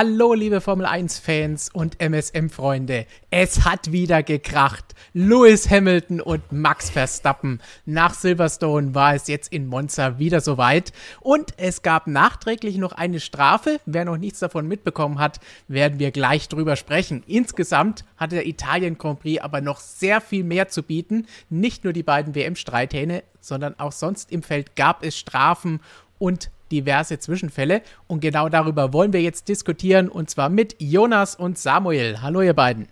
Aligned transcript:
Hallo, 0.00 0.32
liebe 0.32 0.60
Formel 0.60 0.86
1-Fans 0.86 1.70
und 1.72 2.00
MSM-Freunde. 2.00 3.04
Es 3.30 3.64
hat 3.64 3.90
wieder 3.90 4.22
gekracht. 4.22 4.94
Lewis 5.12 5.68
Hamilton 5.68 6.20
und 6.20 6.52
Max 6.52 6.88
Verstappen. 6.88 7.60
Nach 7.84 8.14
Silverstone 8.14 8.94
war 8.94 9.16
es 9.16 9.26
jetzt 9.26 9.52
in 9.52 9.66
Monza 9.66 10.20
wieder 10.20 10.40
soweit. 10.40 10.92
Und 11.20 11.52
es 11.56 11.82
gab 11.82 12.06
nachträglich 12.06 12.76
noch 12.76 12.92
eine 12.92 13.18
Strafe. 13.18 13.80
Wer 13.86 14.04
noch 14.04 14.18
nichts 14.18 14.38
davon 14.38 14.68
mitbekommen 14.68 15.18
hat, 15.18 15.40
werden 15.66 15.98
wir 15.98 16.12
gleich 16.12 16.48
drüber 16.48 16.76
sprechen. 16.76 17.24
Insgesamt 17.26 18.04
hatte 18.16 18.36
der 18.36 18.46
Italien 18.46 18.98
Grand 18.98 19.18
Prix 19.18 19.42
aber 19.42 19.60
noch 19.60 19.80
sehr 19.80 20.20
viel 20.20 20.44
mehr 20.44 20.68
zu 20.68 20.84
bieten. 20.84 21.26
Nicht 21.50 21.82
nur 21.82 21.92
die 21.92 22.04
beiden 22.04 22.36
WM-Streithähne, 22.36 23.24
sondern 23.40 23.74
auch 23.80 23.90
sonst 23.90 24.30
im 24.30 24.44
Feld 24.44 24.76
gab 24.76 25.02
es 25.02 25.18
Strafen 25.18 25.80
und 26.20 26.52
diverse 26.72 27.18
Zwischenfälle. 27.18 27.82
Und 28.06 28.20
genau 28.20 28.48
darüber 28.48 28.92
wollen 28.92 29.12
wir 29.12 29.22
jetzt 29.22 29.48
diskutieren 29.48 30.08
und 30.08 30.30
zwar 30.30 30.48
mit 30.48 30.76
Jonas 30.78 31.34
und 31.34 31.58
Samuel. 31.58 32.22
Hallo, 32.22 32.42
ihr 32.42 32.54
beiden. 32.54 32.88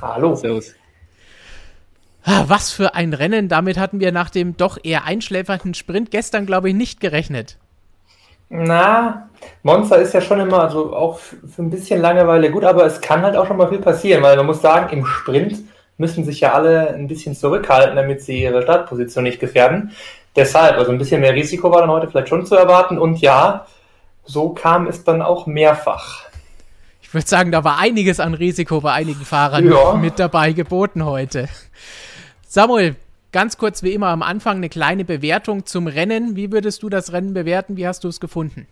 Hallo. 0.00 0.34
Servus. 0.34 0.74
Ah, 2.24 2.44
was 2.48 2.72
für 2.72 2.94
ein 2.94 3.12
Rennen. 3.12 3.48
Damit 3.48 3.78
hatten 3.78 4.00
wir 4.00 4.10
nach 4.10 4.30
dem 4.30 4.56
doch 4.56 4.78
eher 4.82 5.04
einschläfernden 5.04 5.74
Sprint 5.74 6.10
gestern, 6.10 6.44
glaube 6.44 6.68
ich, 6.68 6.74
nicht 6.74 7.00
gerechnet. 7.00 7.56
Na, 8.48 9.28
Monster 9.62 9.98
ist 9.98 10.14
ja 10.14 10.20
schon 10.20 10.40
immer, 10.40 10.60
also 10.60 10.94
auch 10.94 11.18
für 11.18 11.62
ein 11.62 11.70
bisschen 11.70 12.00
Langeweile 12.00 12.50
gut, 12.50 12.64
aber 12.64 12.84
es 12.84 13.00
kann 13.00 13.22
halt 13.22 13.36
auch 13.36 13.46
schon 13.46 13.56
mal 13.56 13.68
viel 13.68 13.80
passieren, 13.80 14.22
weil 14.22 14.36
man 14.36 14.46
muss 14.46 14.62
sagen, 14.62 14.96
im 14.96 15.04
Sprint 15.04 15.58
müssen 15.98 16.24
sich 16.24 16.40
ja 16.40 16.52
alle 16.52 16.94
ein 16.94 17.08
bisschen 17.08 17.34
zurückhalten, 17.34 17.96
damit 17.96 18.22
sie 18.22 18.42
ihre 18.42 18.62
Startposition 18.62 19.24
nicht 19.24 19.40
gefährden. 19.40 19.92
Deshalb, 20.36 20.76
also 20.76 20.92
ein 20.92 20.98
bisschen 20.98 21.22
mehr 21.22 21.34
Risiko 21.34 21.70
war 21.70 21.80
dann 21.80 21.90
heute 21.90 22.08
vielleicht 22.08 22.28
schon 22.28 22.44
zu 22.44 22.54
erwarten. 22.54 22.98
Und 22.98 23.20
ja, 23.20 23.66
so 24.24 24.50
kam 24.50 24.86
es 24.86 25.02
dann 25.02 25.22
auch 25.22 25.46
mehrfach. 25.46 26.24
Ich 27.00 27.14
würde 27.14 27.26
sagen, 27.26 27.52
da 27.52 27.64
war 27.64 27.78
einiges 27.78 28.20
an 28.20 28.34
Risiko 28.34 28.82
bei 28.82 28.92
einigen 28.92 29.24
Fahrern 29.24 29.70
ja. 29.70 29.94
mit 29.94 30.18
dabei 30.18 30.52
geboten 30.52 31.06
heute. 31.06 31.48
Samuel, 32.46 32.96
ganz 33.32 33.56
kurz 33.56 33.82
wie 33.82 33.94
immer 33.94 34.08
am 34.08 34.22
Anfang 34.22 34.58
eine 34.58 34.68
kleine 34.68 35.04
Bewertung 35.04 35.64
zum 35.64 35.86
Rennen. 35.86 36.36
Wie 36.36 36.52
würdest 36.52 36.82
du 36.82 36.90
das 36.90 37.12
Rennen 37.12 37.32
bewerten? 37.32 37.78
Wie 37.78 37.86
hast 37.86 38.04
du 38.04 38.08
es 38.08 38.20
gefunden? 38.20 38.66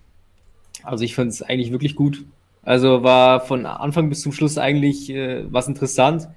Also 0.83 1.05
ich 1.05 1.15
fand 1.15 1.31
es 1.31 1.41
eigentlich 1.41 1.73
wirklich 1.73 1.97
gut. 1.97 2.25
Also 2.63 3.03
war 3.03 3.41
von 3.41 3.65
Anfang 3.65 4.11
bis 4.11 4.21
zum 4.21 4.33
Schluss 4.33 4.59
eigentlich 4.59 5.09
äh, 5.11 5.45
was 5.51 5.69
interessant. 5.69 6.29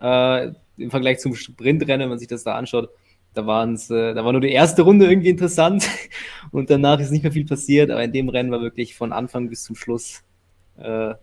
Äh, 0.00 0.52
Im 0.76 0.90
Vergleich 0.90 1.18
zum 1.18 1.34
Sprintrennen, 1.34 2.02
wenn 2.02 2.10
man 2.10 2.18
sich 2.18 2.28
das 2.28 2.44
da 2.44 2.54
anschaut 2.54 2.90
da, 3.36 3.46
waren's, 3.46 3.90
äh, 3.90 4.14
da 4.14 4.24
war 4.24 4.32
nur 4.32 4.40
die 4.40 4.52
erste 4.52 4.82
Runde 4.82 5.06
irgendwie 5.06 5.28
interessant 5.28 5.86
und 6.52 6.70
danach 6.70 6.98
ist 7.00 7.10
nicht 7.10 7.22
mehr 7.22 7.32
viel 7.32 7.44
passiert, 7.44 7.90
aber 7.90 8.02
in 8.02 8.12
dem 8.12 8.28
Rennen 8.28 8.50
war 8.50 8.62
wirklich 8.62 8.96
von 8.96 9.12
Anfang 9.12 9.48
bis 9.48 9.64
zum 9.64 9.76
Schluss 9.76 10.22
äh, 10.78 11.14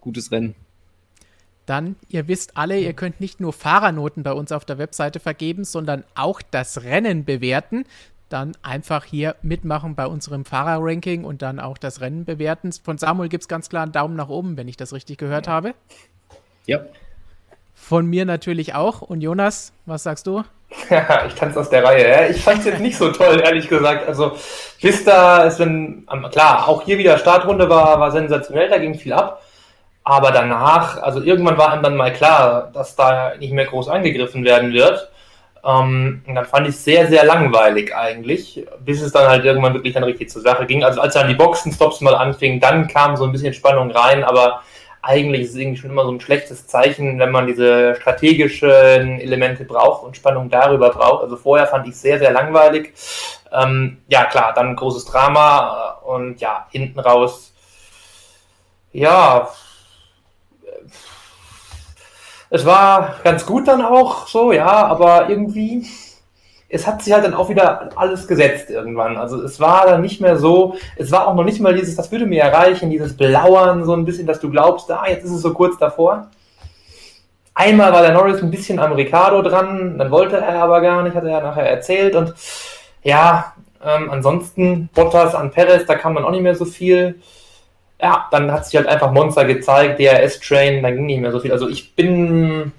gutes 0.00 0.30
Rennen. 0.30 0.54
Dann, 1.66 1.96
ihr 2.08 2.28
wisst 2.28 2.56
alle, 2.56 2.78
ihr 2.78 2.92
könnt 2.92 3.20
nicht 3.20 3.40
nur 3.40 3.52
Fahrernoten 3.52 4.22
bei 4.22 4.32
uns 4.32 4.52
auf 4.52 4.64
der 4.64 4.78
Webseite 4.78 5.20
vergeben, 5.20 5.64
sondern 5.64 6.04
auch 6.14 6.42
das 6.42 6.82
Rennen 6.82 7.24
bewerten. 7.24 7.84
Dann 8.28 8.52
einfach 8.62 9.04
hier 9.04 9.36
mitmachen 9.42 9.94
bei 9.94 10.06
unserem 10.06 10.44
Fahrerranking 10.44 11.24
und 11.24 11.42
dann 11.42 11.60
auch 11.60 11.78
das 11.78 12.00
Rennen 12.00 12.24
bewerten. 12.24 12.72
Von 12.72 12.98
Samuel 12.98 13.28
gibt 13.28 13.42
es 13.42 13.48
ganz 13.48 13.68
klar 13.68 13.84
einen 13.84 13.92
Daumen 13.92 14.16
nach 14.16 14.28
oben, 14.28 14.56
wenn 14.56 14.68
ich 14.68 14.76
das 14.76 14.92
richtig 14.92 15.18
gehört 15.18 15.48
habe. 15.48 15.74
Ja. 16.66 16.84
Von 17.80 18.06
mir 18.06 18.24
natürlich 18.24 18.74
auch. 18.74 19.02
Und 19.02 19.20
Jonas, 19.20 19.72
was 19.86 20.02
sagst 20.04 20.26
du? 20.26 20.44
Ja, 20.90 21.26
ich 21.26 21.34
tanze 21.34 21.58
aus 21.58 21.70
der 21.70 21.82
Reihe. 21.82 22.28
Ich 22.28 22.42
fand 22.42 22.60
es 22.60 22.66
jetzt 22.66 22.80
nicht 22.80 22.96
so 22.96 23.10
toll, 23.10 23.40
ehrlich 23.44 23.68
gesagt. 23.68 24.06
Also 24.06 24.36
Vista 24.80 25.42
ist 25.42 25.58
dann, 25.58 26.06
klar, 26.30 26.68
auch 26.68 26.82
hier 26.82 26.98
wieder 26.98 27.18
Startrunde 27.18 27.68
war, 27.68 27.98
war 27.98 28.12
sensationell, 28.12 28.68
da 28.68 28.78
ging 28.78 28.94
viel 28.94 29.12
ab. 29.12 29.42
Aber 30.04 30.30
danach, 30.30 31.02
also 31.02 31.20
irgendwann 31.20 31.58
war 31.58 31.72
einem 31.72 31.82
dann 31.82 31.96
mal 31.96 32.12
klar, 32.12 32.70
dass 32.72 32.94
da 32.96 33.34
nicht 33.38 33.52
mehr 33.52 33.66
groß 33.66 33.88
angegriffen 33.88 34.44
werden 34.44 34.72
wird. 34.72 35.10
Ähm, 35.64 36.22
und 36.26 36.34
dann 36.34 36.46
fand 36.46 36.68
ich 36.68 36.74
es 36.74 36.84
sehr, 36.84 37.08
sehr 37.08 37.24
langweilig 37.24 37.94
eigentlich, 37.94 38.64
bis 38.84 39.02
es 39.02 39.12
dann 39.12 39.28
halt 39.28 39.44
irgendwann 39.44 39.74
wirklich 39.74 39.94
dann 39.94 40.04
richtig 40.04 40.30
zur 40.30 40.42
Sache 40.42 40.66
ging. 40.66 40.84
Also 40.84 41.00
als 41.00 41.14
dann 41.14 41.28
die 41.28 41.34
Boxenstops 41.34 42.00
mal 42.00 42.14
anfingen, 42.14 42.60
dann 42.60 42.86
kam 42.88 43.16
so 43.16 43.24
ein 43.24 43.32
bisschen 43.32 43.52
Spannung 43.52 43.90
rein, 43.90 44.24
aber 44.24 44.62
eigentlich 45.02 45.42
ist 45.42 45.50
es 45.50 45.56
irgendwie 45.56 45.80
schon 45.80 45.90
immer 45.90 46.04
so 46.04 46.12
ein 46.12 46.20
schlechtes 46.20 46.66
Zeichen, 46.66 47.18
wenn 47.18 47.30
man 47.30 47.46
diese 47.46 47.94
strategischen 47.96 49.20
Elemente 49.20 49.64
braucht 49.64 50.04
und 50.04 50.16
Spannung 50.16 50.50
darüber 50.50 50.90
braucht. 50.90 51.22
Also 51.22 51.36
vorher 51.36 51.66
fand 51.66 51.86
ich 51.86 51.94
es 51.94 52.02
sehr, 52.02 52.18
sehr 52.18 52.32
langweilig. 52.32 52.92
Ähm, 53.52 54.02
ja, 54.08 54.24
klar, 54.26 54.52
dann 54.54 54.76
großes 54.76 55.06
Drama 55.06 55.98
und 56.04 56.40
ja, 56.40 56.66
hinten 56.70 57.00
raus, 57.00 57.52
ja, 58.92 59.48
es 62.52 62.66
war 62.66 63.14
ganz 63.22 63.46
gut 63.46 63.68
dann 63.68 63.84
auch 63.84 64.26
so, 64.26 64.52
ja, 64.52 64.66
aber 64.66 65.28
irgendwie 65.28 65.86
es 66.70 66.86
hat 66.86 67.02
sich 67.02 67.12
halt 67.12 67.24
dann 67.24 67.34
auch 67.34 67.48
wieder 67.48 67.90
alles 67.96 68.28
gesetzt 68.28 68.70
irgendwann. 68.70 69.16
Also 69.16 69.42
es 69.42 69.58
war 69.58 69.86
dann 69.86 70.00
nicht 70.00 70.20
mehr 70.20 70.36
so, 70.36 70.76
es 70.96 71.10
war 71.10 71.26
auch 71.26 71.34
noch 71.34 71.44
nicht 71.44 71.60
mal 71.60 71.74
dieses, 71.74 71.96
das 71.96 72.12
würde 72.12 72.26
mir 72.26 72.42
erreichen, 72.42 72.90
dieses 72.90 73.16
Belauern 73.16 73.84
so 73.84 73.92
ein 73.92 74.04
bisschen, 74.04 74.26
dass 74.26 74.40
du 74.40 74.50
glaubst, 74.50 74.90
ah, 74.90 75.04
jetzt 75.08 75.24
ist 75.24 75.32
es 75.32 75.42
so 75.42 75.52
kurz 75.52 75.76
davor. 75.78 76.28
Einmal 77.54 77.92
war 77.92 78.02
der 78.02 78.12
Norris 78.12 78.40
ein 78.40 78.52
bisschen 78.52 78.78
am 78.78 78.92
Ricardo 78.92 79.42
dran, 79.42 79.98
dann 79.98 80.10
wollte 80.12 80.36
er 80.36 80.62
aber 80.62 80.80
gar 80.80 81.02
nicht, 81.02 81.16
hat 81.16 81.24
er 81.24 81.30
ja 81.30 81.40
nachher 81.40 81.68
erzählt 81.68 82.14
und 82.14 82.34
ja, 83.02 83.52
ähm, 83.84 84.08
ansonsten 84.10 84.88
Bottas 84.94 85.34
an 85.34 85.50
Perez, 85.50 85.86
da 85.86 85.96
kam 85.96 86.14
dann 86.14 86.24
auch 86.24 86.30
nicht 86.30 86.42
mehr 86.42 86.54
so 86.54 86.64
viel. 86.64 87.20
Ja, 88.00 88.28
dann 88.30 88.50
hat 88.52 88.64
sich 88.64 88.76
halt 88.76 88.86
einfach 88.86 89.12
Monster 89.12 89.44
gezeigt, 89.44 89.98
DRS-Train, 89.98 90.82
dann 90.82 90.96
ging 90.96 91.06
nicht 91.06 91.20
mehr 91.20 91.32
so 91.32 91.40
viel. 91.40 91.52
Also 91.52 91.68
ich 91.68 91.94
bin 91.94 92.72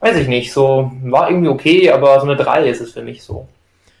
weiß 0.00 0.16
ich 0.16 0.28
nicht, 0.28 0.52
so 0.52 0.92
war 1.02 1.28
irgendwie 1.30 1.48
okay, 1.48 1.90
aber 1.90 2.20
so 2.20 2.26
eine 2.26 2.36
3 2.36 2.68
ist 2.68 2.80
es 2.80 2.92
für 2.92 3.02
mich 3.02 3.22
so. 3.22 3.48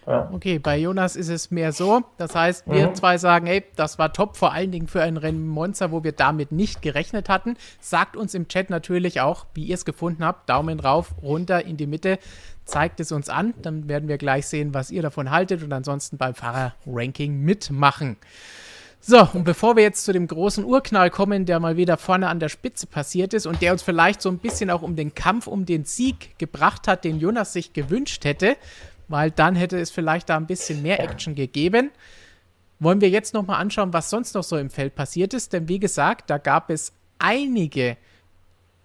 Ja. 0.08 0.30
Okay, 0.32 0.58
bei 0.58 0.78
Jonas 0.78 1.16
ist 1.16 1.28
es 1.28 1.50
mehr 1.50 1.70
so. 1.70 2.00
Das 2.16 2.34
heißt, 2.34 2.66
wir 2.66 2.88
mhm. 2.88 2.94
zwei 2.94 3.18
sagen, 3.18 3.46
ey, 3.46 3.62
das 3.76 3.98
war 3.98 4.10
top, 4.10 4.38
vor 4.38 4.52
allen 4.54 4.72
Dingen 4.72 4.88
für 4.88 5.02
ein 5.02 5.18
Rennmonster, 5.18 5.92
wo 5.92 6.02
wir 6.02 6.12
damit 6.12 6.50
nicht 6.50 6.80
gerechnet 6.80 7.28
hatten. 7.28 7.58
Sagt 7.78 8.16
uns 8.16 8.32
im 8.32 8.48
Chat 8.48 8.70
natürlich 8.70 9.20
auch, 9.20 9.44
wie 9.52 9.64
ihr 9.64 9.74
es 9.74 9.84
gefunden 9.84 10.24
habt. 10.24 10.48
Daumen 10.48 10.80
rauf, 10.80 11.14
runter 11.22 11.66
in 11.66 11.76
die 11.76 11.86
Mitte. 11.86 12.18
Zeigt 12.64 13.00
es 13.00 13.12
uns 13.12 13.28
an. 13.28 13.52
Dann 13.60 13.86
werden 13.86 14.08
wir 14.08 14.16
gleich 14.16 14.46
sehen, 14.46 14.72
was 14.72 14.90
ihr 14.90 15.02
davon 15.02 15.30
haltet 15.30 15.62
und 15.62 15.74
ansonsten 15.74 16.16
beim 16.16 16.34
Fahrerranking 16.34 17.42
mitmachen. 17.42 18.16
So, 19.00 19.26
und 19.32 19.44
bevor 19.44 19.76
wir 19.76 19.84
jetzt 19.84 20.04
zu 20.04 20.12
dem 20.12 20.26
großen 20.26 20.64
Urknall 20.64 21.10
kommen, 21.10 21.46
der 21.46 21.60
mal 21.60 21.76
wieder 21.76 21.96
vorne 21.96 22.28
an 22.28 22.40
der 22.40 22.48
Spitze 22.48 22.86
passiert 22.86 23.32
ist 23.32 23.46
und 23.46 23.62
der 23.62 23.72
uns 23.72 23.82
vielleicht 23.82 24.20
so 24.20 24.28
ein 24.28 24.38
bisschen 24.38 24.70
auch 24.70 24.82
um 24.82 24.96
den 24.96 25.14
Kampf 25.14 25.46
um 25.46 25.64
den 25.64 25.84
Sieg 25.84 26.38
gebracht 26.38 26.88
hat, 26.88 27.04
den 27.04 27.18
Jonas 27.18 27.52
sich 27.52 27.72
gewünscht 27.72 28.24
hätte, 28.24 28.56
weil 29.06 29.30
dann 29.30 29.54
hätte 29.54 29.78
es 29.78 29.90
vielleicht 29.90 30.28
da 30.28 30.36
ein 30.36 30.46
bisschen 30.46 30.82
mehr 30.82 31.00
Action 31.00 31.34
gegeben, 31.34 31.90
wollen 32.80 33.00
wir 33.00 33.08
jetzt 33.08 33.34
nochmal 33.34 33.60
anschauen, 33.60 33.92
was 33.92 34.10
sonst 34.10 34.34
noch 34.34 34.44
so 34.44 34.56
im 34.56 34.70
Feld 34.70 34.94
passiert 34.94 35.32
ist. 35.34 35.52
Denn 35.52 35.68
wie 35.68 35.78
gesagt, 35.78 36.28
da 36.30 36.38
gab 36.38 36.70
es 36.70 36.92
einige 37.18 37.96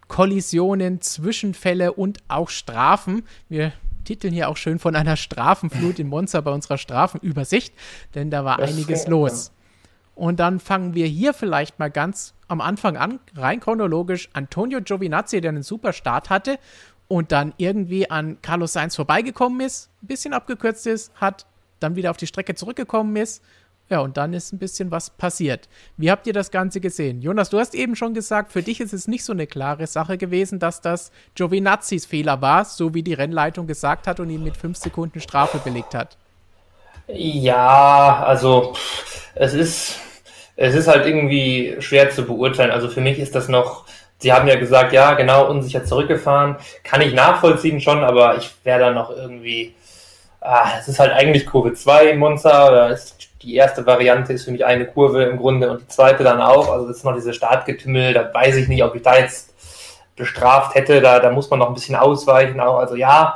Kollisionen, 0.08 1.02
Zwischenfälle 1.02 1.94
und 1.94 2.20
auch 2.28 2.50
Strafen. 2.50 3.24
Wir 3.50 3.74
titeln 4.04 4.34
hier 4.34 4.50
auch 4.50 4.58
schön 4.58 4.80
von 4.80 4.96
einer 4.96 5.16
Strafenflut 5.16 6.00
in 6.00 6.08
Monza 6.08 6.42
bei 6.42 6.52
unserer 6.52 6.78
Strafenübersicht, 6.78 7.74
denn 8.16 8.30
da 8.30 8.44
war 8.44 8.58
das 8.58 8.72
einiges 8.72 9.08
los. 9.08 9.53
Und 10.16 10.40
dann 10.40 10.60
fangen 10.60 10.94
wir 10.94 11.08
hier 11.08 11.34
vielleicht 11.34 11.80
mal 11.80 11.90
ganz 11.90 12.34
am 12.48 12.62
Anfang 12.62 12.98
an, 12.98 13.20
rein 13.36 13.60
chronologisch. 13.60 14.30
Antonio 14.34 14.80
Giovinazzi, 14.82 15.42
der 15.42 15.50
einen 15.50 15.64
super 15.64 15.92
Start 15.92 16.30
hatte 16.30 16.60
und 17.08 17.32
dann 17.32 17.54
irgendwie 17.58 18.10
an 18.10 18.38
Carlos 18.42 18.74
Sainz 18.74 18.96
vorbeigekommen 18.96 19.62
ist, 19.62 19.90
ein 20.02 20.08
bisschen 20.08 20.34
abgekürzt 20.34 20.88
ist, 20.88 21.14
hat 21.16 21.46
dann 21.80 21.96
wieder 21.96 22.12
auf 22.12 22.18
die 22.18 22.28
Strecke 22.28 22.56
zurückgekommen 22.56 23.16
ist. 23.16 23.44
Ja, 23.90 24.00
und 24.00 24.16
dann 24.16 24.34
ist 24.34 24.54
ein 24.54 24.60
bisschen 24.60 24.92
was 24.92 25.10
passiert. 25.10 25.68
Wie 25.98 26.10
habt 26.10 26.26
ihr 26.26 26.34
das 26.34 26.52
Ganze 26.52 26.80
gesehen? 26.80 27.22
Jonas, 27.22 27.50
du 27.50 27.60
hast 27.60 27.76
eben 27.76 27.96
schon 27.96 28.14
gesagt, 28.14 28.52
für 28.52 28.64
dich 28.64 28.80
ist 28.80 28.94
es 28.94 29.08
nicht 29.08 29.26
so 29.26 29.34
eine 29.34 29.46
klare 29.46 29.88
Sache 29.88 30.18
gewesen, 30.18 30.58
dass 30.58 30.80
das 30.80 31.12
Giovinazzis 31.36 32.06
Fehler 32.06 32.42
war, 32.42 32.64
so 32.64 32.94
wie 32.94 33.04
die 33.04 33.14
Rennleitung 33.14 33.68
gesagt 33.68 34.08
hat 34.08 34.20
und 34.20 34.30
ihn 34.30 34.44
mit 34.44 34.56
fünf 34.56 34.78
Sekunden 34.78 35.20
Strafe 35.20 35.60
belegt 35.60 35.94
hat. 35.94 36.18
Ja, 37.08 38.24
also 38.26 38.74
es 39.36 39.54
ist, 39.54 40.00
es 40.56 40.76
ist 40.76 40.88
halt 40.88 41.06
irgendwie 41.06 41.76
schwer 41.80 42.10
zu 42.12 42.24
beurteilen. 42.24 42.72
Also 42.72 42.88
für 42.88 43.02
mich 43.02 43.20
ist 43.20 43.36
das 43.36 43.50
noch, 43.50 43.86
Sie 44.20 44.32
haben 44.32 44.48
ja 44.48 44.56
gesagt, 44.56 44.94
ja, 44.94 45.14
genau, 45.16 45.50
unsicher 45.50 45.84
zurückgefahren. 45.84 46.58
Kann 46.84 47.02
ich 47.02 47.14
nachvollziehen 47.14 47.82
schon, 47.82 48.04
aber 48.04 48.38
ich 48.38 48.52
wäre 48.64 48.80
da 48.80 48.92
noch 48.92 49.10
irgendwie, 49.10 49.76
ah, 50.42 50.70
es 50.80 50.88
ist 50.88 51.00
halt 51.00 51.12
eigentlich 51.12 51.46
Kurve 51.46 51.74
2 51.74 52.12
in 52.12 52.20
Monza, 52.20 52.72
da 52.72 52.88
ist 52.90 53.30
die 53.42 53.56
erste 53.56 53.86
Variante 53.86 54.34
ist 54.34 54.46
für 54.46 54.52
mich 54.52 54.66
eine 54.66 54.86
Kurve 54.86 55.24
im 55.24 55.38
Grunde 55.38 55.70
und 55.70 55.82
die 55.82 55.88
zweite 55.88 56.24
dann 56.24 56.42
auch. 56.42 56.72
Also 56.72 56.88
das 56.88 56.98
ist 56.98 57.04
noch 57.04 57.14
diese 57.14 57.34
Startgetümmel, 57.34 58.14
da 58.14 58.34
weiß 58.34 58.56
ich 58.56 58.70
nicht, 58.70 58.84
ob 58.84 58.96
ich 58.96 59.02
da 59.02 59.18
jetzt 59.18 59.54
bestraft 60.16 60.76
hätte, 60.76 61.02
da, 61.02 61.20
da 61.20 61.32
muss 61.32 61.50
man 61.50 61.60
noch 61.60 61.68
ein 61.68 61.74
bisschen 61.74 61.96
ausweichen. 61.96 62.60
Auch. 62.60 62.78
Also 62.78 62.96
ja, 62.96 63.36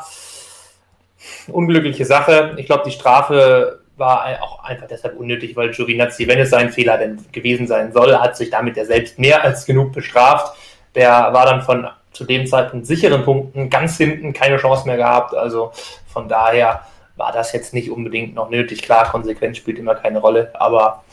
unglückliche 1.49 2.05
Sache. 2.05 2.53
Ich 2.57 2.65
glaube, 2.65 2.83
die 2.85 2.91
Strafe 2.91 3.79
war 3.97 4.25
auch 4.41 4.63
einfach 4.63 4.87
deshalb 4.87 5.17
unnötig, 5.17 5.55
weil 5.55 5.71
Giovinazzi, 5.71 6.27
wenn 6.27 6.39
es 6.39 6.51
sein 6.51 6.71
Fehler 6.71 6.97
denn 6.97 7.25
gewesen 7.31 7.67
sein 7.67 7.91
soll, 7.91 8.15
hat 8.17 8.37
sich 8.37 8.49
damit 8.49 8.77
ja 8.77 8.85
selbst 8.85 9.17
mehr 9.17 9.43
als 9.43 9.65
genug 9.65 9.91
bestraft. 9.91 10.55
Der 10.95 11.11
war 11.33 11.45
dann 11.45 11.61
von 11.61 11.87
zu 12.11 12.23
dem 12.25 12.47
Zeitpunkt 12.47 12.87
sicheren 12.87 13.23
Punkten 13.23 13.69
ganz 13.69 13.97
hinten 13.97 14.33
keine 14.33 14.57
Chance 14.57 14.87
mehr 14.87 14.97
gehabt. 14.97 15.35
Also 15.35 15.71
von 16.07 16.27
daher 16.27 16.81
war 17.15 17.31
das 17.31 17.51
jetzt 17.53 17.73
nicht 17.73 17.91
unbedingt 17.91 18.35
noch 18.35 18.49
nötig. 18.49 18.81
Klar, 18.81 19.09
Konsequenz 19.09 19.57
spielt 19.57 19.79
immer 19.79 19.95
keine 19.95 20.19
Rolle, 20.19 20.51
aber 20.53 21.03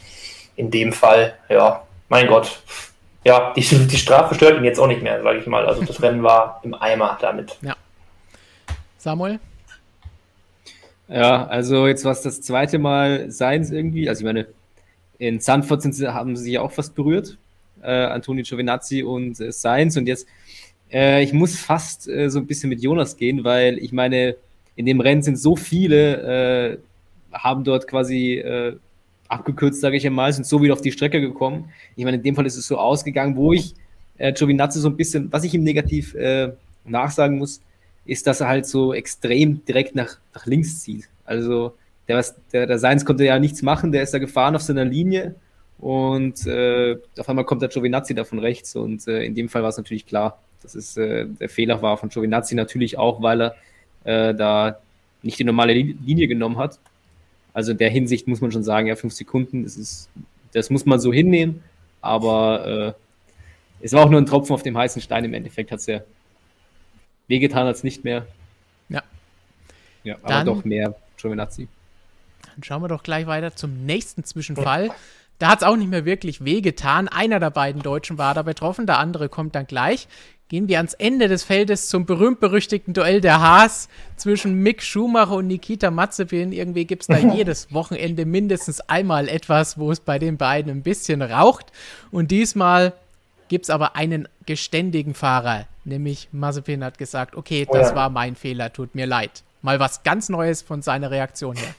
in 0.56 0.70
dem 0.70 0.92
Fall, 0.92 1.34
ja, 1.48 1.82
mein 2.08 2.26
Gott, 2.26 2.60
ja, 3.25 3.52
die, 3.54 3.62
die 3.62 3.96
Strafe 3.96 4.34
stört 4.34 4.58
ihn 4.58 4.64
jetzt 4.64 4.78
auch 4.78 4.87
nicht 4.87 5.02
mehr, 5.02 5.22
sage 5.22 5.38
ich 5.38 5.46
mal. 5.46 5.66
Also 5.66 5.82
das 5.82 6.02
Rennen 6.02 6.22
war 6.22 6.60
im 6.62 6.75
Eimer 6.75 7.19
damit. 7.20 7.56
Ja. 7.62 7.75
Samuel? 8.98 9.40
Ja, 11.08 11.46
also 11.46 11.86
jetzt 11.86 12.04
war 12.04 12.12
es 12.12 12.22
das 12.22 12.40
zweite 12.40 12.78
Mal 12.78 13.30
Seins 13.30 13.70
irgendwie. 13.70 14.08
Also 14.08 14.20
ich 14.20 14.24
meine, 14.24 14.46
in 15.18 15.40
Sanford 15.40 15.82
sind 15.82 15.94
haben 16.08 16.36
sie 16.36 16.44
sich 16.44 16.58
auch 16.58 16.72
fast 16.72 16.94
berührt. 16.94 17.36
Äh, 17.82 17.90
Antonio 17.90 18.42
Giovinazzi 18.42 19.02
und 19.02 19.38
äh, 19.40 19.52
Sainz. 19.52 19.96
Und 19.96 20.06
jetzt, 20.06 20.26
äh, 20.90 21.22
ich 21.22 21.32
muss 21.32 21.58
fast 21.58 22.08
äh, 22.08 22.30
so 22.30 22.38
ein 22.38 22.46
bisschen 22.46 22.70
mit 22.70 22.80
Jonas 22.80 23.16
gehen, 23.16 23.44
weil 23.44 23.78
ich 23.78 23.92
meine, 23.92 24.36
in 24.76 24.86
dem 24.86 25.00
Rennen 25.00 25.22
sind 25.22 25.38
so 25.38 25.56
viele, 25.56 26.72
äh, 26.72 26.78
haben 27.32 27.64
dort 27.64 27.86
quasi 27.86 28.34
äh, 28.34 28.76
abgekürzt, 29.28 29.80
sage 29.80 29.96
ich 29.96 30.06
einmal, 30.06 30.32
sind 30.32 30.46
so 30.46 30.62
wieder 30.62 30.72
auf 30.72 30.80
die 30.80 30.92
Strecke 30.92 31.20
gekommen. 31.20 31.70
Ich 31.96 32.04
meine, 32.04 32.16
in 32.16 32.22
dem 32.22 32.34
Fall 32.34 32.46
ist 32.46 32.56
es 32.56 32.66
so 32.66 32.78
ausgegangen, 32.78 33.36
wo 33.36 33.52
ich 33.52 33.74
äh, 34.16 34.32
Giovinazzi 34.32 34.80
so 34.80 34.88
ein 34.88 34.96
bisschen, 34.96 35.30
was 35.32 35.44
ich 35.44 35.52
ihm 35.52 35.64
negativ 35.64 36.14
äh, 36.14 36.52
nachsagen 36.84 37.38
muss, 37.38 37.60
ist, 38.04 38.26
dass 38.26 38.40
er 38.40 38.48
halt 38.48 38.66
so 38.66 38.92
extrem 38.92 39.64
direkt 39.64 39.94
nach, 39.94 40.18
nach 40.34 40.46
links 40.46 40.80
zieht. 40.80 41.08
Also 41.24 41.74
der, 42.08 42.24
der, 42.52 42.66
der 42.66 42.78
Seins 42.78 43.04
konnte 43.04 43.24
ja 43.24 43.38
nichts 43.38 43.62
machen, 43.62 43.92
der 43.92 44.02
ist 44.02 44.12
da 44.12 44.18
gefahren 44.18 44.54
auf 44.54 44.62
seiner 44.62 44.84
Linie 44.84 45.34
und 45.78 46.46
äh, 46.46 46.96
auf 47.18 47.28
einmal 47.28 47.44
kommt 47.44 47.62
der 47.62 47.68
Giovinazzi 47.68 48.14
da 48.14 48.24
von 48.24 48.38
rechts 48.38 48.76
und 48.76 49.08
äh, 49.08 49.24
in 49.24 49.34
dem 49.34 49.48
Fall 49.48 49.62
war 49.62 49.70
es 49.70 49.76
natürlich 49.76 50.06
klar, 50.06 50.38
dass 50.62 50.74
es 50.74 50.96
äh, 50.96 51.26
der 51.26 51.48
Fehler 51.48 51.80
war 51.82 51.96
von 51.96 52.10
Giovinazzi 52.10 52.54
natürlich 52.54 52.98
auch, 52.98 53.22
weil 53.22 53.40
er 53.42 53.54
äh, 54.04 54.34
da 54.34 54.78
nicht 55.22 55.38
die 55.38 55.44
normale 55.44 55.72
Linie 55.72 56.28
genommen 56.28 56.58
hat. 56.58 56.78
Also 57.54 57.72
in 57.72 57.78
der 57.78 57.90
Hinsicht 57.90 58.28
muss 58.28 58.40
man 58.40 58.52
schon 58.52 58.64
sagen, 58.64 58.86
ja, 58.86 58.96
fünf 58.96 59.14
Sekunden, 59.14 59.62
das 59.62 59.76
ist, 59.76 60.10
das 60.52 60.70
muss 60.70 60.84
man 60.84 61.00
so 61.00 61.12
hinnehmen, 61.12 61.62
aber 62.02 62.94
äh, 63.80 63.84
es 63.84 63.92
war 63.92 64.04
auch 64.04 64.10
nur 64.10 64.20
ein 64.20 64.26
Tropfen 64.26 64.52
auf 64.54 64.62
dem 64.62 64.76
heißen 64.76 65.00
Stein. 65.00 65.24
Im 65.24 65.34
Endeffekt 65.34 65.70
hat 65.70 65.80
es 65.80 65.86
ja 65.86 66.00
wehgetan 67.29 67.67
als 67.67 67.85
nicht 67.85 68.05
mehr. 68.05 68.26
Ja. 68.88 69.03
Ja, 70.03 70.17
aber 70.23 70.29
dann, 70.29 70.47
doch 70.47 70.65
mehr 70.65 70.94
Giovinazzi. 71.21 71.69
Dann 72.43 72.62
schauen 72.62 72.82
wir 72.82 72.88
doch 72.88 73.03
gleich 73.03 73.26
weiter 73.26 73.55
zum 73.56 73.87
nächsten 73.87 74.25
Zwischenfall. 74.25 74.91
Da 75.38 75.49
hat 75.49 75.62
es 75.62 75.67
auch 75.67 75.76
nicht 75.76 75.91
mehr 75.91 76.05
wirklich 76.05 76.44
wehgetan. 76.44 77.09
Einer 77.09 77.41
der 77.41 77.50
beiden 77.50 77.82
Deutschen 77.82 78.19
war 78.19 78.35
da 78.35 78.43
betroffen, 78.43 78.87
der 78.87 78.99
andere 78.99 79.29
kommt 79.29 79.55
dann 79.55 79.67
gleich. 79.67 80.06
Gehen 80.49 80.69
wir 80.69 80.76
ans 80.76 80.94
Ende 80.94 81.26
des 81.26 81.43
Feldes 81.43 81.88
zum 81.88 82.06
berühmt-berüchtigten 82.06 82.93
Duell 82.94 83.21
der 83.21 83.41
Haas 83.41 83.88
zwischen 84.17 84.62
Mick 84.62 84.82
Schumacher 84.82 85.37
und 85.37 85.47
Nikita 85.47 85.91
Mazepin. 85.91 86.53
Irgendwie 86.53 86.85
gibt 86.85 87.03
es 87.03 87.09
da 87.09 87.17
jedes 87.35 87.73
Wochenende 87.73 88.26
mindestens 88.26 88.81
einmal 88.82 89.29
etwas, 89.29 89.79
wo 89.79 89.91
es 89.91 90.00
bei 90.00 90.19
den 90.19 90.37
beiden 90.37 90.71
ein 90.71 90.82
bisschen 90.82 91.23
raucht. 91.23 91.73
Und 92.12 92.31
diesmal 92.31 92.93
gibt 93.49 93.65
es 93.65 93.71
aber 93.71 93.97
einen 93.97 94.29
geständigen 94.47 95.15
Fahrer, 95.15 95.67
nämlich 95.84 96.28
Mazepin 96.32 96.84
hat 96.84 96.98
gesagt, 96.98 97.34
okay, 97.34 97.66
das 97.70 97.88
oh 97.88 97.90
ja. 97.90 97.96
war 97.96 98.10
mein 98.10 98.36
Fehler, 98.36 98.72
tut 98.72 98.94
mir 98.94 99.06
leid. 99.06 99.42
Mal 99.62 99.81
was 99.81 100.02
ganz 100.02 100.28
Neues 100.28 100.62
von 100.62 100.82
seiner 100.82 101.10
Reaktion 101.10 101.56
her. 101.56 101.75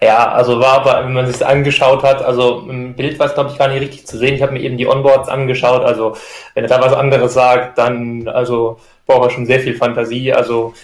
Ja, 0.00 0.30
also 0.30 0.60
war 0.60 0.80
aber, 0.80 1.04
wenn 1.04 1.14
man 1.14 1.26
sich 1.26 1.38
das 1.38 1.48
angeschaut 1.48 2.02
hat, 2.02 2.22
also 2.22 2.66
im 2.68 2.94
Bild 2.94 3.18
war 3.18 3.26
es, 3.26 3.34
glaube 3.34 3.50
ich, 3.50 3.58
gar 3.58 3.68
nicht 3.68 3.80
richtig 3.80 4.06
zu 4.06 4.18
sehen. 4.18 4.34
Ich 4.34 4.42
habe 4.42 4.52
mir 4.52 4.60
eben 4.60 4.76
die 4.76 4.86
Onboards 4.86 5.28
angeschaut. 5.28 5.82
Also, 5.82 6.16
wenn 6.54 6.64
er 6.64 6.68
da 6.68 6.80
was 6.80 6.92
anderes 6.92 7.34
sagt, 7.34 7.78
dann 7.78 8.28
also 8.28 8.78
braucht 9.06 9.24
er 9.24 9.30
schon 9.30 9.46
sehr 9.46 9.60
viel 9.60 9.74
Fantasie. 9.74 10.32
Also, 10.32 10.74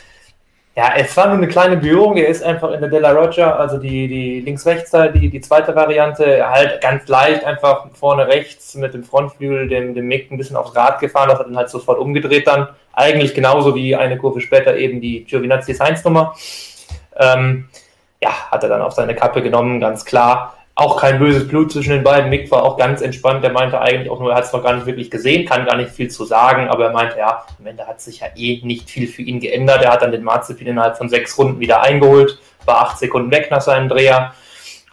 ja, 0.74 0.94
es 0.96 1.14
war 1.18 1.26
nur 1.26 1.36
eine 1.36 1.48
kleine 1.48 1.76
Berührung. 1.76 2.16
Er 2.16 2.28
ist 2.28 2.42
einfach 2.42 2.70
in 2.70 2.80
der 2.80 2.88
Della 2.88 3.12
Roger, 3.12 3.58
also 3.58 3.76
die, 3.76 4.08
die 4.08 4.40
links-rechts 4.40 4.90
die, 5.14 5.28
die 5.28 5.40
zweite 5.42 5.74
Variante, 5.74 6.48
halt 6.48 6.80
ganz 6.80 7.06
leicht 7.08 7.44
einfach 7.44 7.88
vorne 7.92 8.26
rechts 8.26 8.74
mit 8.74 8.94
dem 8.94 9.04
Frontflügel, 9.04 9.68
dem, 9.68 9.94
dem 9.94 10.06
Mick 10.06 10.30
ein 10.30 10.38
bisschen 10.38 10.56
aufs 10.56 10.74
Rad 10.74 10.98
gefahren. 10.98 11.28
Das 11.28 11.38
hat 11.38 11.46
dann 11.46 11.58
halt 11.58 11.68
sofort 11.68 11.98
umgedreht 11.98 12.46
dann. 12.46 12.68
Eigentlich 12.94 13.34
genauso 13.34 13.74
wie 13.74 13.94
eine 13.94 14.16
Kurve 14.16 14.40
später 14.40 14.76
eben 14.76 15.02
die 15.02 15.24
Giovinazzi 15.24 15.74
Heinz-Nummer. 15.74 16.34
Ähm, 17.18 17.68
ja, 18.22 18.30
hat 18.50 18.62
er 18.62 18.70
dann 18.70 18.82
auf 18.82 18.94
seine 18.94 19.14
Kappe 19.14 19.42
genommen, 19.42 19.78
ganz 19.78 20.06
klar. 20.06 20.56
Auch 20.74 20.98
kein 20.98 21.18
böses 21.18 21.46
Blut 21.46 21.70
zwischen 21.70 21.90
den 21.90 22.02
beiden. 22.02 22.30
Mick 22.30 22.50
war 22.50 22.62
auch 22.62 22.78
ganz 22.78 23.02
entspannt. 23.02 23.44
Der 23.44 23.52
meinte 23.52 23.78
eigentlich 23.78 24.10
auch 24.10 24.18
nur, 24.18 24.30
er 24.30 24.36
hat 24.36 24.44
es 24.44 24.52
noch 24.54 24.62
gar 24.62 24.74
nicht 24.74 24.86
wirklich 24.86 25.10
gesehen, 25.10 25.46
kann 25.46 25.66
gar 25.66 25.76
nicht 25.76 25.90
viel 25.90 26.10
zu 26.10 26.24
sagen, 26.24 26.68
aber 26.68 26.86
er 26.86 26.92
meinte, 26.92 27.18
ja, 27.18 27.44
am 27.58 27.66
Ende 27.66 27.86
hat 27.86 28.00
sich 28.00 28.20
ja 28.20 28.28
eh 28.34 28.60
nicht 28.64 28.88
viel 28.88 29.06
für 29.06 29.20
ihn 29.20 29.38
geändert. 29.38 29.82
Er 29.82 29.92
hat 29.92 30.00
dann 30.00 30.12
den 30.12 30.24
Marzipin 30.24 30.68
innerhalb 30.68 30.96
von 30.96 31.10
sechs 31.10 31.36
Runden 31.36 31.60
wieder 31.60 31.82
eingeholt, 31.82 32.38
war 32.64 32.80
acht 32.80 32.98
Sekunden 32.98 33.30
weg 33.30 33.48
nach 33.50 33.60
seinem 33.60 33.90
Dreher, 33.90 34.32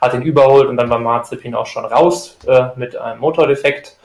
hat 0.02 0.14
ihn 0.14 0.22
überholt 0.22 0.68
und 0.68 0.76
dann 0.76 0.90
war 0.90 1.00
Marzipin 1.00 1.56
auch 1.56 1.66
schon 1.66 1.86
raus 1.86 2.38
äh, 2.46 2.68
mit 2.76 2.98
einem 2.98 3.22
Motordefekt. 3.22 3.96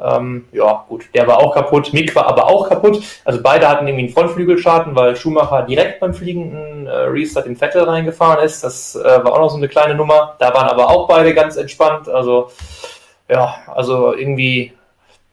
Ähm, 0.00 0.46
ja, 0.52 0.84
gut, 0.88 1.06
der 1.14 1.26
war 1.26 1.38
auch 1.38 1.54
kaputt. 1.54 1.92
Mick 1.92 2.14
war 2.14 2.26
aber 2.26 2.46
auch 2.46 2.68
kaputt. 2.68 3.02
Also 3.24 3.42
beide 3.42 3.68
hatten 3.68 3.86
irgendwie 3.86 4.06
einen 4.06 4.14
Frontflügelschaden, 4.14 4.94
weil 4.94 5.16
Schumacher 5.16 5.62
direkt 5.62 6.00
beim 6.00 6.14
fliegenden 6.14 6.86
äh, 6.86 6.90
Restart 6.90 7.46
in 7.46 7.56
Vettel 7.56 7.82
reingefahren 7.82 8.44
ist. 8.44 8.62
Das 8.62 8.94
äh, 8.94 9.04
war 9.04 9.32
auch 9.32 9.40
noch 9.40 9.50
so 9.50 9.56
eine 9.56 9.68
kleine 9.68 9.94
Nummer. 9.94 10.36
Da 10.38 10.54
waren 10.54 10.68
aber 10.68 10.88
auch 10.88 11.08
beide 11.08 11.34
ganz 11.34 11.56
entspannt. 11.56 12.08
Also, 12.08 12.50
ja, 13.28 13.56
also 13.66 14.14
irgendwie 14.14 14.72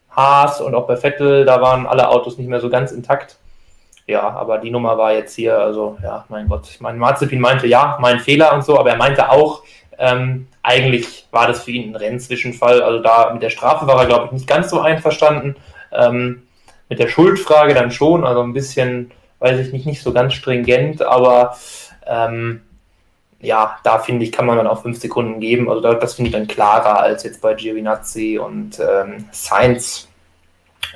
Haas 0.10 0.62
und 0.62 0.74
auch 0.74 0.88
bei 0.88 0.96
Vettel, 0.96 1.46
da 1.46 1.62
waren 1.62 1.86
alle 1.86 2.10
Autos 2.10 2.38
nicht 2.38 2.50
mehr 2.50 2.60
so 2.60 2.70
ganz 2.70 2.92
intakt. 2.92 3.38
Ja, 4.08 4.30
aber 4.30 4.60
die 4.60 4.70
Nummer 4.70 4.98
war 4.98 5.14
jetzt 5.14 5.34
hier, 5.36 5.58
also 5.58 5.98
ja, 6.04 6.26
mein 6.30 6.48
Gott. 6.48 6.68
Ich 6.70 6.80
meine, 6.80 6.98
Marzipin 6.98 7.42
meinte, 7.42 7.66
ja, 7.66 7.98
mein 8.00 8.20
Fehler 8.20 8.54
und 8.54 8.64
so, 8.64 8.80
aber 8.80 8.92
er 8.92 8.98
meinte 8.98 9.30
auch, 9.32 9.64
ähm, 9.98 10.48
eigentlich 10.64 11.28
war 11.32 11.48
das 11.48 11.64
für 11.64 11.72
ihn 11.72 11.92
ein 11.92 11.96
Rennzwischenfall. 11.96 12.82
Also 12.82 13.02
da 13.02 13.32
mit 13.34 13.44
der 13.44 13.50
Strafe 13.50 13.88
war 13.88 14.00
er, 14.00 14.08
glaube 14.08 14.26
ich, 14.26 14.32
nicht 14.32 14.48
ganz 14.48 14.70
so 14.70 14.82
einverstanden. 14.82 15.56
Ähm, 15.92 16.44
mit 16.90 17.00
der 17.00 17.08
Schuldfrage 17.08 17.74
dann 17.74 17.92
schon, 17.92 18.26
also 18.26 18.42
ein 18.42 18.54
bisschen, 18.54 19.12
weiß 19.40 19.60
ich 19.60 19.74
nicht, 19.74 19.86
nicht 19.86 20.02
so 20.02 20.14
ganz 20.14 20.34
stringent, 20.34 21.02
aber 21.02 21.58
ähm, 22.06 22.62
ja, 23.42 23.78
da 23.84 24.00
finde 24.00 24.26
ich, 24.26 24.32
kann 24.32 24.46
man 24.46 24.58
dann 24.58 24.68
auch 24.68 24.82
fünf 24.82 25.00
Sekunden 25.00 25.40
geben. 25.40 25.70
Also 25.70 25.82
das 25.94 26.16
finde 26.16 26.30
ich 26.30 26.36
dann 26.36 26.48
klarer 26.48 27.00
als 27.00 27.24
jetzt 27.24 27.42
bei 27.42 27.54
Giovinazzi 27.54 28.40
und 28.40 28.80
ähm, 28.80 29.26
Sainz. 29.32 30.08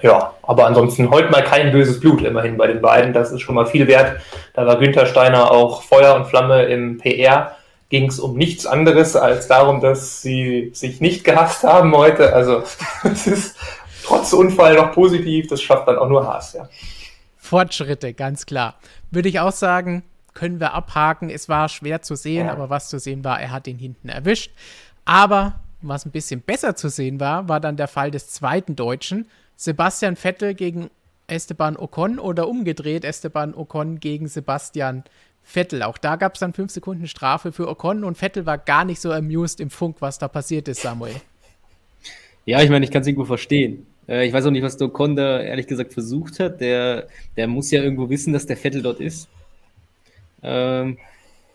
Ja, 0.01 0.33
aber 0.43 0.65
ansonsten 0.65 1.09
heute 1.09 1.29
mal 1.29 1.43
kein 1.43 1.71
böses 1.71 1.99
Blut 1.99 2.21
immerhin 2.21 2.57
bei 2.57 2.67
den 2.67 2.81
beiden. 2.81 3.13
Das 3.13 3.31
ist 3.31 3.41
schon 3.41 3.55
mal 3.55 3.65
viel 3.65 3.87
wert. 3.87 4.21
Da 4.53 4.65
war 4.65 4.77
Günther 4.77 5.05
Steiner 5.05 5.51
auch 5.51 5.83
Feuer 5.83 6.15
und 6.15 6.25
Flamme 6.27 6.63
im 6.65 6.97
PR 6.97 7.55
ging 7.89 8.07
es 8.07 8.19
um 8.19 8.37
nichts 8.37 8.65
anderes 8.65 9.15
als 9.15 9.47
darum, 9.47 9.81
dass 9.81 10.21
sie 10.21 10.71
sich 10.73 11.01
nicht 11.01 11.23
gehasst 11.23 11.63
haben 11.63 11.95
heute. 11.95 12.33
Also 12.33 12.63
es 13.03 13.27
ist 13.27 13.55
trotz 14.03 14.33
Unfall 14.33 14.75
noch 14.75 14.93
positiv, 14.93 15.47
das 15.47 15.61
schafft 15.61 15.87
dann 15.87 15.97
auch 15.97 16.07
nur 16.07 16.25
Haas, 16.25 16.53
ja. 16.53 16.69
Fortschritte, 17.37 18.13
ganz 18.13 18.45
klar. 18.45 18.75
Würde 19.09 19.29
ich 19.29 19.39
auch 19.39 19.51
sagen, 19.51 20.03
können 20.35 20.59
wir 20.59 20.73
abhaken. 20.73 21.29
Es 21.29 21.49
war 21.49 21.67
schwer 21.67 22.01
zu 22.01 22.15
sehen, 22.15 22.45
ja. 22.45 22.51
aber 22.51 22.69
was 22.69 22.89
zu 22.89 22.99
sehen 22.99 23.23
war, 23.23 23.41
er 23.41 23.51
hat 23.51 23.67
ihn 23.67 23.79
hinten 23.79 24.09
erwischt. 24.09 24.51
Aber 25.05 25.59
was 25.81 26.05
ein 26.05 26.11
bisschen 26.11 26.41
besser 26.41 26.75
zu 26.75 26.89
sehen 26.89 27.19
war, 27.19 27.49
war 27.49 27.59
dann 27.59 27.77
der 27.77 27.87
Fall 27.87 28.11
des 28.11 28.29
zweiten 28.29 28.75
Deutschen. 28.75 29.27
Sebastian 29.55 30.15
Vettel 30.15 30.53
gegen 30.53 30.89
Esteban 31.27 31.77
Ocon 31.77 32.19
oder 32.19 32.47
umgedreht 32.47 33.05
Esteban 33.05 33.53
Ocon 33.53 33.99
gegen 33.99 34.27
Sebastian 34.27 35.03
Vettel. 35.43 35.83
Auch 35.83 35.97
da 35.97 36.15
gab 36.15 36.35
es 36.35 36.39
dann 36.39 36.53
fünf 36.53 36.71
Sekunden 36.71 37.07
Strafe 37.07 37.51
für 37.51 37.67
Ocon 37.67 38.03
und 38.03 38.17
Vettel 38.17 38.45
war 38.45 38.57
gar 38.57 38.85
nicht 38.85 39.01
so 39.01 39.11
amused 39.11 39.59
im 39.59 39.69
Funk, 39.69 39.97
was 39.99 40.19
da 40.19 40.27
passiert 40.27 40.67
ist, 40.67 40.81
Samuel. 40.81 41.15
Ja, 42.45 42.61
ich 42.61 42.69
meine, 42.69 42.85
ich 42.85 42.91
kann 42.91 43.01
es 43.01 43.07
irgendwo 43.07 43.25
verstehen. 43.25 43.85
Äh, 44.07 44.27
ich 44.27 44.33
weiß 44.33 44.45
auch 44.45 44.51
nicht, 44.51 44.63
was 44.63 44.79
Ocon 44.81 45.15
da 45.15 45.39
ehrlich 45.39 45.67
gesagt 45.67 45.93
versucht 45.93 46.39
hat. 46.39 46.61
Der, 46.61 47.07
der 47.37 47.47
muss 47.47 47.71
ja 47.71 47.81
irgendwo 47.81 48.09
wissen, 48.09 48.33
dass 48.33 48.45
der 48.45 48.57
Vettel 48.57 48.81
dort 48.81 48.99
ist. 48.99 49.27
Ähm, 50.41 50.97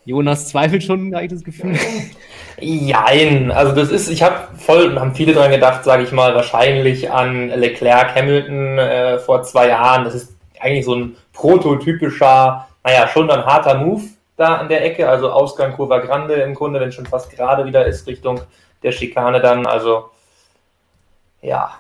Jonas 0.05 0.49
zweifelt 0.49 0.83
schon, 0.83 1.15
habe 1.15 1.25
ich 1.25 1.31
das 1.31 1.43
Gefühl. 1.43 1.77
Jein, 2.61 3.51
also 3.51 3.75
das 3.75 3.91
ist, 3.91 4.09
ich 4.09 4.23
habe 4.23 4.57
voll, 4.57 4.99
haben 4.99 5.15
viele 5.15 5.33
dran 5.33 5.51
gedacht, 5.51 5.83
sage 5.85 6.05
ich 6.05 6.13
mal, 6.13 6.35
wahrscheinlich 6.35 7.11
an 7.11 7.49
Leclerc 7.49 8.15
Hamilton 8.15 8.79
äh, 8.79 9.19
vor 9.19 9.43
zwei 9.43 9.69
Jahren. 9.69 10.05
Das 10.05 10.15
ist 10.15 10.37
eigentlich 10.61 10.85
so 10.85 10.95
ein 10.95 11.17
prototypischer 11.33 12.69
naja, 12.85 13.09
schon 13.09 13.31
ein 13.31 13.45
harter 13.45 13.75
Move 13.75 14.05
da 14.37 14.57
an 14.57 14.69
der 14.69 14.85
Ecke, 14.85 15.09
also 15.09 15.31
Ausgang 15.31 15.73
Kurva 15.73 15.99
Grande 15.99 16.35
im 16.35 16.55
Grunde, 16.55 16.81
wenn 16.81 16.93
schon 16.93 17.07
fast 17.07 17.31
gerade 17.31 17.65
wieder 17.65 17.87
ist, 17.87 18.07
Richtung 18.07 18.41
der 18.83 18.93
Schikane 18.93 19.41
dann, 19.41 19.67
also 19.67 20.11
ja. 21.41 21.79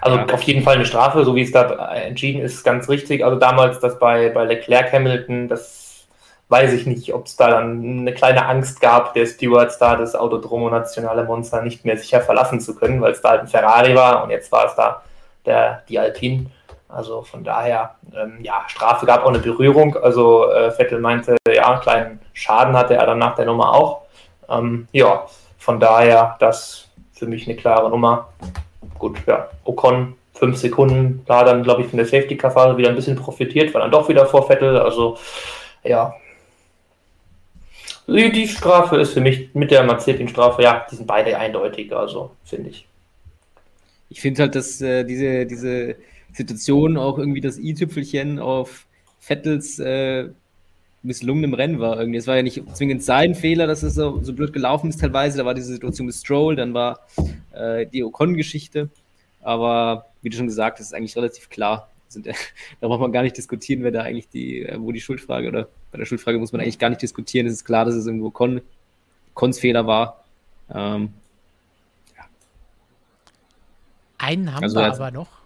Also 0.00 0.18
ja. 0.18 0.26
auf 0.26 0.42
jeden 0.42 0.62
Fall 0.62 0.76
eine 0.76 0.86
Strafe, 0.86 1.24
so 1.24 1.34
wie 1.34 1.42
es 1.42 1.50
da 1.50 1.92
entschieden 1.94 2.40
ist, 2.40 2.62
ganz 2.64 2.88
richtig. 2.88 3.24
Also 3.24 3.38
damals 3.38 3.80
das 3.80 3.98
bei, 3.98 4.28
bei 4.28 4.44
Leclerc 4.44 4.92
Hamilton, 4.92 5.48
das 5.48 6.06
weiß 6.48 6.72
ich 6.72 6.86
nicht, 6.86 7.12
ob 7.12 7.26
es 7.26 7.36
da 7.36 7.50
dann 7.50 7.82
eine 7.82 8.14
kleine 8.14 8.46
Angst 8.46 8.80
gab, 8.80 9.12
der 9.14 9.26
Stewards 9.26 9.78
da 9.78 9.96
das 9.96 10.14
Autodromo 10.14 10.70
Nationale 10.70 11.24
Monster 11.24 11.62
nicht 11.62 11.84
mehr 11.84 11.96
sicher 11.96 12.20
verlassen 12.20 12.60
zu 12.60 12.74
können, 12.74 13.00
weil 13.00 13.12
es 13.12 13.20
da 13.20 13.30
halt 13.30 13.40
ein 13.42 13.48
Ferrari 13.48 13.94
war 13.94 14.22
und 14.22 14.30
jetzt 14.30 14.50
war 14.52 14.66
es 14.66 14.74
da 14.74 15.02
der, 15.44 15.82
die 15.88 15.98
Alpine. 15.98 16.46
Also 16.88 17.22
von 17.22 17.44
daher, 17.44 17.96
ähm, 18.14 18.38
ja, 18.40 18.64
Strafe 18.66 19.04
gab 19.04 19.24
auch 19.24 19.28
eine 19.28 19.38
Berührung. 19.38 19.96
Also 19.96 20.50
äh, 20.50 20.70
Vettel 20.70 21.00
meinte, 21.00 21.36
ja, 21.46 21.70
einen 21.70 21.80
kleinen 21.80 22.20
Schaden 22.32 22.76
hatte 22.76 22.94
er 22.94 23.06
dann 23.06 23.18
nach 23.18 23.34
der 23.34 23.44
Nummer 23.44 23.74
auch. 23.74 24.02
Ähm, 24.48 24.88
ja, 24.92 25.26
von 25.58 25.78
daher, 25.78 26.36
das 26.40 26.88
für 27.12 27.26
mich 27.26 27.46
eine 27.46 27.56
klare 27.56 27.90
Nummer. 27.90 28.28
Gut, 28.98 29.18
ja, 29.26 29.48
Ocon 29.64 30.14
fünf 30.38 30.56
Sekunden, 30.56 31.22
da 31.26 31.44
dann, 31.44 31.62
glaube 31.62 31.82
ich, 31.82 31.88
von 31.88 31.96
der 31.96 32.06
Safety-Car-Phase 32.06 32.76
wieder 32.76 32.88
ein 32.88 32.94
bisschen 32.94 33.16
profitiert, 33.16 33.74
war 33.74 33.80
dann 33.80 33.90
doch 33.90 34.08
wieder 34.08 34.24
vor 34.26 34.46
Vettel. 34.46 34.78
Also, 34.78 35.18
ja. 35.82 36.14
Die, 38.06 38.48
Strafe 38.48 38.96
ist 38.96 39.12
für 39.12 39.20
mich 39.20 39.54
mit 39.54 39.70
der 39.70 39.82
Mazepin-Strafe, 39.82 40.62
ja, 40.62 40.86
die 40.90 40.96
sind 40.96 41.06
beide 41.06 41.36
eindeutig, 41.36 41.94
also, 41.94 42.30
finde 42.44 42.70
ich. 42.70 42.86
Ich 44.08 44.20
finde 44.20 44.42
halt, 44.42 44.54
dass 44.54 44.80
äh, 44.80 45.04
diese, 45.04 45.44
diese 45.44 45.96
Situation 46.32 46.96
auch 46.96 47.18
irgendwie 47.18 47.40
das 47.40 47.58
i-Tüpfelchen 47.58 48.38
auf 48.38 48.86
Vettels 49.20 49.78
äh, 49.78 50.28
misslungenem 51.02 51.54
Rennen 51.54 51.80
war. 51.80 51.98
Irgendwie. 51.98 52.18
Es 52.18 52.26
war 52.26 52.36
ja 52.36 52.42
nicht 52.42 52.62
zwingend 52.74 53.02
sein 53.02 53.34
Fehler, 53.34 53.66
dass 53.66 53.82
es 53.82 53.94
so, 53.94 54.22
so 54.22 54.32
blöd 54.32 54.52
gelaufen 54.52 54.90
ist 54.90 55.00
teilweise. 55.00 55.38
Da 55.38 55.44
war 55.44 55.54
diese 55.54 55.72
Situation 55.72 56.06
mit 56.06 56.14
Stroll, 56.14 56.56
dann 56.56 56.74
war 56.74 57.00
äh, 57.52 57.86
die 57.86 58.04
Ocon-Geschichte. 58.04 58.88
Aber 59.42 60.06
wie 60.22 60.30
du 60.30 60.36
schon 60.36 60.46
gesagt 60.46 60.78
hast, 60.78 60.86
ist 60.86 60.94
eigentlich 60.94 61.16
relativ 61.16 61.48
klar. 61.48 61.90
Sind, 62.08 62.26
da 62.80 62.88
braucht 62.88 63.00
man 63.00 63.12
gar 63.12 63.22
nicht 63.22 63.36
diskutieren, 63.36 63.82
wer 63.82 63.90
da 63.90 64.02
eigentlich 64.02 64.28
die, 64.28 64.62
äh, 64.62 64.76
wo 64.80 64.92
die 64.92 65.00
Schuldfrage 65.00 65.48
oder 65.48 65.68
bei 65.90 65.98
der 65.98 66.04
Schuldfrage 66.04 66.38
muss 66.38 66.52
man 66.52 66.60
eigentlich 66.60 66.78
gar 66.78 66.90
nicht 66.90 67.02
diskutieren. 67.02 67.46
Es 67.46 67.54
ist 67.54 67.64
klar, 67.64 67.84
dass 67.84 67.94
es 67.94 68.06
irgendwo 68.06 68.30
Con, 68.30 68.60
Cons 69.34 69.58
Fehler 69.58 69.86
war. 69.86 70.24
Ähm, 70.72 71.10
ja. 72.16 72.24
Einen 74.18 74.54
haben 74.54 74.62
also 74.64 74.76
wir 74.76 74.92
aber 74.92 75.10
noch. 75.10 75.37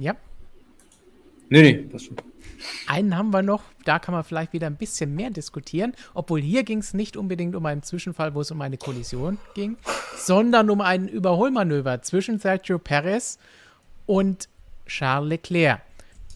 Ja. 0.00 0.16
Nee, 1.48 1.62
nee, 1.62 1.74
passt 1.74 2.06
schon. 2.06 2.16
Einen 2.86 3.16
haben 3.16 3.32
wir 3.32 3.42
noch, 3.42 3.62
da 3.84 3.98
kann 3.98 4.14
man 4.14 4.24
vielleicht 4.24 4.52
wieder 4.52 4.66
ein 4.66 4.76
bisschen 4.76 5.14
mehr 5.14 5.30
diskutieren, 5.30 5.94
obwohl 6.14 6.40
hier 6.40 6.62
ging 6.62 6.78
es 6.78 6.94
nicht 6.94 7.16
unbedingt 7.16 7.54
um 7.54 7.64
einen 7.66 7.82
Zwischenfall, 7.82 8.34
wo 8.34 8.40
es 8.40 8.50
um 8.50 8.60
eine 8.60 8.76
Kollision 8.76 9.38
ging, 9.54 9.76
sondern 10.16 10.70
um 10.70 10.80
ein 10.80 11.08
Überholmanöver 11.08 12.02
zwischen 12.02 12.38
Sergio 12.38 12.78
Perez 12.78 13.38
und 14.06 14.48
Charles 14.86 15.28
Leclerc. 15.28 15.80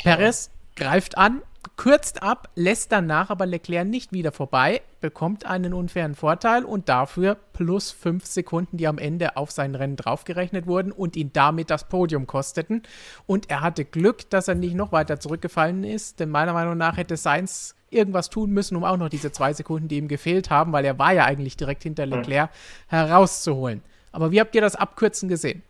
Perez 0.02 0.50
greift 0.76 1.18
an, 1.18 1.42
kürzt 1.76 2.22
ab, 2.22 2.48
lässt 2.54 2.92
danach 2.92 3.30
aber 3.30 3.46
Leclerc 3.46 3.86
nicht 3.86 4.12
wieder 4.12 4.32
vorbei, 4.32 4.82
bekommt 5.00 5.46
einen 5.46 5.74
unfairen 5.74 6.14
Vorteil 6.14 6.64
und 6.64 6.88
dafür 6.88 7.36
plus 7.52 7.90
fünf 7.90 8.26
Sekunden, 8.26 8.76
die 8.76 8.86
am 8.86 8.98
Ende 8.98 9.36
auf 9.36 9.50
sein 9.50 9.74
Rennen 9.74 9.96
draufgerechnet 9.96 10.66
wurden 10.66 10.92
und 10.92 11.16
ihn 11.16 11.30
damit 11.32 11.70
das 11.70 11.88
Podium 11.88 12.26
kosteten. 12.26 12.82
Und 13.26 13.50
er 13.50 13.60
hatte 13.60 13.84
Glück, 13.84 14.28
dass 14.30 14.48
er 14.48 14.54
nicht 14.54 14.74
noch 14.74 14.92
weiter 14.92 15.20
zurückgefallen 15.20 15.84
ist, 15.84 16.20
denn 16.20 16.30
meiner 16.30 16.52
Meinung 16.52 16.76
nach 16.76 16.96
hätte 16.96 17.16
Sainz 17.16 17.74
irgendwas 17.90 18.30
tun 18.30 18.50
müssen, 18.50 18.76
um 18.76 18.84
auch 18.84 18.96
noch 18.96 19.08
diese 19.08 19.32
zwei 19.32 19.52
Sekunden, 19.52 19.88
die 19.88 19.98
ihm 19.98 20.08
gefehlt 20.08 20.50
haben, 20.50 20.72
weil 20.72 20.84
er 20.84 20.98
war 20.98 21.12
ja 21.12 21.24
eigentlich 21.24 21.56
direkt 21.56 21.84
hinter 21.84 22.06
Leclerc, 22.06 22.50
herauszuholen. 22.88 23.82
Aber 24.12 24.30
wie 24.30 24.40
habt 24.40 24.54
ihr 24.54 24.60
das 24.60 24.76
Abkürzen 24.76 25.28
gesehen? 25.28 25.62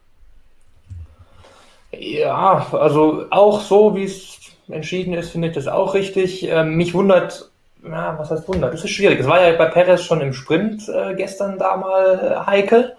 Ja, 1.92 2.66
also 2.72 3.26
auch 3.30 3.60
so, 3.60 3.94
wie 3.94 4.04
es 4.04 4.43
entschieden 4.68 5.14
ist, 5.14 5.30
finde 5.30 5.48
ich 5.48 5.54
das 5.54 5.68
auch 5.68 5.94
richtig. 5.94 6.48
Ähm, 6.48 6.76
mich 6.76 6.94
wundert, 6.94 7.50
ja, 7.82 8.18
was 8.18 8.30
heißt 8.30 8.48
wundert? 8.48 8.72
Das 8.72 8.84
ist 8.84 8.90
schwierig. 8.90 9.20
Es 9.20 9.26
war 9.26 9.42
ja 9.42 9.56
bei 9.56 9.66
Perez 9.66 10.02
schon 10.02 10.20
im 10.20 10.32
Sprint 10.32 10.88
äh, 10.88 11.14
gestern 11.14 11.58
da 11.58 11.76
mal 11.76 12.18
äh, 12.44 12.46
heikel. 12.46 12.96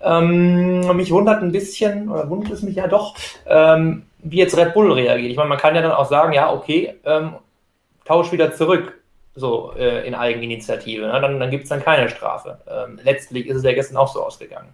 Ähm, 0.00 0.96
mich 0.96 1.10
wundert 1.10 1.42
ein 1.42 1.52
bisschen, 1.52 2.08
oder 2.08 2.28
wundert 2.28 2.52
es 2.52 2.62
mich 2.62 2.76
ja 2.76 2.88
doch, 2.88 3.14
ähm, 3.46 4.04
wie 4.18 4.38
jetzt 4.38 4.56
Red 4.56 4.74
Bull 4.74 4.92
reagiert. 4.92 5.30
Ich 5.30 5.36
meine, 5.36 5.48
man 5.48 5.58
kann 5.58 5.74
ja 5.74 5.82
dann 5.82 5.92
auch 5.92 6.08
sagen, 6.08 6.32
ja, 6.32 6.52
okay, 6.52 6.94
ähm, 7.04 7.34
tausch 8.04 8.32
wieder 8.32 8.52
zurück, 8.52 9.00
so 9.34 9.72
äh, 9.76 10.06
in 10.06 10.14
Eigeninitiative. 10.14 11.06
Ne? 11.06 11.20
Dann, 11.20 11.38
dann 11.38 11.50
gibt 11.50 11.64
es 11.64 11.68
dann 11.68 11.82
keine 11.82 12.08
Strafe. 12.08 12.58
Ähm, 12.68 12.98
letztlich 13.02 13.46
ist 13.46 13.58
es 13.58 13.64
ja 13.64 13.72
gestern 13.72 13.96
auch 13.96 14.12
so 14.12 14.24
ausgegangen. 14.24 14.70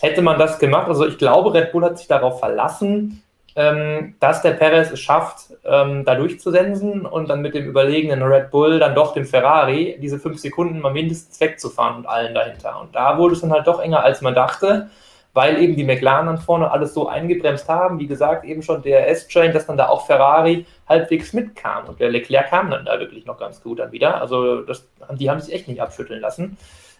Hätte 0.00 0.22
man 0.22 0.38
das 0.38 0.58
gemacht, 0.58 0.88
also 0.88 1.06
ich 1.06 1.18
glaube, 1.18 1.54
Red 1.54 1.72
Bull 1.72 1.84
hat 1.84 1.98
sich 1.98 2.08
darauf 2.08 2.40
verlassen, 2.40 3.22
ähm, 3.54 4.14
dass 4.20 4.42
der 4.42 4.52
Perez 4.52 4.90
es 4.90 5.00
schafft, 5.00 5.50
ähm, 5.64 6.04
da 6.04 6.14
durchzusensen 6.14 7.04
und 7.04 7.28
dann 7.28 7.42
mit 7.42 7.54
dem 7.54 7.66
überlegenen 7.66 8.22
Red 8.22 8.50
Bull 8.50 8.78
dann 8.78 8.94
doch 8.94 9.12
dem 9.14 9.26
Ferrari 9.26 9.98
diese 10.00 10.18
fünf 10.18 10.38
Sekunden 10.38 10.80
mal 10.80 10.92
mindestens 10.92 11.40
wegzufahren 11.40 11.96
und 11.96 12.06
allen 12.06 12.34
dahinter. 12.34 12.80
Und 12.80 12.94
da 12.94 13.18
wurde 13.18 13.34
es 13.34 13.40
dann 13.40 13.52
halt 13.52 13.66
doch 13.66 13.80
enger, 13.80 14.02
als 14.02 14.22
man 14.22 14.34
dachte, 14.34 14.88
weil 15.34 15.62
eben 15.62 15.76
die 15.76 15.84
McLaren 15.84 16.26
dann 16.26 16.38
vorne 16.38 16.70
alles 16.70 16.92
so 16.94 17.08
eingebremst 17.08 17.68
haben, 17.68 17.98
wie 17.98 18.06
gesagt, 18.06 18.44
eben 18.44 18.62
schon 18.62 18.82
der 18.82 19.08
S-Train, 19.08 19.52
dass 19.52 19.66
dann 19.66 19.78
da 19.78 19.88
auch 19.88 20.06
Ferrari 20.06 20.66
halbwegs 20.88 21.32
mitkam. 21.32 21.86
Und 21.88 22.00
der 22.00 22.10
Leclerc 22.10 22.50
kam 22.50 22.70
dann 22.70 22.84
da 22.84 22.98
wirklich 22.98 23.24
noch 23.24 23.38
ganz 23.38 23.62
gut 23.62 23.78
dann 23.78 23.92
wieder. 23.92 24.20
Also 24.20 24.62
das, 24.62 24.88
die 25.12 25.30
haben 25.30 25.40
sich 25.40 25.54
echt 25.54 25.68
nicht 25.68 25.80
abschütteln 25.80 26.20
lassen. 26.20 26.58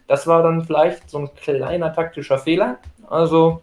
Das 0.08 0.26
war 0.26 0.42
dann 0.42 0.64
vielleicht 0.64 1.10
so 1.10 1.18
ein 1.18 1.30
kleiner 1.34 1.92
taktischer 1.92 2.38
Fehler. 2.38 2.78
Also 3.08 3.62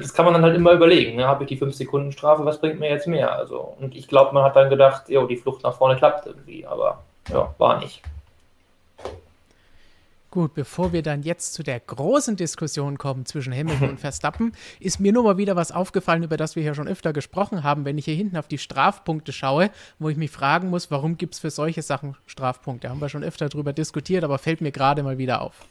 das 0.00 0.12
kann 0.12 0.24
man 0.24 0.34
dann 0.34 0.42
halt 0.42 0.54
immer 0.54 0.72
überlegen. 0.72 1.16
Ne? 1.16 1.26
Habe 1.26 1.44
ich 1.44 1.48
die 1.48 1.58
5-Sekunden-Strafe, 1.58 2.44
was 2.44 2.60
bringt 2.60 2.78
mir 2.80 2.90
jetzt 2.90 3.06
mehr? 3.06 3.32
Also, 3.32 3.74
und 3.80 3.94
ich 3.94 4.08
glaube, 4.08 4.34
man 4.34 4.44
hat 4.44 4.56
dann 4.56 4.70
gedacht, 4.70 5.08
jo, 5.08 5.26
die 5.26 5.36
Flucht 5.36 5.62
nach 5.62 5.76
vorne 5.76 5.96
klappt 5.96 6.26
irgendwie, 6.26 6.66
aber 6.66 7.02
ja, 7.28 7.54
war 7.58 7.80
nicht. 7.80 8.02
Gut, 10.30 10.52
bevor 10.52 10.92
wir 10.92 11.02
dann 11.02 11.22
jetzt 11.22 11.54
zu 11.54 11.62
der 11.62 11.80
großen 11.80 12.36
Diskussion 12.36 12.98
kommen 12.98 13.24
zwischen 13.24 13.54
Hamilton 13.54 13.90
und 13.90 14.00
Verstappen, 14.00 14.52
ist 14.80 15.00
mir 15.00 15.12
nur 15.12 15.22
mal 15.22 15.38
wieder 15.38 15.56
was 15.56 15.72
aufgefallen, 15.72 16.24
über 16.24 16.36
das 16.36 16.56
wir 16.56 16.62
hier 16.62 16.74
schon 16.74 16.88
öfter 16.88 17.14
gesprochen 17.14 17.62
haben, 17.62 17.86
wenn 17.86 17.96
ich 17.96 18.04
hier 18.04 18.14
hinten 18.14 18.36
auf 18.36 18.46
die 18.46 18.58
Strafpunkte 18.58 19.32
schaue, 19.32 19.70
wo 19.98 20.10
ich 20.10 20.18
mich 20.18 20.30
fragen 20.30 20.68
muss, 20.68 20.90
warum 20.90 21.16
gibt 21.16 21.34
es 21.34 21.40
für 21.40 21.48
solche 21.48 21.80
Sachen 21.80 22.16
Strafpunkte? 22.26 22.90
Haben 22.90 23.00
wir 23.00 23.08
schon 23.08 23.24
öfter 23.24 23.48
darüber 23.48 23.72
diskutiert, 23.72 24.24
aber 24.24 24.36
fällt 24.36 24.60
mir 24.60 24.72
gerade 24.72 25.02
mal 25.02 25.16
wieder 25.16 25.40
auf. 25.40 25.64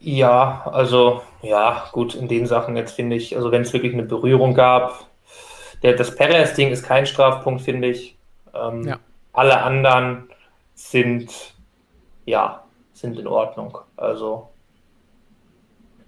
Ja, 0.00 0.68
also 0.72 1.22
ja, 1.42 1.84
gut, 1.92 2.14
in 2.14 2.28
den 2.28 2.46
Sachen 2.46 2.76
jetzt 2.76 2.92
finde 2.92 3.16
ich, 3.16 3.36
also 3.36 3.52
wenn 3.52 3.62
es 3.62 3.72
wirklich 3.72 3.92
eine 3.92 4.02
Berührung 4.02 4.54
gab, 4.54 5.06
der, 5.82 5.94
das 5.94 6.14
Perez-Ding 6.14 6.70
ist 6.70 6.84
kein 6.84 7.06
Strafpunkt, 7.06 7.62
finde 7.62 7.88
ich. 7.88 8.16
Ähm, 8.54 8.86
ja. 8.86 8.98
Alle 9.32 9.62
anderen 9.62 10.28
sind, 10.74 11.54
ja, 12.26 12.64
sind 12.92 13.18
in 13.18 13.26
Ordnung. 13.26 13.78
Also 13.96 14.48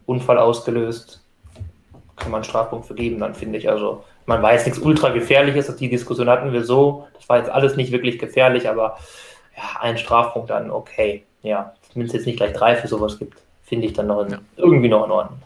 Unfall 0.07 0.39
ausgelöst, 0.39 1.25
kann 2.17 2.31
man 2.31 2.41
einen 2.41 2.45
Strafpunkt 2.45 2.87
vergeben, 2.87 3.19
dann 3.21 3.35
finde 3.35 3.59
ich. 3.59 3.69
Also 3.69 4.05
man 4.27 4.43
weiß 4.43 4.67
nichts 4.67 4.81
ultra 4.81 5.11
gefährliches, 5.11 5.75
die 5.77 5.89
Diskussion 5.89 6.29
hatten 6.29 6.53
wir 6.53 6.65
so. 6.65 7.09
Das 7.15 7.29
war 7.29 7.39
jetzt 7.39 7.51
alles 7.51 7.77
nicht 7.77 7.93
wirklich 7.93 8.19
gefährlich, 8.19 8.69
aber 8.69 8.99
ja, 9.57 9.81
ein 9.81 9.99
Strafpunkt 9.99 10.51
dann 10.51 10.71
okay. 10.71 11.25
Ja, 11.43 11.75
wenn 11.95 12.07
es 12.07 12.13
jetzt 12.13 12.27
nicht 12.27 12.37
gleich 12.37 12.53
drei 12.53 12.77
für 12.77 12.89
sowas 12.89 13.19
gibt, 13.19 13.39
finde 13.63 13.87
ich 13.87 13.93
dann 13.93 14.07
noch 14.07 14.23
in, 14.23 14.33
ja. 14.33 14.41
irgendwie 14.57 14.89
noch 14.89 15.05
in 15.05 15.11
Ordnung. 15.11 15.43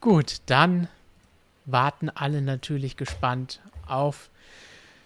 Gut, 0.00 0.36
dann 0.46 0.88
warten 1.66 2.10
alle 2.10 2.42
natürlich 2.42 2.96
gespannt 2.96 3.60
auf 3.86 4.28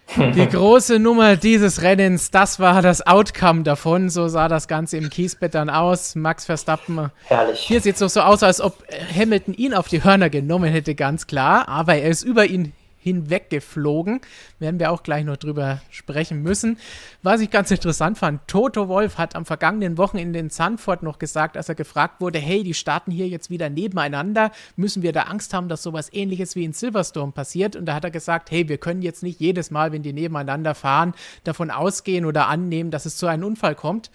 die 0.17 0.47
große 0.47 0.97
Nummer 0.99 1.35
dieses 1.35 1.83
Rennens. 1.83 2.31
Das 2.31 2.59
war 2.59 2.81
das 2.81 3.05
Outcome 3.05 3.63
davon. 3.63 4.09
So 4.09 4.27
sah 4.27 4.47
das 4.47 4.67
Ganze 4.67 4.97
im 4.97 5.09
Kiesbett 5.09 5.53
dann 5.53 5.69
aus. 5.69 6.15
Max 6.15 6.45
Verstappen. 6.45 7.11
Herrlich. 7.25 7.59
Hier 7.59 7.79
sieht 7.79 7.93
es 7.93 7.99
doch 7.99 8.09
so 8.09 8.21
aus, 8.21 8.41
als 8.41 8.59
ob 8.59 8.83
Hamilton 9.15 9.53
ihn 9.53 9.73
auf 9.73 9.87
die 9.87 10.03
Hörner 10.03 10.29
genommen 10.31 10.71
hätte, 10.71 10.95
ganz 10.95 11.27
klar. 11.27 11.67
Aber 11.67 11.95
er 11.95 12.09
ist 12.09 12.23
über 12.23 12.45
ihn 12.45 12.73
hinweggeflogen. 12.99 14.21
Werden 14.59 14.79
wir 14.79 14.91
auch 14.91 15.03
gleich 15.03 15.25
noch 15.25 15.37
drüber 15.37 15.81
sprechen 15.89 16.43
müssen. 16.43 16.77
Was 17.23 17.41
ich 17.41 17.49
ganz 17.49 17.71
interessant 17.71 18.17
fand, 18.17 18.47
Toto 18.47 18.87
Wolf 18.87 19.17
hat 19.17 19.35
am 19.35 19.45
vergangenen 19.45 19.97
Wochenende 19.97 20.39
in 20.39 20.49
Sanford 20.49 21.03
noch 21.03 21.19
gesagt, 21.19 21.57
als 21.57 21.69
er 21.69 21.75
gefragt 21.75 22.21
wurde, 22.21 22.39
hey, 22.39 22.63
die 22.63 22.73
starten 22.73 23.11
hier 23.11 23.27
jetzt 23.27 23.49
wieder 23.49 23.69
nebeneinander, 23.69 24.51
müssen 24.75 25.01
wir 25.01 25.13
da 25.13 25.23
Angst 25.23 25.53
haben, 25.53 25.69
dass 25.69 25.83
sowas 25.83 26.11
ähnliches 26.11 26.55
wie 26.55 26.65
in 26.65 26.73
Silverstone 26.73 27.31
passiert? 27.31 27.75
Und 27.75 27.85
da 27.85 27.95
hat 27.95 28.03
er 28.03 28.11
gesagt, 28.11 28.51
hey, 28.51 28.67
wir 28.67 28.77
können 28.77 29.01
jetzt 29.01 29.23
nicht 29.23 29.39
jedes 29.39 29.71
Mal, 29.71 29.91
wenn 29.91 30.03
die 30.03 30.13
nebeneinander 30.13 30.75
fahren, 30.75 31.13
davon 31.43 31.71
ausgehen 31.71 32.25
oder 32.25 32.47
annehmen, 32.47 32.91
dass 32.91 33.05
es 33.05 33.17
zu 33.17 33.27
einem 33.27 33.43
Unfall 33.43 33.75
kommt. 33.75 34.11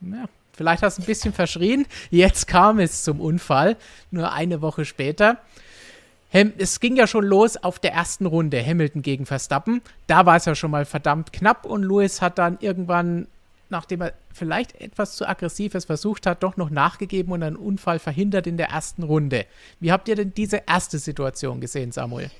Ja, 0.00 0.24
vielleicht 0.52 0.82
hast 0.82 0.98
du 0.98 1.02
ein 1.02 1.06
bisschen 1.06 1.32
verschrien. 1.32 1.86
Jetzt 2.10 2.46
kam 2.46 2.78
es 2.78 3.04
zum 3.04 3.20
Unfall, 3.20 3.76
nur 4.10 4.32
eine 4.32 4.60
Woche 4.60 4.84
später 4.84 5.38
es 6.34 6.80
ging 6.80 6.96
ja 6.96 7.06
schon 7.06 7.24
los 7.24 7.56
auf 7.56 7.78
der 7.78 7.92
ersten 7.92 8.26
Runde, 8.26 8.64
Hamilton 8.64 9.02
gegen 9.02 9.24
Verstappen. 9.24 9.82
Da 10.08 10.26
war 10.26 10.36
es 10.36 10.46
ja 10.46 10.56
schon 10.56 10.72
mal 10.72 10.84
verdammt 10.84 11.32
knapp 11.32 11.64
und 11.64 11.84
Lewis 11.84 12.20
hat 12.20 12.38
dann 12.38 12.58
irgendwann, 12.60 13.28
nachdem 13.70 14.00
er 14.00 14.14
vielleicht 14.32 14.80
etwas 14.80 15.14
zu 15.14 15.28
aggressives 15.28 15.84
versucht 15.84 16.26
hat, 16.26 16.42
doch 16.42 16.56
noch 16.56 16.70
nachgegeben 16.70 17.32
und 17.32 17.44
einen 17.44 17.54
Unfall 17.54 18.00
verhindert 18.00 18.48
in 18.48 18.56
der 18.56 18.70
ersten 18.70 19.04
Runde. 19.04 19.46
Wie 19.78 19.92
habt 19.92 20.08
ihr 20.08 20.16
denn 20.16 20.34
diese 20.36 20.62
erste 20.66 20.98
Situation 20.98 21.60
gesehen, 21.60 21.92
Samuel? 21.92 22.30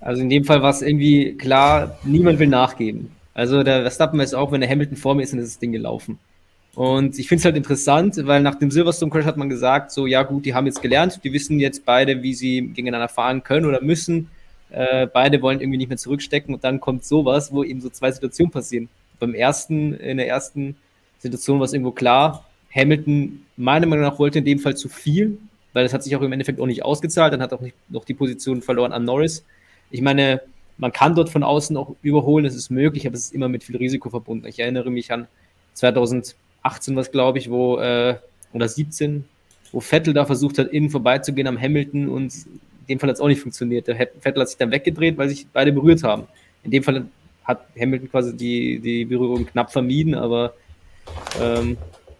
Also 0.00 0.22
in 0.22 0.28
dem 0.28 0.42
Fall 0.42 0.60
war 0.60 0.70
es 0.70 0.82
irgendwie 0.82 1.36
klar, 1.36 1.98
niemand 2.02 2.40
will 2.40 2.48
nachgeben. 2.48 3.12
Also 3.32 3.62
der 3.62 3.82
Verstappen 3.82 4.18
weiß 4.18 4.34
auch, 4.34 4.50
wenn 4.50 4.60
der 4.60 4.68
Hamilton 4.68 4.96
vor 4.96 5.14
mir 5.14 5.22
ist, 5.22 5.32
dann 5.32 5.38
ist 5.38 5.54
das 5.54 5.58
Ding 5.60 5.70
gelaufen. 5.70 6.18
Und 6.74 7.18
ich 7.18 7.28
finde 7.28 7.40
es 7.40 7.44
halt 7.44 7.56
interessant, 7.56 8.16
weil 8.24 8.40
nach 8.40 8.54
dem 8.54 8.70
Silverstone 8.70 9.10
Crash 9.10 9.26
hat 9.26 9.36
man 9.36 9.50
gesagt, 9.50 9.90
so 9.90 10.06
ja 10.06 10.22
gut, 10.22 10.46
die 10.46 10.54
haben 10.54 10.66
jetzt 10.66 10.80
gelernt, 10.80 11.20
die 11.22 11.32
wissen 11.32 11.60
jetzt 11.60 11.84
beide, 11.84 12.22
wie 12.22 12.32
sie 12.32 12.68
gegeneinander 12.68 13.08
fahren 13.08 13.42
können 13.42 13.66
oder 13.66 13.82
müssen. 13.82 14.30
Äh, 14.70 15.06
beide 15.06 15.42
wollen 15.42 15.60
irgendwie 15.60 15.76
nicht 15.76 15.90
mehr 15.90 15.98
zurückstecken 15.98 16.54
und 16.54 16.64
dann 16.64 16.80
kommt 16.80 17.04
sowas, 17.04 17.52
wo 17.52 17.62
eben 17.62 17.82
so 17.82 17.90
zwei 17.90 18.10
Situationen 18.10 18.50
passieren. 18.50 18.88
Beim 19.20 19.34
ersten, 19.34 19.92
in 19.94 20.16
der 20.16 20.28
ersten 20.28 20.76
Situation 21.18 21.58
war 21.58 21.66
es 21.66 21.74
irgendwo 21.74 21.92
klar, 21.92 22.46
Hamilton 22.74 23.44
meiner 23.58 23.86
Meinung 23.86 24.06
nach 24.06 24.18
wollte 24.18 24.38
in 24.38 24.46
dem 24.46 24.58
Fall 24.58 24.74
zu 24.74 24.88
viel, 24.88 25.38
weil 25.74 25.84
das 25.84 25.92
hat 25.92 26.02
sich 26.02 26.16
auch 26.16 26.22
im 26.22 26.32
Endeffekt 26.32 26.58
auch 26.58 26.66
nicht 26.66 26.84
ausgezahlt, 26.86 27.34
dann 27.34 27.42
hat 27.42 27.52
auch 27.52 27.60
nicht 27.60 27.76
noch 27.90 28.06
die 28.06 28.14
Position 28.14 28.62
verloren 28.62 28.92
an 28.92 29.04
Norris. 29.04 29.44
Ich 29.90 30.00
meine, 30.00 30.40
man 30.78 30.90
kann 30.90 31.14
dort 31.14 31.28
von 31.28 31.42
außen 31.42 31.76
auch 31.76 31.94
überholen, 32.00 32.44
das 32.44 32.54
ist 32.54 32.70
möglich, 32.70 33.06
aber 33.06 33.14
es 33.14 33.26
ist 33.26 33.34
immer 33.34 33.48
mit 33.48 33.62
viel 33.62 33.76
Risiko 33.76 34.08
verbunden. 34.08 34.46
Ich 34.46 34.58
erinnere 34.58 34.90
mich 34.90 35.12
an 35.12 35.28
2000 35.74 36.34
18 36.62 36.96
was, 36.96 37.10
glaube 37.10 37.38
ich, 37.38 37.50
wo, 37.50 37.78
äh, 37.78 38.16
oder 38.52 38.68
17, 38.68 39.24
wo 39.72 39.80
Vettel 39.80 40.14
da 40.14 40.24
versucht 40.24 40.58
hat, 40.58 40.68
innen 40.68 40.90
vorbeizugehen 40.90 41.48
am 41.48 41.60
Hamilton 41.60 42.08
und 42.08 42.34
in 42.34 42.86
dem 42.88 43.00
Fall 43.00 43.08
hat 43.08 43.16
es 43.16 43.20
auch 43.20 43.28
nicht 43.28 43.40
funktioniert. 43.40 43.86
Der 43.86 43.96
Vettel 43.96 44.40
hat 44.40 44.48
sich 44.48 44.58
dann 44.58 44.70
weggedreht, 44.70 45.16
weil 45.16 45.28
sich 45.28 45.46
beide 45.52 45.72
berührt 45.72 46.02
haben. 46.02 46.24
In 46.62 46.70
dem 46.70 46.82
Fall 46.82 47.06
hat 47.44 47.64
Hamilton 47.78 48.10
quasi 48.10 48.36
die, 48.36 48.78
die 48.78 49.04
Berührung 49.04 49.46
knapp 49.46 49.72
vermieden, 49.72 50.14
aber 50.14 50.54
ähm, 51.40 51.76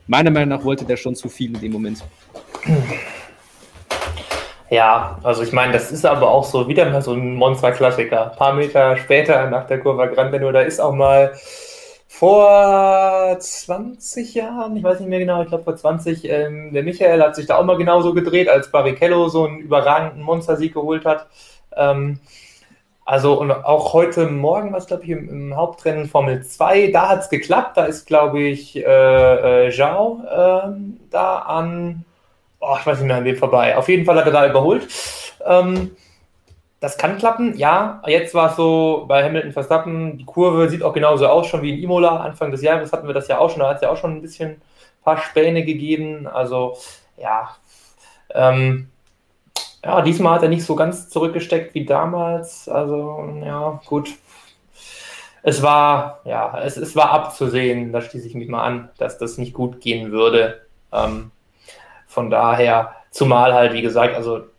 meiner 0.06 0.30
Meinung 0.30 0.48
nach 0.48 0.64
wollte 0.64 0.84
der 0.84 0.96
schon 0.96 1.14
zu 1.14 1.28
viel 1.28 1.54
in 1.54 1.60
dem 1.60 1.72
Moment. 1.72 2.02
Ja, 4.70 5.18
also 5.22 5.42
ich 5.42 5.52
meine, 5.52 5.72
das 5.72 5.92
ist 5.92 6.06
aber 6.06 6.30
auch 6.30 6.44
so 6.44 6.66
wieder 6.66 6.88
mal 6.90 7.02
so 7.02 7.12
ein 7.12 7.34
Monster-Klassiker. 7.34 8.32
Ein 8.32 8.38
paar 8.38 8.54
Meter 8.54 8.96
später 8.96 9.50
nach 9.50 9.66
der 9.66 9.80
Kurve 9.80 10.08
Grande, 10.08 10.40
nur 10.40 10.52
da 10.52 10.62
ist 10.62 10.80
auch 10.80 10.94
mal 10.94 11.32
vor 12.12 13.38
20 13.40 14.34
Jahren, 14.34 14.76
ich 14.76 14.82
weiß 14.82 15.00
nicht 15.00 15.08
mehr 15.08 15.18
genau, 15.18 15.42
ich 15.42 15.48
glaube 15.48 15.64
vor 15.64 15.74
20, 15.74 16.28
ähm, 16.28 16.72
der 16.72 16.82
Michael 16.82 17.22
hat 17.22 17.34
sich 17.34 17.46
da 17.46 17.56
auch 17.56 17.64
mal 17.64 17.78
genauso 17.78 18.12
gedreht, 18.12 18.50
als 18.50 18.70
Barrichello 18.70 19.28
so 19.28 19.46
einen 19.46 19.60
überragenden 19.60 20.22
Monstersieg 20.22 20.74
geholt 20.74 21.06
hat. 21.06 21.26
Ähm, 21.74 22.20
also 23.06 23.40
und 23.40 23.50
auch 23.50 23.94
heute 23.94 24.26
Morgen, 24.26 24.74
was 24.74 24.86
glaube 24.86 25.04
ich 25.04 25.08
im, 25.08 25.28
im, 25.28 25.56
Hauptrennen 25.56 26.06
Formel 26.06 26.44
2, 26.44 26.90
da 26.92 27.08
hat 27.08 27.20
es 27.22 27.30
geklappt. 27.30 27.78
Da 27.78 27.86
ist, 27.86 28.06
glaube 28.06 28.42
ich, 28.42 28.76
äh, 28.76 29.66
äh, 29.66 29.72
Zhao 29.72 30.22
äh, 30.22 30.70
da 31.10 31.38
an, 31.38 32.04
oh, 32.60 32.76
ich 32.78 32.86
weiß 32.86 32.98
nicht 32.98 33.08
mehr 33.08 33.16
an 33.16 33.24
wem 33.24 33.36
vorbei. 33.36 33.76
Auf 33.76 33.88
jeden 33.88 34.04
Fall 34.04 34.18
hat 34.18 34.26
er 34.26 34.32
da 34.32 34.46
überholt. 34.48 34.86
Ähm, 35.46 35.92
das 36.82 36.98
kann 36.98 37.16
klappen, 37.16 37.56
ja. 37.56 38.02
Jetzt 38.08 38.34
war 38.34 38.50
es 38.50 38.56
so 38.56 39.04
bei 39.06 39.22
Hamilton 39.22 39.52
Verstappen, 39.52 40.18
die 40.18 40.24
Kurve 40.24 40.68
sieht 40.68 40.82
auch 40.82 40.92
genauso 40.92 41.28
aus, 41.28 41.46
schon 41.46 41.62
wie 41.62 41.70
in 41.70 41.80
Imola. 41.80 42.16
Anfang 42.16 42.50
des 42.50 42.60
Jahres 42.60 42.92
hatten 42.92 43.06
wir 43.06 43.14
das 43.14 43.28
ja 43.28 43.38
auch 43.38 43.50
schon, 43.50 43.60
da 43.60 43.68
hat 43.68 43.76
es 43.76 43.82
ja 43.82 43.90
auch 43.90 43.96
schon 43.96 44.16
ein 44.16 44.20
bisschen 44.20 44.50
ein 44.50 44.62
paar 45.04 45.18
Späne 45.18 45.64
gegeben. 45.64 46.26
Also, 46.26 46.76
ja. 47.16 47.54
Ähm, 48.34 48.88
ja, 49.84 50.02
diesmal 50.02 50.34
hat 50.34 50.42
er 50.42 50.48
nicht 50.48 50.64
so 50.64 50.74
ganz 50.74 51.08
zurückgesteckt 51.08 51.72
wie 51.74 51.84
damals. 51.84 52.68
Also, 52.68 53.32
ja, 53.44 53.80
gut. 53.86 54.16
Es 55.44 55.62
war, 55.62 56.18
ja, 56.24 56.58
es, 56.64 56.76
es 56.76 56.96
war 56.96 57.10
abzusehen, 57.12 57.92
da 57.92 58.00
schließe 58.00 58.26
ich 58.26 58.34
mich 58.34 58.48
mal 58.48 58.64
an, 58.64 58.88
dass 58.98 59.18
das 59.18 59.38
nicht 59.38 59.54
gut 59.54 59.80
gehen 59.80 60.10
würde. 60.10 60.66
Ähm, 60.92 61.30
von 62.08 62.28
daher, 62.28 62.96
zumal 63.12 63.54
halt, 63.54 63.72
wie 63.72 63.82
gesagt, 63.82 64.16
also 64.16 64.51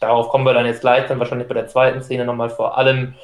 darauf 0.00 0.28
kommen 0.28 0.44
wir 0.44 0.54
dann 0.54 0.66
jetzt 0.66 0.80
gleich, 0.80 1.06
dann 1.06 1.18
wahrscheinlich 1.18 1.48
bei 1.48 1.54
der 1.54 1.68
zweiten 1.68 2.02
Szene 2.02 2.24
nochmal 2.24 2.50
vor 2.50 2.76
allem, 2.76 3.14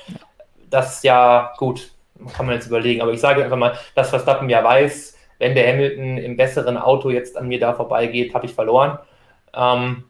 das 0.70 1.02
ja, 1.02 1.52
gut, 1.58 1.92
kann 2.34 2.46
man 2.46 2.54
jetzt 2.54 2.66
überlegen, 2.66 3.02
aber 3.02 3.12
ich 3.12 3.20
sage 3.20 3.44
einfach 3.44 3.56
mal, 3.56 3.76
dass 3.94 4.10
Verstappen 4.10 4.48
ja 4.48 4.62
weiß, 4.62 5.16
wenn 5.38 5.54
der 5.54 5.72
Hamilton 5.72 6.18
im 6.18 6.36
besseren 6.36 6.76
Auto 6.76 7.10
jetzt 7.10 7.36
an 7.36 7.48
mir 7.48 7.58
da 7.58 7.74
vorbeigeht, 7.74 8.34
habe 8.34 8.46
ich 8.46 8.54
verloren. 8.54 8.98
Ähm, 9.54 10.04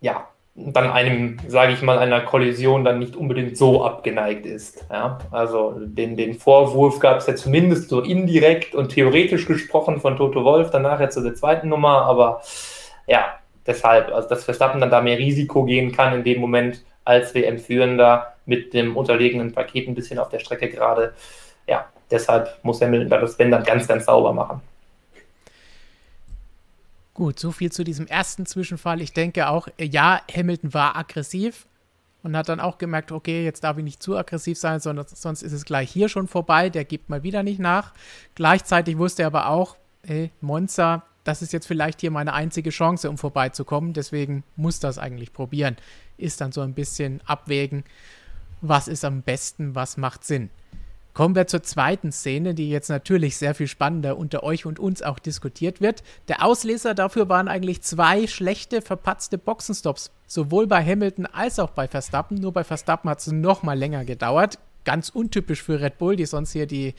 ja, 0.00 0.28
dann 0.54 0.90
einem, 0.90 1.38
sage 1.48 1.72
ich 1.72 1.82
mal, 1.82 1.98
einer 1.98 2.20
Kollision 2.20 2.84
dann 2.84 2.98
nicht 2.98 3.14
unbedingt 3.14 3.58
so 3.58 3.84
abgeneigt 3.84 4.46
ist. 4.46 4.86
Ja? 4.90 5.18
Also 5.30 5.74
den, 5.78 6.16
den 6.16 6.34
Vorwurf 6.34 6.98
gab 6.98 7.18
es 7.18 7.26
ja 7.26 7.34
zumindest 7.34 7.90
so 7.90 8.00
indirekt 8.00 8.74
und 8.74 8.90
theoretisch 8.90 9.46
gesprochen 9.46 10.00
von 10.00 10.16
Toto 10.16 10.44
Wolf, 10.44 10.70
danach 10.70 11.00
jetzt 11.00 11.14
zu 11.14 11.22
der 11.22 11.34
zweiten 11.34 11.68
Nummer, 11.68 12.02
aber 12.02 12.40
ja, 13.06 13.38
Deshalb, 13.66 14.12
also 14.12 14.28
dass 14.28 14.44
Verstappen 14.44 14.80
dann 14.80 14.90
da 14.90 15.00
mehr 15.00 15.18
Risiko 15.18 15.64
gehen 15.64 15.92
kann 15.92 16.14
in 16.14 16.24
dem 16.24 16.40
Moment 16.40 16.82
als 17.04 17.34
WM-Führender 17.34 18.34
mit 18.46 18.74
dem 18.74 18.96
unterlegenen 18.96 19.52
Paket 19.52 19.88
ein 19.88 19.94
bisschen 19.94 20.18
auf 20.18 20.28
der 20.28 20.38
Strecke 20.38 20.68
gerade. 20.68 21.14
Ja, 21.66 21.86
deshalb 22.10 22.58
muss 22.62 22.80
Hamilton 22.80 23.08
das 23.08 23.38
Wenn 23.38 23.50
dann 23.50 23.64
ganz, 23.64 23.86
ganz 23.88 24.04
sauber 24.04 24.32
machen. 24.32 24.60
Gut, 27.14 27.38
so 27.38 27.50
viel 27.50 27.72
zu 27.72 27.82
diesem 27.82 28.06
ersten 28.06 28.44
Zwischenfall. 28.44 29.00
Ich 29.00 29.14
denke 29.14 29.48
auch, 29.48 29.68
ja, 29.80 30.20
Hamilton 30.30 30.74
war 30.74 30.96
aggressiv 30.96 31.66
und 32.22 32.36
hat 32.36 32.48
dann 32.48 32.60
auch 32.60 32.76
gemerkt, 32.76 33.10
okay, 33.10 33.44
jetzt 33.44 33.64
darf 33.64 33.78
ich 33.78 33.84
nicht 33.84 34.02
zu 34.02 34.18
aggressiv 34.18 34.58
sein, 34.58 34.80
sondern 34.80 35.06
sonst 35.08 35.42
ist 35.42 35.52
es 35.52 35.64
gleich 35.64 35.90
hier 35.90 36.08
schon 36.08 36.28
vorbei. 36.28 36.68
Der 36.68 36.84
gibt 36.84 37.08
mal 37.08 37.22
wieder 37.22 37.42
nicht 37.42 37.58
nach. 37.58 37.94
Gleichzeitig 38.34 38.98
wusste 38.98 39.22
er 39.22 39.28
aber 39.28 39.48
auch, 39.48 39.76
ey, 40.02 40.30
Monza, 40.40 41.04
das 41.26 41.42
ist 41.42 41.52
jetzt 41.52 41.66
vielleicht 41.66 42.00
hier 42.00 42.10
meine 42.10 42.34
einzige 42.34 42.70
Chance, 42.70 43.10
um 43.10 43.18
vorbeizukommen. 43.18 43.92
Deswegen 43.92 44.44
muss 44.54 44.78
das 44.78 44.96
eigentlich 44.98 45.32
probieren. 45.32 45.76
Ist 46.16 46.40
dann 46.40 46.52
so 46.52 46.60
ein 46.60 46.74
bisschen 46.74 47.20
abwägen, 47.26 47.84
was 48.60 48.86
ist 48.86 49.04
am 49.04 49.22
besten, 49.22 49.74
was 49.74 49.96
macht 49.96 50.24
Sinn. 50.24 50.50
Kommen 51.14 51.34
wir 51.34 51.46
zur 51.46 51.62
zweiten 51.62 52.12
Szene, 52.12 52.54
die 52.54 52.68
jetzt 52.68 52.90
natürlich 52.90 53.38
sehr 53.38 53.54
viel 53.54 53.68
spannender 53.68 54.18
unter 54.18 54.42
euch 54.42 54.66
und 54.66 54.78
uns 54.78 55.00
auch 55.00 55.18
diskutiert 55.18 55.80
wird. 55.80 56.02
Der 56.28 56.44
Auslöser 56.44 56.94
dafür 56.94 57.28
waren 57.28 57.48
eigentlich 57.48 57.80
zwei 57.82 58.26
schlechte, 58.26 58.82
verpatzte 58.82 59.38
Boxenstops, 59.38 60.10
sowohl 60.26 60.66
bei 60.66 60.84
Hamilton 60.84 61.24
als 61.24 61.58
auch 61.58 61.70
bei 61.70 61.88
Verstappen. 61.88 62.36
Nur 62.36 62.52
bei 62.52 62.64
Verstappen 62.64 63.08
hat 63.08 63.20
es 63.20 63.28
noch 63.28 63.62
mal 63.62 63.78
länger 63.78 64.04
gedauert. 64.04 64.58
Ganz 64.86 65.10
untypisch 65.10 65.62
für 65.62 65.80
Red 65.80 65.98
Bull, 65.98 66.16
die 66.16 66.24
sonst 66.24 66.52
hier 66.52 66.66
die 66.66 66.94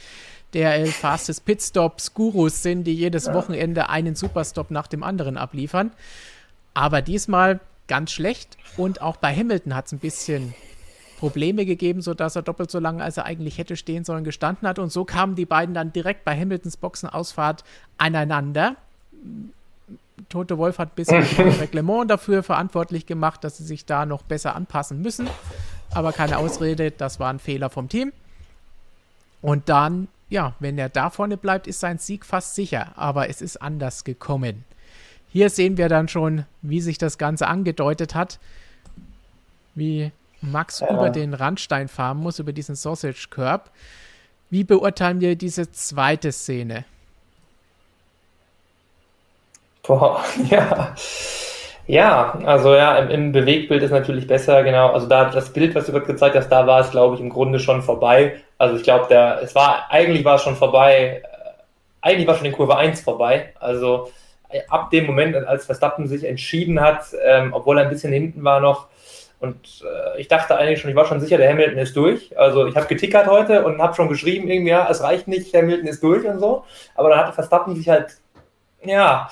DRL 0.54 0.88
Fastest 0.88 1.45
Pitstops 1.45 2.13
Gurus 2.13 2.62
sind, 2.62 2.84
die 2.84 2.93
jedes. 2.93 3.34
Wochenende 3.34 3.89
einen 3.89 4.13
Superstop 4.13 4.69
nach 4.69 4.88
dem 4.88 5.02
anderen 5.02 5.38
abliefern. 5.38 5.91
Aber 6.76 7.02
diesmal 7.02 7.60
ganz 7.88 8.12
schlecht 8.12 8.58
und 8.76 9.02
auch 9.02 9.15
bei 9.15 9.36
Hamilton 9.36 9.73
hat 9.73 9.88
es 9.88 9.93
ein 9.93 10.00
bisschen 10.00 10.54
Probleme 11.17 11.65
gegeben, 11.65 12.02
sodass 12.02 12.36
er 12.36 12.43
doppelt 12.43 12.69
so 12.69 12.80
lange, 12.80 13.04
als 13.04 13.17
er 13.17 13.26
eigentlich 13.26 13.58
hätte 13.58 13.76
stehen 13.76 14.04
sollen, 14.04 14.23
gestanden 14.23 14.67
hat. 14.67 14.78
Und 14.80 14.91
so 14.91 15.04
kamen 15.04 15.36
die 15.36 15.45
beiden 15.45 15.73
dann 15.73 15.91
direkt 15.91 16.23
bei 16.23 16.39
Hamiltons 16.39 16.78
Boxenausfahrt 16.78 17.63
aneinander. 17.97 18.76
Tote 20.30 20.58
Wolf 20.58 20.78
hat 20.78 20.89
ein 20.89 20.95
bisschen 20.95 21.23
Reglement 21.60 22.10
dafür 22.10 22.43
verantwortlich 22.43 23.06
gemacht, 23.06 23.43
dass 23.43 23.58
sie 23.58 23.63
sich 23.63 23.86
da 23.86 24.06
noch 24.06 24.21
besser 24.23 24.56
anpassen 24.56 25.02
müssen. 25.02 25.28
Aber 25.93 26.13
keine 26.13 26.38
Ausrede, 26.38 26.91
das 26.91 27.19
war 27.19 27.32
ein 27.32 27.39
Fehler 27.39 27.69
vom 27.69 27.89
Team. 27.89 28.13
Und 29.41 29.69
dann 29.69 30.08
ja, 30.30 30.56
wenn 30.60 30.78
er 30.78 30.89
da 30.89 31.10
vorne 31.10 31.38
bleibt, 31.38 31.67
ist 31.67 31.80
sein 31.80 31.97
Sieg 31.97 32.26
fast 32.26 32.56
sicher. 32.56 32.91
Aber 32.95 33.30
es 33.30 33.41
ist 33.41 33.62
anders 33.62 34.04
gekommen. 34.04 34.65
Hier 35.30 35.50
sehen 35.50 35.78
wir 35.78 35.89
dann 35.89 36.08
schon, 36.08 36.45
wie 36.62 36.82
sich 36.82 36.97
das 36.97 37.17
Ganze 37.17 37.47
angedeutet 37.47 38.15
hat. 38.15 38.39
Wie 39.76 40.12
Max 40.41 40.80
ja. 40.80 40.91
über 40.91 41.10
den 41.10 41.34
Randstein 41.34 41.88
fahren 41.88 42.17
muss, 42.17 42.39
über 42.39 42.54
diesen 42.54 42.76
Sausage 42.76 43.28
Curb. 43.30 43.71
Wie 44.50 44.63
beurteilen 44.63 45.19
wir 45.19 45.36
diese 45.36 45.71
zweite 45.71 46.32
Szene? 46.32 46.86
Boah, 49.84 50.23
ja. 50.50 50.95
Ja, 51.88 52.38
also 52.43 52.76
ja, 52.76 52.97
im, 52.97 53.10
im, 53.10 53.32
Bewegtbild 53.32 53.82
ist 53.82 53.91
natürlich 53.91 54.28
besser, 54.28 54.63
genau. 54.63 54.91
Also 54.91 55.08
da 55.08 55.30
das 55.30 55.54
Bild, 55.54 55.73
was 55.73 55.86
du 55.86 55.93
gerade 55.93 56.06
gezeigt 56.06 56.36
hast, 56.36 56.50
da 56.50 56.67
war 56.67 56.82
es, 56.82 56.91
glaube 56.91 57.15
ich, 57.15 57.21
im 57.21 57.30
Grunde 57.30 57.60
schon 57.60 57.82
vorbei. 57.82 58.41
Also 58.58 58.76
ich 58.76 58.84
glaube, 58.84 59.08
der, 59.10 59.41
es 59.41 59.56
war, 59.56 59.88
eigentlich 59.89 60.26
war 60.26 60.36
es 60.36 60.41
schon 60.41 60.58
vorbei, 60.58 61.21
äh, 61.23 61.28
eigentlich 62.02 62.28
war 62.28 62.36
schon 62.36 62.45
in 62.45 62.52
Kurve 62.52 62.76
1 62.76 63.02
vorbei. 63.02 63.54
Also 63.60 64.12
äh, 64.50 64.62
ab 64.69 64.89
dem 64.91 65.06
Moment, 65.06 65.36
als 65.36 65.65
Verstappen 65.65 66.08
sich 66.08 66.26
entschieden 66.26 66.82
hat, 66.82 67.06
ähm, 67.26 67.54
obwohl 67.54 67.78
er 67.78 67.86
ein 67.86 67.89
bisschen 67.89 68.12
hinten 68.12 68.43
war 68.43 68.60
noch, 68.60 68.88
und 69.39 69.84
äh, 69.86 70.19
ich 70.19 70.28
dachte 70.28 70.58
eigentlich 70.58 70.82
schon, 70.82 70.89
ich 70.89 70.95
war 70.95 71.06
schon 71.06 71.19
sicher, 71.19 71.38
der 71.38 71.50
Hamilton 71.50 71.78
ist 71.78 71.95
durch. 71.95 72.38
Also 72.38 72.65
ich 72.65 72.76
habe 72.76 72.88
getickert 72.88 73.28
heute 73.28 73.63
und 73.63 73.80
habe 73.82 73.93
schon 73.93 74.10
geschrieben, 74.10 74.50
irgendwie, 74.50 74.71
ja, 74.71 74.88
es 74.89 75.02
reicht 75.04 75.28
nicht, 75.28 75.54
Hamilton 75.54 75.88
ist 75.88 76.02
durch 76.02 76.26
und 76.26 76.39
so. 76.39 76.65
Aber 76.95 77.10
dann 77.10 77.19
hatte 77.19 77.34
Verstappen 77.34 77.76
sich 77.76 77.88
halt, 77.88 78.17
ja, 78.84 79.30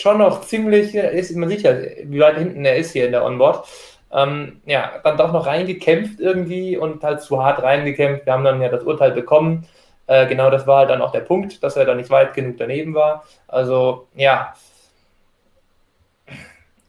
schon 0.00 0.18
noch 0.18 0.42
ziemlich, 0.42 0.94
ist, 0.94 1.34
man 1.36 1.50
ja, 1.50 1.72
wie 2.04 2.20
weit 2.20 2.38
hinten 2.38 2.64
er 2.64 2.76
ist 2.76 2.92
hier 2.92 3.06
in 3.06 3.12
der 3.12 3.24
Onboard. 3.24 3.66
Ähm, 4.12 4.60
ja, 4.64 4.92
dann 5.04 5.18
doch 5.18 5.32
noch 5.32 5.46
reingekämpft 5.46 6.20
irgendwie 6.20 6.76
und 6.76 7.02
halt 7.02 7.20
zu 7.20 7.42
hart 7.42 7.62
reingekämpft. 7.62 8.26
Wir 8.26 8.32
haben 8.32 8.44
dann 8.44 8.62
ja 8.62 8.68
das 8.68 8.84
Urteil 8.84 9.12
bekommen. 9.12 9.66
Äh, 10.06 10.26
genau 10.26 10.50
das 10.50 10.66
war 10.66 10.78
halt 10.78 10.90
dann 10.90 11.02
auch 11.02 11.12
der 11.12 11.20
Punkt, 11.20 11.62
dass 11.62 11.76
er 11.76 11.84
da 11.84 11.94
nicht 11.94 12.10
weit 12.10 12.32
genug 12.34 12.56
daneben 12.58 12.94
war. 12.94 13.24
Also 13.46 14.08
ja, 14.14 14.54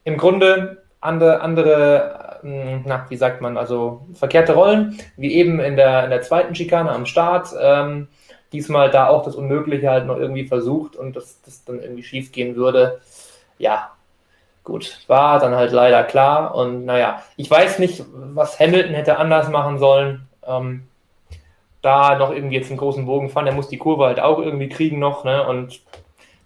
im 0.05 0.17
Grunde 0.17 0.83
andere, 1.01 1.41
andere 1.41 2.19
hm, 2.41 2.83
na, 2.85 3.05
wie 3.09 3.17
sagt 3.17 3.41
man, 3.41 3.57
also 3.57 4.01
verkehrte 4.13 4.53
Rollen, 4.53 4.97
wie 5.17 5.33
eben 5.33 5.59
in 5.59 5.75
der, 5.75 6.05
in 6.05 6.09
der 6.09 6.21
zweiten 6.21 6.55
Schikane 6.55 6.91
am 6.91 7.05
Start. 7.05 7.49
Ähm, 7.59 8.07
diesmal 8.51 8.89
da 8.89 9.07
auch 9.07 9.23
das 9.23 9.35
Unmögliche 9.35 9.89
halt 9.89 10.05
noch 10.05 10.17
irgendwie 10.17 10.45
versucht 10.45 10.95
und 10.95 11.15
dass 11.15 11.41
das 11.41 11.63
dann 11.65 11.81
irgendwie 11.81 12.03
schief 12.03 12.31
gehen 12.31 12.55
würde. 12.55 13.01
Ja, 13.57 13.91
gut, 14.63 14.99
war 15.07 15.39
dann 15.39 15.55
halt 15.55 15.71
leider 15.71 16.03
klar. 16.03 16.55
Und 16.55 16.85
naja, 16.85 17.23
ich 17.37 17.49
weiß 17.49 17.79
nicht, 17.79 18.03
was 18.11 18.59
Hamilton 18.59 18.93
hätte 18.93 19.17
anders 19.17 19.49
machen 19.49 19.77
sollen. 19.77 20.27
Ähm, 20.45 20.87
da 21.81 22.17
noch 22.17 22.31
irgendwie 22.31 22.55
jetzt 22.55 22.69
einen 22.69 22.77
großen 22.77 23.05
Bogen 23.05 23.29
fahren, 23.29 23.47
er 23.47 23.53
muss 23.53 23.69
die 23.69 23.77
Kurve 23.77 24.05
halt 24.05 24.19
auch 24.19 24.39
irgendwie 24.39 24.67
kriegen 24.67 24.99
noch, 24.99 25.23
ne? 25.23 25.47
Und 25.47 25.81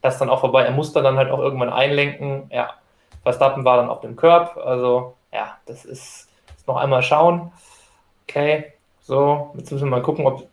das 0.02 0.20
dann 0.20 0.30
auch 0.30 0.42
vorbei. 0.42 0.64
Er 0.64 0.72
muss 0.72 0.94
dann 0.94 1.18
halt 1.18 1.32
auch 1.32 1.40
irgendwann 1.40 1.72
einlenken. 1.72 2.50
Ja, 2.52 2.76
Verstappen 3.24 3.66
war 3.66 3.78
dann 3.78 3.90
auf 3.90 4.02
dem 4.02 4.16
Curb. 4.16 4.58
Also, 4.64 5.16
ja, 5.32 5.58
das 5.66 5.86
ist, 5.86 6.30
ist 6.56 6.68
noch 6.68 6.76
einmal 6.76 7.02
schauen. 7.02 7.52
Okay, 8.28 8.74
so, 9.02 9.52
jetzt 9.58 9.72
müssen 9.72 9.86
wir 9.86 9.92
mal 9.92 10.02
gucken, 10.02 10.28
ob 10.28 10.48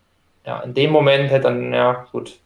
ja, 0.44 0.61
in 0.61 0.74
dem 0.74 0.90
Moment 0.90 1.31
hätte 1.31 1.44
dann, 1.44 1.72
ja, 1.72 2.07
gut, 2.12 2.38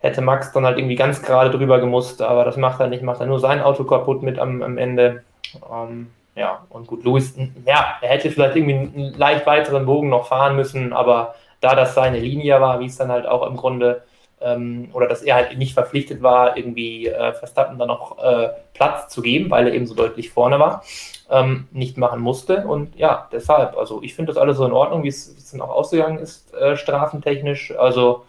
hätte 0.00 0.20
Max 0.20 0.52
dann 0.52 0.66
halt 0.66 0.78
irgendwie 0.78 0.96
ganz 0.96 1.22
gerade 1.22 1.50
drüber 1.50 1.80
gemusst, 1.80 2.20
aber 2.20 2.44
das 2.44 2.56
macht 2.56 2.80
er 2.80 2.88
nicht, 2.88 3.02
macht 3.02 3.20
er 3.20 3.26
nur 3.26 3.40
sein 3.40 3.62
Auto 3.62 3.84
kaputt 3.84 4.22
mit 4.22 4.38
am, 4.38 4.62
am 4.62 4.78
Ende. 4.78 5.24
Ähm, 5.72 6.10
ja, 6.36 6.66
und 6.68 6.86
gut, 6.86 7.04
Louis, 7.04 7.34
ja, 7.64 7.96
er 8.00 8.08
hätte 8.08 8.30
vielleicht 8.30 8.56
irgendwie 8.56 8.74
einen 8.74 9.14
leicht 9.14 9.46
weiteren 9.46 9.86
Bogen 9.86 10.08
noch 10.08 10.26
fahren 10.26 10.56
müssen, 10.56 10.92
aber 10.92 11.34
da 11.60 11.74
das 11.74 11.94
seine 11.94 12.18
Linie 12.18 12.60
war, 12.60 12.80
wie 12.80 12.86
es 12.86 12.96
dann 12.96 13.10
halt 13.10 13.26
auch 13.26 13.46
im 13.46 13.56
Grunde, 13.56 14.02
ähm, 14.40 14.90
oder 14.92 15.08
dass 15.08 15.22
er 15.22 15.36
halt 15.36 15.56
nicht 15.56 15.74
verpflichtet 15.74 16.22
war, 16.22 16.56
irgendwie 16.56 17.06
äh, 17.06 17.32
Verstappen 17.32 17.78
dann 17.78 17.88
noch 17.88 18.18
äh, 18.22 18.50
Platz 18.74 19.08
zu 19.08 19.22
geben, 19.22 19.50
weil 19.50 19.68
er 19.68 19.74
eben 19.74 19.86
so 19.86 19.94
deutlich 19.94 20.30
vorne 20.30 20.58
war, 20.58 20.82
ähm, 21.30 21.68
nicht 21.72 21.96
machen 21.96 22.20
musste. 22.20 22.66
Und 22.66 22.96
ja, 22.96 23.28
deshalb, 23.32 23.76
also 23.76 24.02
ich 24.02 24.14
finde 24.14 24.32
das 24.32 24.40
alles 24.40 24.56
so 24.56 24.66
in 24.66 24.72
Ordnung, 24.72 25.02
wie 25.02 25.08
es 25.08 25.50
dann 25.50 25.60
auch 25.60 25.70
ausgegangen 25.70 26.18
ist, 26.18 26.52
äh, 26.54 26.76
strafentechnisch. 26.76 27.72
Also 27.76 28.24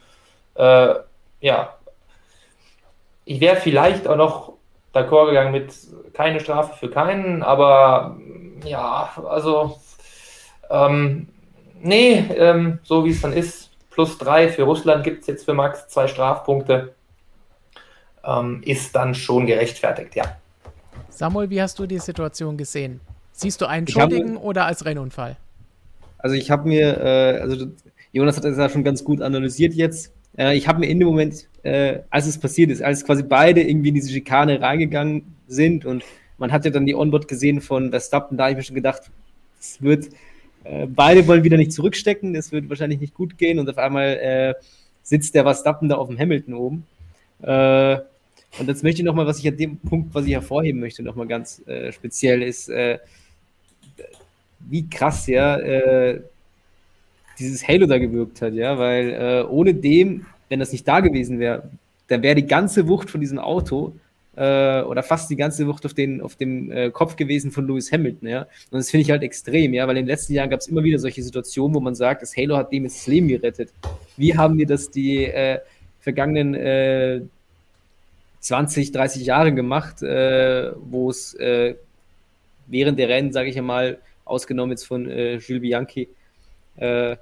äh, 0.56 0.96
ja, 1.42 1.76
ich 3.26 3.40
wäre 3.40 3.58
vielleicht 3.58 4.08
auch 4.08 4.16
noch 4.16 4.54
d'accord 4.94 5.28
gegangen 5.28 5.52
mit 5.52 5.74
keine 6.14 6.40
Strafe 6.40 6.78
für 6.78 6.90
keinen, 6.90 7.44
aber 7.44 8.16
ja, 8.64 9.10
also 9.28 9.78
ähm, 10.70 11.28
nee, 11.82 12.26
ähm, 12.36 12.80
so 12.84 13.04
wie 13.04 13.12
es 13.12 13.22
dann 13.22 13.34
ist, 13.34 13.72
plus 13.90 14.18
drei 14.18 14.48
für 14.48 14.64
Russland 14.64 15.04
gibt 15.04 15.22
es 15.22 15.28
jetzt 15.28 15.46
für 15.46 15.54
Max 15.54 15.88
zwei 15.90 16.08
Strafpunkte, 16.08 16.96
ähm, 18.24 18.62
ist 18.64 18.96
dann 18.96 19.14
schon 19.14 19.46
gerechtfertigt, 19.46 20.16
ja. 20.16 20.38
Samuel, 21.10 21.50
wie 21.50 21.62
hast 21.62 21.80
du 21.80 21.86
die 21.86 22.00
Situation 22.00 22.58
gesehen? 22.58 23.00
Siehst 23.32 23.62
du 23.62 23.66
einen 23.66 23.88
Schuldigen 23.88 24.38
oder 24.38 24.66
als 24.66 24.86
Rennunfall? 24.86 25.38
Also 26.18 26.36
ich 26.36 26.50
habe 26.50 26.68
mir, 26.68 26.98
äh, 26.98 27.40
also 27.40 27.68
Jonas 28.12 28.38
hat 28.38 28.46
das 28.46 28.58
ja 28.58 28.70
schon 28.70 28.84
ganz 28.84 29.04
gut 29.04 29.22
analysiert 29.22 29.74
jetzt. 29.74 30.14
Äh, 30.38 30.56
ich 30.58 30.68
habe 30.68 30.80
mir 30.80 30.88
in 30.88 31.00
dem 31.00 31.08
Moment, 31.08 31.48
äh, 31.64 32.00
als 32.10 32.28
es 32.28 32.38
passiert 32.38 32.72
ist, 32.72 32.82
als 32.82 33.06
quasi 33.06 33.24
beide 33.24 33.62
irgendwie 33.62 33.90
in 33.90 33.96
diese 33.96 34.10
Schikane 34.10 34.62
reingegangen 34.62 35.36
sind 35.48 35.86
und 35.86 36.04
man 36.38 36.52
hat 36.52 36.66
ja 36.66 36.72
dann 36.72 36.86
die 36.86 36.96
Onboard 36.96 37.28
gesehen 37.28 37.62
von 37.62 37.90
Verstappen, 37.92 38.38
da 38.38 38.44
habe 38.44 38.52
ich 38.52 38.58
mir 38.58 38.64
schon 38.64 38.76
gedacht, 38.76 39.04
es 39.60 39.82
wird, 39.82 40.10
äh, 40.64 40.88
beide 40.88 41.28
wollen 41.28 41.44
wieder 41.44 41.58
nicht 41.58 41.72
zurückstecken, 41.72 42.36
es 42.36 42.52
wird 42.52 42.70
wahrscheinlich 42.70 43.00
nicht 43.00 43.14
gut 43.14 43.38
gehen 43.38 43.60
und 43.60 43.70
auf 43.70 43.78
einmal 43.78 44.18
äh, 44.18 44.54
sitzt 45.04 45.36
der 45.36 45.44
Verstappen 45.44 45.90
da 45.90 45.96
auf 45.96 46.08
dem 46.08 46.18
Hamilton 46.18 46.54
oben. 46.54 46.86
Äh, 47.42 47.98
und 48.58 48.68
jetzt 48.68 48.84
möchte 48.84 49.02
ich 49.02 49.06
nochmal, 49.06 49.26
was 49.26 49.39
ich 49.39 49.48
an 49.48 49.58
dem 49.58 49.78
Punkt, 49.78 50.13
was 50.13 50.26
ich 50.26 50.34
hervorheben 50.34 50.80
möchte, 50.80 51.04
nochmal 51.04 51.28
ganz 51.28 51.62
äh, 51.68 51.91
speziell 51.91 52.41
ist, 52.41 52.70
äh, 52.70 53.00
wie 54.60 54.88
krass 54.88 55.28
ja 55.28 55.58
äh, 55.58 56.22
dieses 57.38 57.68
Halo 57.68 57.86
da 57.86 57.98
gewirkt 57.98 58.41
hat, 58.41 58.54
ja, 58.54 58.78
weil 58.78 59.10
äh, 59.10 59.44
ohne 59.48 59.74
dem, 59.74 60.26
wenn 60.50 60.60
das 60.60 60.72
nicht 60.72 60.88
da 60.88 61.02
gewesen 61.02 61.39
wäre, 61.39 61.70
dann 62.08 62.24
wäre 62.24 62.36
die 62.36 62.46
ganze 62.46 62.88
Wucht 62.88 63.10
von 63.10 63.20
diesem 63.20 63.39
Auto 63.39 63.94
äh, 64.36 64.82
oder 64.82 65.04
fast 65.04 65.30
die 65.30 65.36
ganze 65.36 65.68
Wucht 65.68 65.86
auf, 65.86 65.94
den, 65.94 66.22
auf 66.22 66.36
dem 66.36 66.72
äh, 66.72 66.91
Kopf 66.91 67.15
gewesen 67.15 67.52
von 67.52 67.68
Lewis 67.68 67.91
Hamilton, 67.91 68.30
ja. 68.30 68.41
Und 68.72 68.80
das 68.80 68.89
finde 68.89 69.02
ich 69.02 69.12
halt 69.12 69.24
extrem, 69.24 69.74
ja, 69.74 69.88
weil 69.88 69.98
in 69.98 70.06
den 70.06 70.12
letzten 70.12 70.34
Jahren 70.34 70.50
gab 70.50 70.62
es 70.62 70.68
immer 70.68 70.84
wieder 70.84 71.00
solche 71.00 71.24
Situationen, 71.24 71.76
wo 71.76 71.80
man 71.82 71.96
sagt, 71.96 72.22
das 72.22 72.36
Halo 72.38 72.56
hat 72.56 72.72
dem 72.72 72.84
jetzt 72.84 73.00
das 73.00 73.08
Leben 73.08 73.28
gerettet. 73.28 73.74
Wie 74.18 74.36
haben 74.38 74.58
wir 74.58 74.65
das 74.65 74.89
die 74.89 75.32
vergangenen 76.00 77.30
20, 78.46 78.92
30 78.92 79.26
Jahre 79.26 79.54
gemacht, 79.56 80.04
äh, 80.04 80.72
wo 80.76 81.10
es 81.10 81.34
äh, 81.34 81.74
während 82.68 83.00
der 83.00 83.10
Rennen, 83.10 83.32
sage 83.32 83.50
ich 83.50 83.58
einmal, 83.58 83.98
ausgenommen 84.24 84.70
jetzt 84.70 84.86
von 84.86 85.10
äh, 85.10 85.38
Jules 85.38 85.64
Bianchi, 85.64 86.10
äh, 86.76 87.18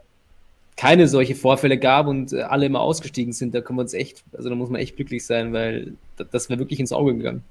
keine 0.75 1.07
solche 1.07 1.35
Vorfälle 1.35 1.77
gab 1.77 2.07
und 2.07 2.33
äh, 2.33 2.41
alle 2.41 2.65
immer 2.65 2.81
ausgestiegen 2.81 3.31
sind. 3.31 3.55
Da 3.55 3.61
kann 3.61 3.77
man 3.77 3.85
uns 3.85 3.93
echt, 3.93 4.21
also 4.33 4.49
da 4.49 4.55
muss 4.55 4.69
man 4.69 4.81
echt 4.81 4.97
glücklich 4.97 5.25
sein, 5.25 5.53
weil 5.53 5.93
das 6.17 6.49
wäre 6.49 6.59
wirklich 6.59 6.81
ins 6.81 6.91
Auge 6.91 7.15
gegangen. 7.15 7.41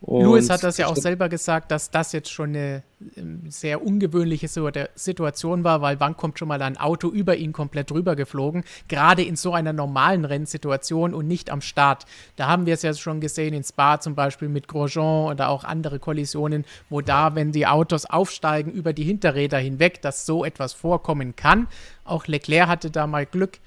Und 0.00 0.24
Louis 0.24 0.48
hat 0.48 0.62
das 0.62 0.76
ja 0.76 0.86
auch 0.86 0.96
selber 0.96 1.28
gesagt, 1.28 1.72
dass 1.72 1.90
das 1.90 2.12
jetzt 2.12 2.30
schon 2.30 2.50
eine 2.50 2.84
ähm, 3.16 3.50
sehr 3.50 3.84
ungewöhnliche 3.84 4.48
Situation 4.48 5.64
war, 5.64 5.82
weil 5.82 5.98
wann 5.98 6.16
kommt 6.16 6.38
schon 6.38 6.46
mal 6.46 6.62
ein 6.62 6.76
Auto 6.76 7.08
über 7.08 7.34
ihn 7.36 7.52
komplett 7.52 7.90
drüber 7.90 8.14
geflogen, 8.14 8.62
gerade 8.86 9.22
in 9.24 9.34
so 9.34 9.54
einer 9.54 9.72
normalen 9.72 10.24
Rennsituation 10.24 11.14
und 11.14 11.26
nicht 11.26 11.50
am 11.50 11.60
Start. 11.60 12.04
Da 12.36 12.46
haben 12.46 12.64
wir 12.64 12.74
es 12.74 12.82
ja 12.82 12.94
schon 12.94 13.20
gesehen 13.20 13.54
in 13.54 13.64
Spa 13.64 13.98
zum 13.98 14.14
Beispiel 14.14 14.48
mit 14.48 14.68
Grosjean 14.68 15.32
oder 15.32 15.48
auch 15.48 15.64
andere 15.64 15.98
Kollisionen, 15.98 16.64
wo 16.90 17.00
da, 17.00 17.34
wenn 17.34 17.50
die 17.50 17.66
Autos 17.66 18.06
aufsteigen 18.06 18.70
über 18.70 18.92
die 18.92 19.04
Hinterräder 19.04 19.58
hinweg, 19.58 20.00
dass 20.00 20.26
so 20.26 20.44
etwas 20.44 20.74
vorkommen 20.74 21.34
kann. 21.34 21.66
Auch 22.04 22.28
Leclerc 22.28 22.68
hatte 22.68 22.92
da 22.92 23.08
mal 23.08 23.26
Glück, 23.26 23.58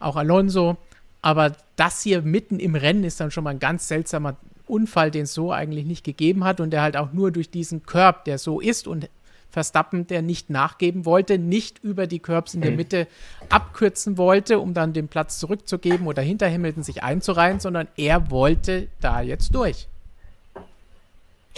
auch 0.00 0.16
Alonso. 0.16 0.78
Aber 1.20 1.52
das 1.74 2.02
hier 2.02 2.22
mitten 2.22 2.60
im 2.60 2.76
Rennen 2.76 3.04
ist 3.04 3.20
dann 3.20 3.30
schon 3.30 3.44
mal 3.44 3.50
ein 3.50 3.58
ganz 3.58 3.88
seltsamer 3.88 4.36
Unfall, 4.66 5.10
den 5.10 5.22
es 5.22 5.34
so 5.34 5.52
eigentlich 5.52 5.86
nicht 5.86 6.04
gegeben 6.04 6.44
hat 6.44 6.60
und 6.60 6.70
der 6.70 6.82
halt 6.82 6.96
auch 6.96 7.12
nur 7.12 7.30
durch 7.30 7.50
diesen 7.50 7.84
Curb, 7.84 8.24
der 8.24 8.38
so 8.38 8.60
ist 8.60 8.86
und 8.86 9.08
Verstappen, 9.50 10.06
der 10.06 10.20
nicht 10.20 10.50
nachgeben 10.50 11.06
wollte, 11.06 11.38
nicht 11.38 11.82
über 11.82 12.06
die 12.06 12.18
Curbs 12.18 12.52
in 12.52 12.60
der 12.60 12.72
mhm. 12.72 12.76
Mitte 12.76 13.06
abkürzen 13.48 14.18
wollte, 14.18 14.58
um 14.58 14.74
dann 14.74 14.92
den 14.92 15.08
Platz 15.08 15.38
zurückzugeben 15.38 16.06
oder 16.06 16.20
hinter 16.20 16.50
Hamilton 16.50 16.82
sich 16.82 17.02
einzureihen, 17.02 17.58
sondern 17.58 17.88
er 17.96 18.30
wollte 18.30 18.88
da 19.00 19.22
jetzt 19.22 19.54
durch. 19.54 19.88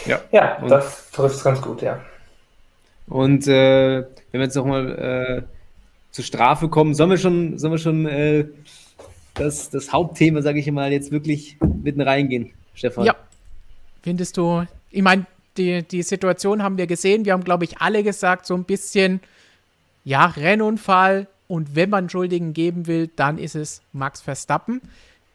Ja, 0.06 0.20
ja 0.30 0.64
das 0.68 1.10
trifft 1.10 1.36
es 1.36 1.42
ganz 1.42 1.60
gut, 1.60 1.82
ja. 1.82 2.00
Und 3.08 3.48
äh, 3.48 4.02
wenn 4.02 4.40
wir 4.40 4.42
jetzt 4.42 4.54
nochmal 4.54 5.42
äh, 5.42 5.42
zur 6.12 6.24
Strafe 6.24 6.68
kommen, 6.68 6.94
sollen 6.94 7.10
wir 7.10 7.18
schon, 7.18 7.58
sollen 7.58 7.72
wir 7.72 7.78
schon 7.78 8.06
äh, 8.06 8.44
das, 9.34 9.70
das 9.70 9.92
Hauptthema, 9.92 10.42
sage 10.42 10.60
ich 10.60 10.70
mal, 10.70 10.92
jetzt 10.92 11.10
wirklich 11.10 11.56
mitten 11.82 12.00
reingehen? 12.00 12.52
Stefan? 12.78 13.04
Ja. 13.04 13.14
Findest 14.02 14.36
du, 14.36 14.64
ich 14.90 15.02
meine, 15.02 15.26
die, 15.56 15.82
die 15.82 16.02
Situation 16.02 16.62
haben 16.62 16.78
wir 16.78 16.86
gesehen. 16.86 17.24
Wir 17.24 17.32
haben, 17.32 17.44
glaube 17.44 17.64
ich, 17.64 17.78
alle 17.78 18.02
gesagt, 18.02 18.46
so 18.46 18.54
ein 18.54 18.64
bisschen, 18.64 19.20
ja, 20.04 20.26
Rennunfall. 20.26 21.26
Und 21.48 21.74
wenn 21.74 21.90
man 21.90 22.08
Schuldigen 22.08 22.52
geben 22.52 22.86
will, 22.86 23.10
dann 23.16 23.38
ist 23.38 23.56
es 23.56 23.82
Max 23.92 24.20
Verstappen. 24.20 24.80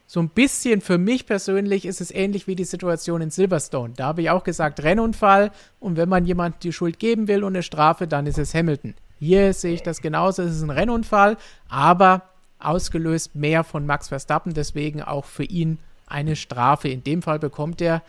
So 0.06 0.20
ein 0.20 0.30
bisschen 0.30 0.82
für 0.82 0.98
mich 0.98 1.26
persönlich 1.26 1.86
ist 1.86 2.00
es 2.00 2.12
ähnlich 2.12 2.46
wie 2.46 2.56
die 2.56 2.66
Situation 2.66 3.22
in 3.22 3.32
Silverstone. 3.32 3.94
Da 3.96 4.06
habe 4.06 4.22
ich 4.22 4.30
auch 4.30 4.44
gesagt, 4.44 4.84
Rennunfall. 4.84 5.52
Und 5.80 5.98
wenn 5.98 6.10
man 6.10 6.26
jemand 6.26 6.64
die 6.64 6.74
Schuld 6.74 7.00
geben 7.00 7.28
will 7.28 7.44
und 7.44 7.56
eine 7.56 7.64
Strafe, 7.64 8.08
dann 8.08 8.28
ist 8.28 8.38
es 8.38 8.54
Hamilton. 8.54 8.94
Hier 9.20 9.54
sehe 9.54 9.74
ich 9.74 9.84
das 9.84 10.02
genauso. 10.02 10.44
Es 10.44 10.56
ist 10.56 10.62
ein 10.62 10.70
Rennunfall, 10.70 11.38
aber 11.68 12.30
ausgelöst 12.60 13.36
mehr 13.36 13.64
von 13.64 13.86
Max 13.86 14.10
Verstappen. 14.10 14.54
Deswegen 14.54 15.02
auch 15.02 15.26
für 15.26 15.46
ihn 15.46 15.80
eine 16.14 16.36
Strafe. 16.36 16.88
In 16.88 17.04
dem 17.04 17.22
Fall 17.22 17.40
bekommt 17.40 17.82
er 17.82 18.02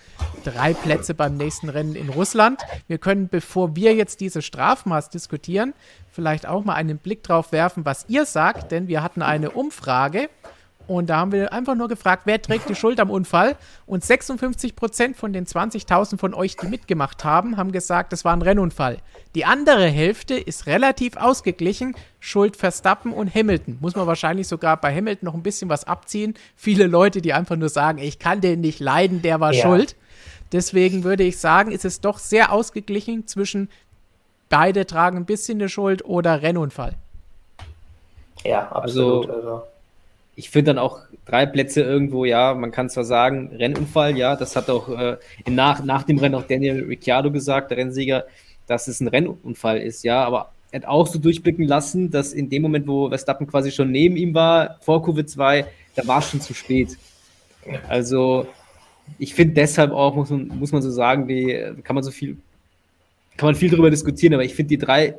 drei 0.45 0.75
Plätze 0.75 1.15
beim 1.15 1.37
nächsten 1.37 1.69
Rennen 1.69 1.97
in 1.97 2.09
Russland. 2.09 2.61
Wir 2.87 2.99
können, 2.99 3.29
bevor 3.29 3.75
wir 3.77 3.95
jetzt 3.95 4.21
diese 4.21 4.43
Strafmaß 4.43 5.11
diskutieren, 5.11 5.75
vielleicht 6.13 6.47
auch 6.47 6.65
mal 6.65 6.75
einen 6.75 6.99
Blick 6.99 7.23
drauf 7.23 7.53
werfen, 7.53 7.85
was 7.85 8.05
ihr 8.09 8.27
sagt, 8.27 8.73
denn 8.73 8.89
wir 8.89 9.03
hatten 9.03 9.23
eine 9.23 9.51
Umfrage 9.51 10.29
und 10.87 11.09
da 11.09 11.17
haben 11.17 11.33
wir 11.33 11.53
einfach 11.53 11.75
nur 11.75 11.89
gefragt, 11.89 12.23
wer 12.27 12.41
trägt 12.41 12.69
die 12.69 12.75
Schuld 12.75 13.01
am 13.01 13.11
Unfall? 13.11 13.57
Und 13.87 14.05
56 14.05 14.77
Prozent 14.77 15.17
von 15.17 15.33
den 15.33 15.47
20.000 15.47 16.19
von 16.19 16.35
euch, 16.35 16.57
die 16.57 16.67
mitgemacht 16.67 17.25
haben, 17.25 17.57
haben 17.57 17.73
gesagt, 17.73 18.13
es 18.13 18.25
war 18.25 18.35
ein 18.35 18.43
Rennunfall. 18.43 18.99
Die 19.35 19.45
andere 19.45 19.87
Hälfte 19.87 20.35
ist 20.35 20.67
relativ 20.67 21.17
ausgeglichen. 21.17 21.97
Schuld 22.21 22.57
Verstappen 22.57 23.13
und 23.13 23.35
Hamilton. 23.35 23.79
Muss 23.81 23.97
man 23.97 24.07
wahrscheinlich 24.07 24.49
sogar 24.49 24.77
bei 24.77 24.95
Hamilton 24.95 25.27
noch 25.27 25.35
ein 25.35 25.43
bisschen 25.43 25.69
was 25.69 25.85
abziehen. 25.85 26.35
Viele 26.57 26.87
Leute, 26.87 27.21
die 27.21 27.33
einfach 27.33 27.57
nur 27.57 27.69
sagen, 27.69 27.99
ich 27.99 28.19
kann 28.19 28.41
den 28.41 28.61
nicht 28.61 28.81
leiden, 28.81 29.23
der 29.23 29.41
war 29.41 29.53
ja. 29.53 29.63
schuld. 29.63 29.97
Deswegen 30.53 31.05
würde 31.05 31.25
ich 31.25 31.39
sagen, 31.39 31.73
ist 31.73 31.85
es 31.85 32.01
doch 32.01 32.19
sehr 32.19 32.53
ausgeglichen 32.53 33.27
zwischen 33.27 33.69
beide 34.49 34.87
tragen 34.87 35.17
ein 35.17 35.25
bisschen 35.25 35.59
eine 35.59 35.69
Schuld 35.69 36.05
oder 36.05 36.43
Rennunfall. 36.43 36.95
Ja, 38.45 38.71
absolut. 38.71 39.29
Also, 39.29 39.51
also 39.51 39.63
ich 40.37 40.51
finde 40.51 40.75
dann 40.75 40.79
auch 40.79 41.01
drei 41.25 41.47
Plätze 41.47 41.83
irgendwo, 41.83 42.25
ja, 42.25 42.55
man 42.55 42.71
kann 42.71 42.91
zwar 42.91 43.05
sagen, 43.05 43.51
Rennunfall, 43.57 44.17
ja, 44.17 44.37
das 44.37 44.57
hat 44.57 44.69
auch 44.69 44.89
äh, 44.89 45.17
nach, 45.49 45.85
nach 45.85 46.03
dem 46.03 46.19
Rennen 46.19 46.35
auch 46.35 46.47
Daniel 46.47 46.85
Ricciardo 46.85 47.31
gesagt, 47.31 47.71
der 47.71 47.79
Rennsieger, 47.79 48.25
dass 48.67 48.89
es 48.89 49.01
ein 49.01 49.09
Rennunfall 49.09 49.79
ist, 49.79 50.05
ja, 50.05 50.25
aber 50.25 50.53
er 50.73 50.81
hat 50.81 50.89
auch 50.89 51.07
so 51.07 51.21
durchblicken 51.21 51.69
lassen, 51.69 52.11
dass 52.11 52.33
in 52.33 52.51
dem 52.51 52.63
Moment, 52.63 52.89
wo 52.89 53.09
Verstappen 53.09 53.47
quasi 53.47 53.71
schon 53.71 53.93
neben 53.93 54.17
ihm 54.17 54.35
war, 54.35 54.79
vor 54.81 55.03
Kurve 55.03 55.25
2, 55.25 55.67
da 55.95 56.07
war 56.07 56.19
es 56.19 56.31
schon 56.31 56.41
zu 56.41 56.53
spät. 56.53 56.99
Also, 57.89 58.49
ich 59.19 59.35
finde 59.35 59.55
deshalb 59.55 59.93
auch, 59.93 60.17
muss 60.17 60.31
man, 60.31 60.49
muss 60.49 60.73
man 60.73 60.83
so 60.83 60.91
sagen, 60.91 61.29
die, 61.29 61.75
kann 61.85 61.95
man 61.95 62.03
so 62.03 62.11
viel, 62.11 62.39
kann 63.37 63.47
man 63.47 63.55
viel 63.55 63.71
darüber 63.71 63.91
diskutieren, 63.91 64.35
aber 64.35 64.45
ich 64.45 64.55
finde 64.55 64.71
die 64.71 64.79
drei 64.79 65.15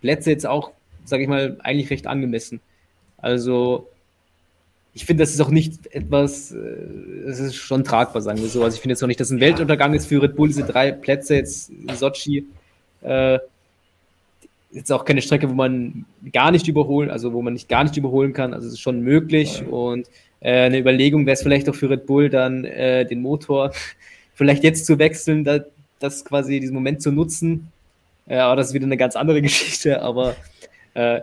Plätze 0.00 0.30
jetzt 0.30 0.46
auch, 0.46 0.70
sage 1.04 1.22
ich 1.22 1.28
mal, 1.28 1.58
eigentlich 1.62 1.90
recht 1.90 2.06
angemessen. 2.06 2.60
Also, 3.18 3.88
ich 4.98 5.06
finde, 5.06 5.22
das 5.22 5.30
ist 5.30 5.40
auch 5.40 5.50
nicht 5.50 5.94
etwas, 5.94 6.50
äh, 6.50 6.56
es 7.28 7.38
ist 7.38 7.54
schon 7.54 7.84
tragbar, 7.84 8.20
sagen 8.20 8.40
wir 8.40 8.48
so. 8.48 8.64
Also 8.64 8.74
ich 8.74 8.80
finde 8.80 8.94
jetzt 8.94 9.02
auch 9.04 9.06
nicht, 9.06 9.20
dass 9.20 9.30
ein 9.30 9.38
Weltuntergang 9.38 9.94
ist 9.94 10.06
für 10.06 10.20
Red 10.20 10.34
Bull, 10.34 10.48
diese 10.48 10.64
drei 10.64 10.90
Plätze 10.90 11.36
jetzt 11.36 11.70
in 11.70 11.94
Sochi. 11.94 12.46
Äh, 13.02 13.38
jetzt 14.72 14.90
auch 14.90 15.04
keine 15.04 15.22
Strecke, 15.22 15.48
wo 15.48 15.54
man 15.54 16.04
gar 16.32 16.50
nicht 16.50 16.66
überholen, 16.66 17.10
also 17.10 17.32
wo 17.32 17.42
man 17.42 17.52
nicht 17.52 17.68
gar 17.68 17.84
nicht 17.84 17.96
überholen 17.96 18.32
kann. 18.32 18.52
Also 18.52 18.66
es 18.66 18.72
ist 18.72 18.80
schon 18.80 19.00
möglich 19.02 19.60
ja. 19.60 19.68
und 19.68 20.08
äh, 20.40 20.62
eine 20.62 20.80
Überlegung 20.80 21.26
wäre 21.26 21.34
es 21.34 21.42
vielleicht 21.42 21.68
auch 21.68 21.76
für 21.76 21.90
Red 21.90 22.06
Bull 22.06 22.28
dann 22.28 22.64
äh, 22.64 23.06
den 23.06 23.22
Motor 23.22 23.70
vielleicht 24.34 24.64
jetzt 24.64 24.84
zu 24.84 24.98
wechseln, 24.98 25.44
da, 25.44 25.60
das 26.00 26.24
quasi 26.24 26.58
diesen 26.58 26.74
Moment 26.74 27.02
zu 27.02 27.12
nutzen. 27.12 27.70
Ja, 28.26 28.48
aber 28.48 28.56
das 28.56 28.68
ist 28.68 28.74
wieder 28.74 28.86
eine 28.86 28.96
ganz 28.96 29.14
andere 29.14 29.42
Geschichte, 29.48 30.02
aber 30.02 30.34
äh, 30.94 31.20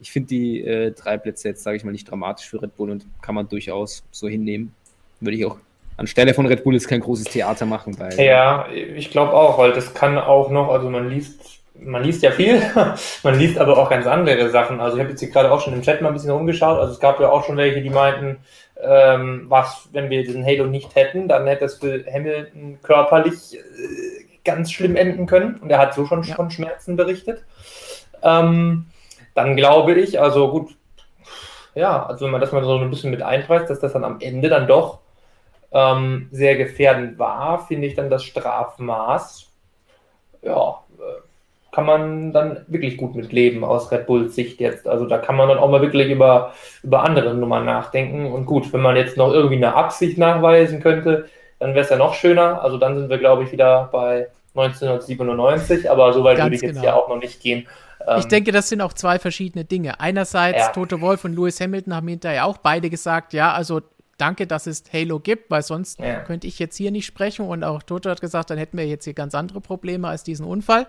ich 0.00 0.12
finde 0.12 0.28
die 0.28 0.62
äh, 0.62 0.90
drei 0.92 1.16
Plätze 1.16 1.48
jetzt, 1.48 1.62
sage 1.62 1.76
ich 1.76 1.84
mal, 1.84 1.92
nicht 1.92 2.10
dramatisch 2.10 2.48
für 2.48 2.62
Red 2.62 2.76
Bull 2.76 2.90
und 2.90 3.06
kann 3.22 3.34
man 3.34 3.48
durchaus 3.48 4.04
so 4.10 4.28
hinnehmen. 4.28 4.74
Würde 5.20 5.36
ich 5.36 5.44
auch 5.46 5.56
anstelle 5.96 6.34
von 6.34 6.46
Red 6.46 6.64
Bull 6.64 6.74
jetzt 6.74 6.88
kein 6.88 7.00
großes 7.00 7.26
Theater 7.26 7.66
machen. 7.66 7.98
Weil, 7.98 8.18
ja, 8.20 8.66
ich 8.70 9.10
glaube 9.10 9.32
auch, 9.32 9.58
weil 9.58 9.72
das 9.72 9.94
kann 9.94 10.18
auch 10.18 10.50
noch, 10.50 10.68
also 10.68 10.90
man 10.90 11.08
liest, 11.08 11.60
man 11.74 12.04
liest 12.04 12.22
ja 12.22 12.30
viel, 12.30 12.60
man 13.22 13.38
liest 13.38 13.58
aber 13.58 13.78
auch 13.78 13.88
ganz 13.88 14.06
andere 14.06 14.50
Sachen. 14.50 14.80
Also 14.80 14.96
ich 14.96 15.02
habe 15.02 15.10
jetzt 15.10 15.20
hier 15.20 15.30
gerade 15.30 15.50
auch 15.50 15.60
schon 15.60 15.72
im 15.72 15.82
Chat 15.82 16.02
mal 16.02 16.08
ein 16.08 16.14
bisschen 16.14 16.30
rumgeschaut. 16.30 16.78
Also 16.78 16.92
es 16.92 17.00
gab 17.00 17.18
ja 17.20 17.30
auch 17.30 17.44
schon 17.44 17.56
welche, 17.56 17.80
die 17.80 17.90
meinten, 17.90 18.38
ähm, 18.82 19.46
was, 19.48 19.88
wenn 19.92 20.10
wir 20.10 20.22
diesen 20.22 20.44
Halo 20.44 20.66
nicht 20.66 20.94
hätten, 20.94 21.28
dann 21.28 21.46
hätte 21.46 21.64
es 21.64 21.76
für 21.76 22.04
Hamilton 22.12 22.78
körperlich 22.82 23.54
äh, 23.54 24.24
ganz 24.44 24.70
schlimm 24.70 24.96
enden 24.96 25.26
können. 25.26 25.56
Und 25.56 25.70
er 25.70 25.78
hat 25.78 25.94
so 25.94 26.04
schon 26.04 26.22
ja. 26.22 26.34
von 26.34 26.50
Schmerzen 26.50 26.96
berichtet. 26.96 27.42
Ähm, 28.22 28.86
dann 29.36 29.54
glaube 29.54 29.94
ich, 29.94 30.20
also 30.20 30.50
gut, 30.50 30.74
ja, 31.74 32.06
also 32.06 32.24
wenn 32.24 32.32
man 32.32 32.40
das 32.40 32.52
mal 32.52 32.64
so 32.64 32.76
ein 32.78 32.90
bisschen 32.90 33.10
mit 33.10 33.22
einpreist, 33.22 33.70
dass 33.70 33.80
das 33.80 33.92
dann 33.92 34.02
am 34.02 34.18
Ende 34.20 34.48
dann 34.48 34.66
doch 34.66 35.00
ähm, 35.72 36.28
sehr 36.32 36.56
gefährdend 36.56 37.18
war, 37.18 37.66
finde 37.66 37.86
ich 37.86 37.94
dann 37.94 38.08
das 38.10 38.24
Strafmaß, 38.24 39.46
ja, 40.42 40.80
äh, 40.98 41.20
kann 41.70 41.84
man 41.84 42.32
dann 42.32 42.64
wirklich 42.68 42.96
gut 42.96 43.14
mit 43.14 43.32
leben 43.32 43.62
aus 43.62 43.92
Red 43.92 44.06
Bulls 44.06 44.34
Sicht 44.34 44.60
jetzt. 44.60 44.88
Also 44.88 45.04
da 45.04 45.18
kann 45.18 45.36
man 45.36 45.50
dann 45.50 45.58
auch 45.58 45.70
mal 45.70 45.82
wirklich 45.82 46.10
über, 46.10 46.54
über 46.82 47.02
andere 47.02 47.34
Nummern 47.34 47.66
nachdenken. 47.66 48.32
Und 48.32 48.46
gut, 48.46 48.72
wenn 48.72 48.80
man 48.80 48.96
jetzt 48.96 49.18
noch 49.18 49.30
irgendwie 49.30 49.56
eine 49.56 49.74
Absicht 49.74 50.16
nachweisen 50.16 50.80
könnte, 50.80 51.26
dann 51.58 51.74
wäre 51.74 51.80
es 51.84 51.90
ja 51.90 51.98
noch 51.98 52.14
schöner. 52.14 52.62
Also 52.62 52.78
dann 52.78 52.96
sind 52.96 53.10
wir, 53.10 53.18
glaube 53.18 53.42
ich, 53.42 53.52
wieder 53.52 53.90
bei 53.92 54.28
1997, 54.54 55.90
aber 55.90 56.14
so 56.14 56.24
weit 56.24 56.38
würde 56.38 56.54
ich 56.54 56.62
jetzt 56.62 56.76
genau. 56.76 56.84
ja 56.86 56.94
auch 56.94 57.10
noch 57.10 57.18
nicht 57.18 57.42
gehen. 57.42 57.66
Ich 58.18 58.24
ähm, 58.24 58.28
denke, 58.28 58.52
das 58.52 58.68
sind 58.68 58.80
auch 58.80 58.92
zwei 58.92 59.18
verschiedene 59.18 59.64
Dinge. 59.64 60.00
Einerseits, 60.00 60.58
ja. 60.58 60.68
Toto 60.68 61.00
Wolf 61.00 61.24
und 61.24 61.34
Lewis 61.34 61.60
Hamilton 61.60 61.94
haben 61.94 62.08
hinterher 62.08 62.46
auch 62.46 62.58
beide 62.58 62.88
gesagt, 62.88 63.32
ja, 63.32 63.52
also 63.52 63.80
danke, 64.18 64.46
dass 64.46 64.66
es 64.66 64.84
Halo 64.92 65.18
gibt, 65.18 65.50
weil 65.50 65.62
sonst 65.62 65.98
ja. 65.98 66.20
könnte 66.20 66.46
ich 66.46 66.58
jetzt 66.58 66.76
hier 66.76 66.90
nicht 66.90 67.06
sprechen. 67.06 67.46
Und 67.46 67.64
auch 67.64 67.82
Toto 67.82 68.08
hat 68.08 68.20
gesagt, 68.20 68.50
dann 68.50 68.58
hätten 68.58 68.78
wir 68.78 68.86
jetzt 68.86 69.04
hier 69.04 69.14
ganz 69.14 69.34
andere 69.34 69.60
Probleme 69.60 70.08
als 70.08 70.22
diesen 70.22 70.46
Unfall. 70.46 70.86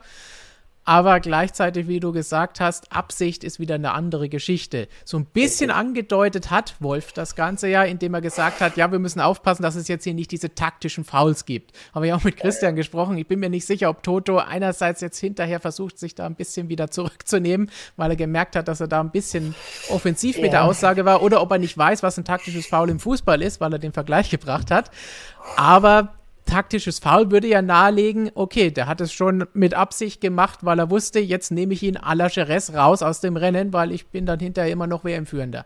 Aber 0.87 1.19
gleichzeitig, 1.19 1.89
wie 1.89 1.99
du 1.99 2.13
gesagt 2.13 2.61
hast, 2.61 2.93
Absicht 2.93 3.43
ist 3.43 3.59
wieder 3.59 3.75
eine 3.75 3.91
andere 3.91 4.29
Geschichte. 4.29 4.87
So 5.03 5.17
ein 5.17 5.25
bisschen 5.25 5.69
angedeutet 5.69 6.49
hat 6.49 6.75
Wolf 6.79 7.11
das 7.11 7.35
Ganze 7.35 7.67
ja, 7.67 7.83
indem 7.83 8.13
er 8.13 8.21
gesagt 8.21 8.61
hat, 8.61 8.77
ja, 8.77 8.89
wir 8.89 8.99
müssen 8.99 9.19
aufpassen, 9.19 9.63
dass 9.63 9.75
es 9.75 9.89
jetzt 9.89 10.05
hier 10.05 10.13
nicht 10.13 10.31
diese 10.31 10.55
taktischen 10.55 11.03
Fouls 11.03 11.43
gibt. 11.43 11.73
Habe 11.93 12.07
ich 12.07 12.13
auch 12.13 12.23
mit 12.23 12.37
Christian 12.37 12.77
gesprochen. 12.77 13.17
Ich 13.17 13.27
bin 13.27 13.41
mir 13.41 13.49
nicht 13.49 13.65
sicher, 13.65 13.89
ob 13.89 14.01
Toto 14.01 14.37
einerseits 14.37 15.01
jetzt 15.01 15.19
hinterher 15.19 15.59
versucht, 15.59 15.99
sich 15.99 16.15
da 16.15 16.25
ein 16.25 16.35
bisschen 16.35 16.69
wieder 16.69 16.89
zurückzunehmen, 16.89 17.69
weil 17.97 18.11
er 18.11 18.15
gemerkt 18.15 18.55
hat, 18.55 18.69
dass 18.69 18.79
er 18.79 18.87
da 18.87 19.01
ein 19.01 19.11
bisschen 19.11 19.55
offensiv 19.89 20.37
ja. 20.37 20.43
mit 20.43 20.53
der 20.53 20.63
Aussage 20.63 21.03
war, 21.03 21.21
oder 21.21 21.41
ob 21.41 21.51
er 21.51 21.57
nicht 21.57 21.77
weiß, 21.77 22.01
was 22.01 22.17
ein 22.17 22.23
taktisches 22.23 22.65
Foul 22.65 22.89
im 22.89 23.01
Fußball 23.01 23.41
ist, 23.41 23.59
weil 23.59 23.73
er 23.73 23.79
den 23.79 23.91
Vergleich 23.91 24.29
gebracht 24.29 24.71
hat. 24.71 24.89
Aber 25.57 26.16
taktisches 26.47 26.99
Foul 26.99 27.29
würde 27.31 27.47
ja 27.47 27.61
nahelegen, 27.61 28.31
okay, 28.33 28.71
der 28.71 28.87
hat 28.87 29.01
es 29.01 29.13
schon 29.13 29.45
mit 29.53 29.75
Absicht 29.75 30.21
gemacht, 30.21 30.59
weil 30.63 30.79
er 30.79 30.89
wusste, 30.89 31.19
jetzt 31.19 31.51
nehme 31.51 31.73
ich 31.73 31.83
ihn 31.83 31.97
à 31.97 32.15
la 32.15 32.27
Jerez 32.27 32.73
raus 32.73 33.03
aus 33.03 33.21
dem 33.21 33.37
Rennen, 33.37 33.73
weil 33.73 33.91
ich 33.91 34.07
bin 34.07 34.25
dann 34.25 34.39
hinterher 34.39 34.71
immer 34.71 34.87
noch 34.87 35.03
WM-Führender. 35.03 35.65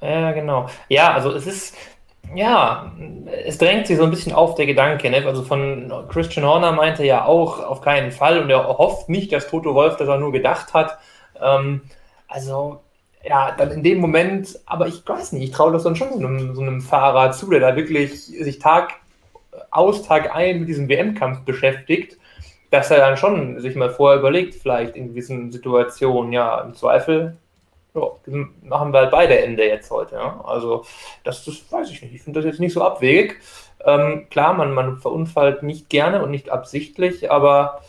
Ja, 0.00 0.32
genau. 0.32 0.66
Ja, 0.88 1.12
also 1.12 1.30
es 1.32 1.46
ist, 1.46 1.76
ja, 2.34 2.92
es 3.44 3.58
drängt 3.58 3.86
sich 3.86 3.98
so 3.98 4.04
ein 4.04 4.10
bisschen 4.10 4.32
auf 4.32 4.54
der 4.54 4.66
Gedanke. 4.66 5.10
Ne? 5.10 5.24
Also 5.26 5.42
von 5.42 5.92
Christian 6.08 6.46
Horner 6.46 6.72
meinte 6.72 7.04
ja 7.04 7.24
auch 7.24 7.60
auf 7.60 7.82
keinen 7.82 8.12
Fall 8.12 8.40
und 8.40 8.48
er 8.48 8.66
hofft 8.66 9.08
nicht, 9.08 9.32
dass 9.32 9.48
Toto 9.48 9.74
Wolf 9.74 9.96
das 9.96 10.08
auch 10.08 10.18
nur 10.18 10.32
gedacht 10.32 10.72
hat. 10.72 10.98
Ähm, 11.40 11.82
also 12.28 12.80
ja, 13.22 13.54
dann 13.56 13.70
in 13.70 13.82
dem 13.82 13.98
Moment, 13.98 14.58
aber 14.64 14.86
ich 14.86 15.06
weiß 15.06 15.32
nicht, 15.32 15.44
ich 15.44 15.50
traue 15.50 15.72
das 15.72 15.82
dann 15.82 15.96
schon 15.96 16.12
so 16.12 16.26
einem, 16.26 16.54
so 16.54 16.62
einem 16.62 16.80
Fahrer 16.80 17.32
zu, 17.32 17.50
der 17.50 17.60
da 17.60 17.76
wirklich 17.76 18.24
sich 18.24 18.58
Tag 18.58 18.94
aus 19.70 20.02
Tag 20.02 20.34
ein 20.34 20.60
mit 20.60 20.68
diesem 20.68 20.88
WM-Kampf 20.88 21.40
beschäftigt, 21.40 22.18
dass 22.70 22.90
er 22.90 22.98
dann 22.98 23.16
schon 23.16 23.60
sich 23.60 23.74
mal 23.74 23.90
vorher 23.90 24.20
überlegt, 24.20 24.54
vielleicht 24.54 24.96
in 24.96 25.08
gewissen 25.08 25.50
Situationen, 25.50 26.32
ja, 26.32 26.60
im 26.60 26.74
Zweifel 26.74 27.36
ja, 27.94 28.02
machen 28.62 28.92
wir 28.92 29.00
halt 29.00 29.10
beide 29.10 29.38
Ende 29.40 29.66
jetzt 29.66 29.90
heute. 29.90 30.14
Ja? 30.14 30.40
Also, 30.44 30.84
das, 31.24 31.44
das 31.44 31.70
weiß 31.70 31.90
ich 31.90 32.02
nicht. 32.02 32.14
Ich 32.14 32.22
finde 32.22 32.40
das 32.40 32.46
jetzt 32.46 32.60
nicht 32.60 32.72
so 32.72 32.82
abwegig. 32.82 33.40
Ähm, 33.84 34.26
klar, 34.30 34.54
man, 34.54 34.72
man 34.72 34.98
verunfallt 34.98 35.62
nicht 35.62 35.88
gerne 35.88 36.22
und 36.22 36.30
nicht 36.30 36.50
absichtlich, 36.50 37.30
aber 37.30 37.80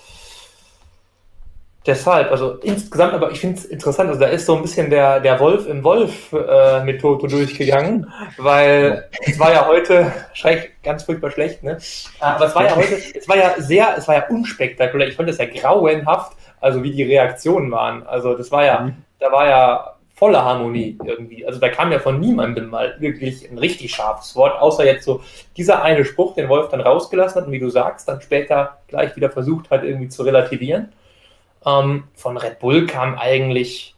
Deshalb, 1.83 2.29
also 2.29 2.53
insgesamt, 2.61 3.13
aber 3.13 3.31
ich 3.31 3.39
finde 3.39 3.57
es 3.57 3.65
interessant, 3.65 4.09
also 4.09 4.19
da 4.19 4.27
ist 4.27 4.45
so 4.45 4.55
ein 4.55 4.61
bisschen 4.61 4.91
der, 4.91 5.19
der 5.19 5.39
Wolf 5.39 5.67
im 5.67 5.83
Wolf 5.83 6.31
äh, 6.31 6.83
mit 6.83 7.01
Toto 7.01 7.25
durchgegangen, 7.25 8.05
weil 8.37 9.09
es 9.25 9.39
war 9.39 9.51
ja 9.51 9.65
heute, 9.65 10.11
schreck, 10.33 10.73
ganz 10.83 11.03
furchtbar 11.03 11.31
schlecht, 11.31 11.63
ne? 11.63 11.79
Aber 12.19 12.45
es 12.45 12.53
war 12.53 12.65
ja 12.65 12.75
heute, 12.75 12.95
es 13.15 13.27
war 13.27 13.35
ja 13.35 13.55
sehr, 13.57 13.95
es 13.97 14.07
war 14.07 14.13
ja 14.13 14.27
unspektakulär. 14.27 15.07
Ich 15.07 15.15
fand 15.15 15.27
es 15.29 15.39
ja 15.39 15.45
grauenhaft, 15.45 16.37
also 16.59 16.83
wie 16.83 16.91
die 16.91 17.01
Reaktionen 17.01 17.71
waren. 17.71 18.05
Also 18.05 18.35
das 18.35 18.51
war 18.51 18.63
ja, 18.63 18.81
mhm. 18.81 18.97
da 19.19 19.31
war 19.31 19.49
ja 19.49 19.95
volle 20.13 20.45
Harmonie 20.45 20.99
irgendwie. 21.03 21.47
Also 21.47 21.59
da 21.59 21.69
kam 21.69 21.91
ja 21.91 21.97
von 21.97 22.19
niemandem 22.19 22.69
mal 22.69 22.95
wirklich 22.99 23.49
ein 23.49 23.57
richtig 23.57 23.95
scharfes 23.95 24.35
Wort, 24.35 24.61
außer 24.61 24.85
jetzt 24.85 25.03
so 25.03 25.23
dieser 25.57 25.81
eine 25.81 26.05
Spruch, 26.05 26.35
den 26.35 26.47
Wolf 26.47 26.69
dann 26.69 26.81
rausgelassen 26.81 27.41
hat 27.41 27.47
und 27.47 27.53
wie 27.53 27.59
du 27.59 27.71
sagst, 27.71 28.07
dann 28.07 28.21
später 28.21 28.77
gleich 28.87 29.15
wieder 29.15 29.31
versucht 29.31 29.71
hat, 29.71 29.83
irgendwie 29.83 30.09
zu 30.09 30.21
relativieren. 30.21 30.93
Ähm, 31.65 32.06
von 32.15 32.38
Red 32.38 32.60
Bull 32.60 32.88
kam 32.88 33.17
eigentlich, 33.17 33.95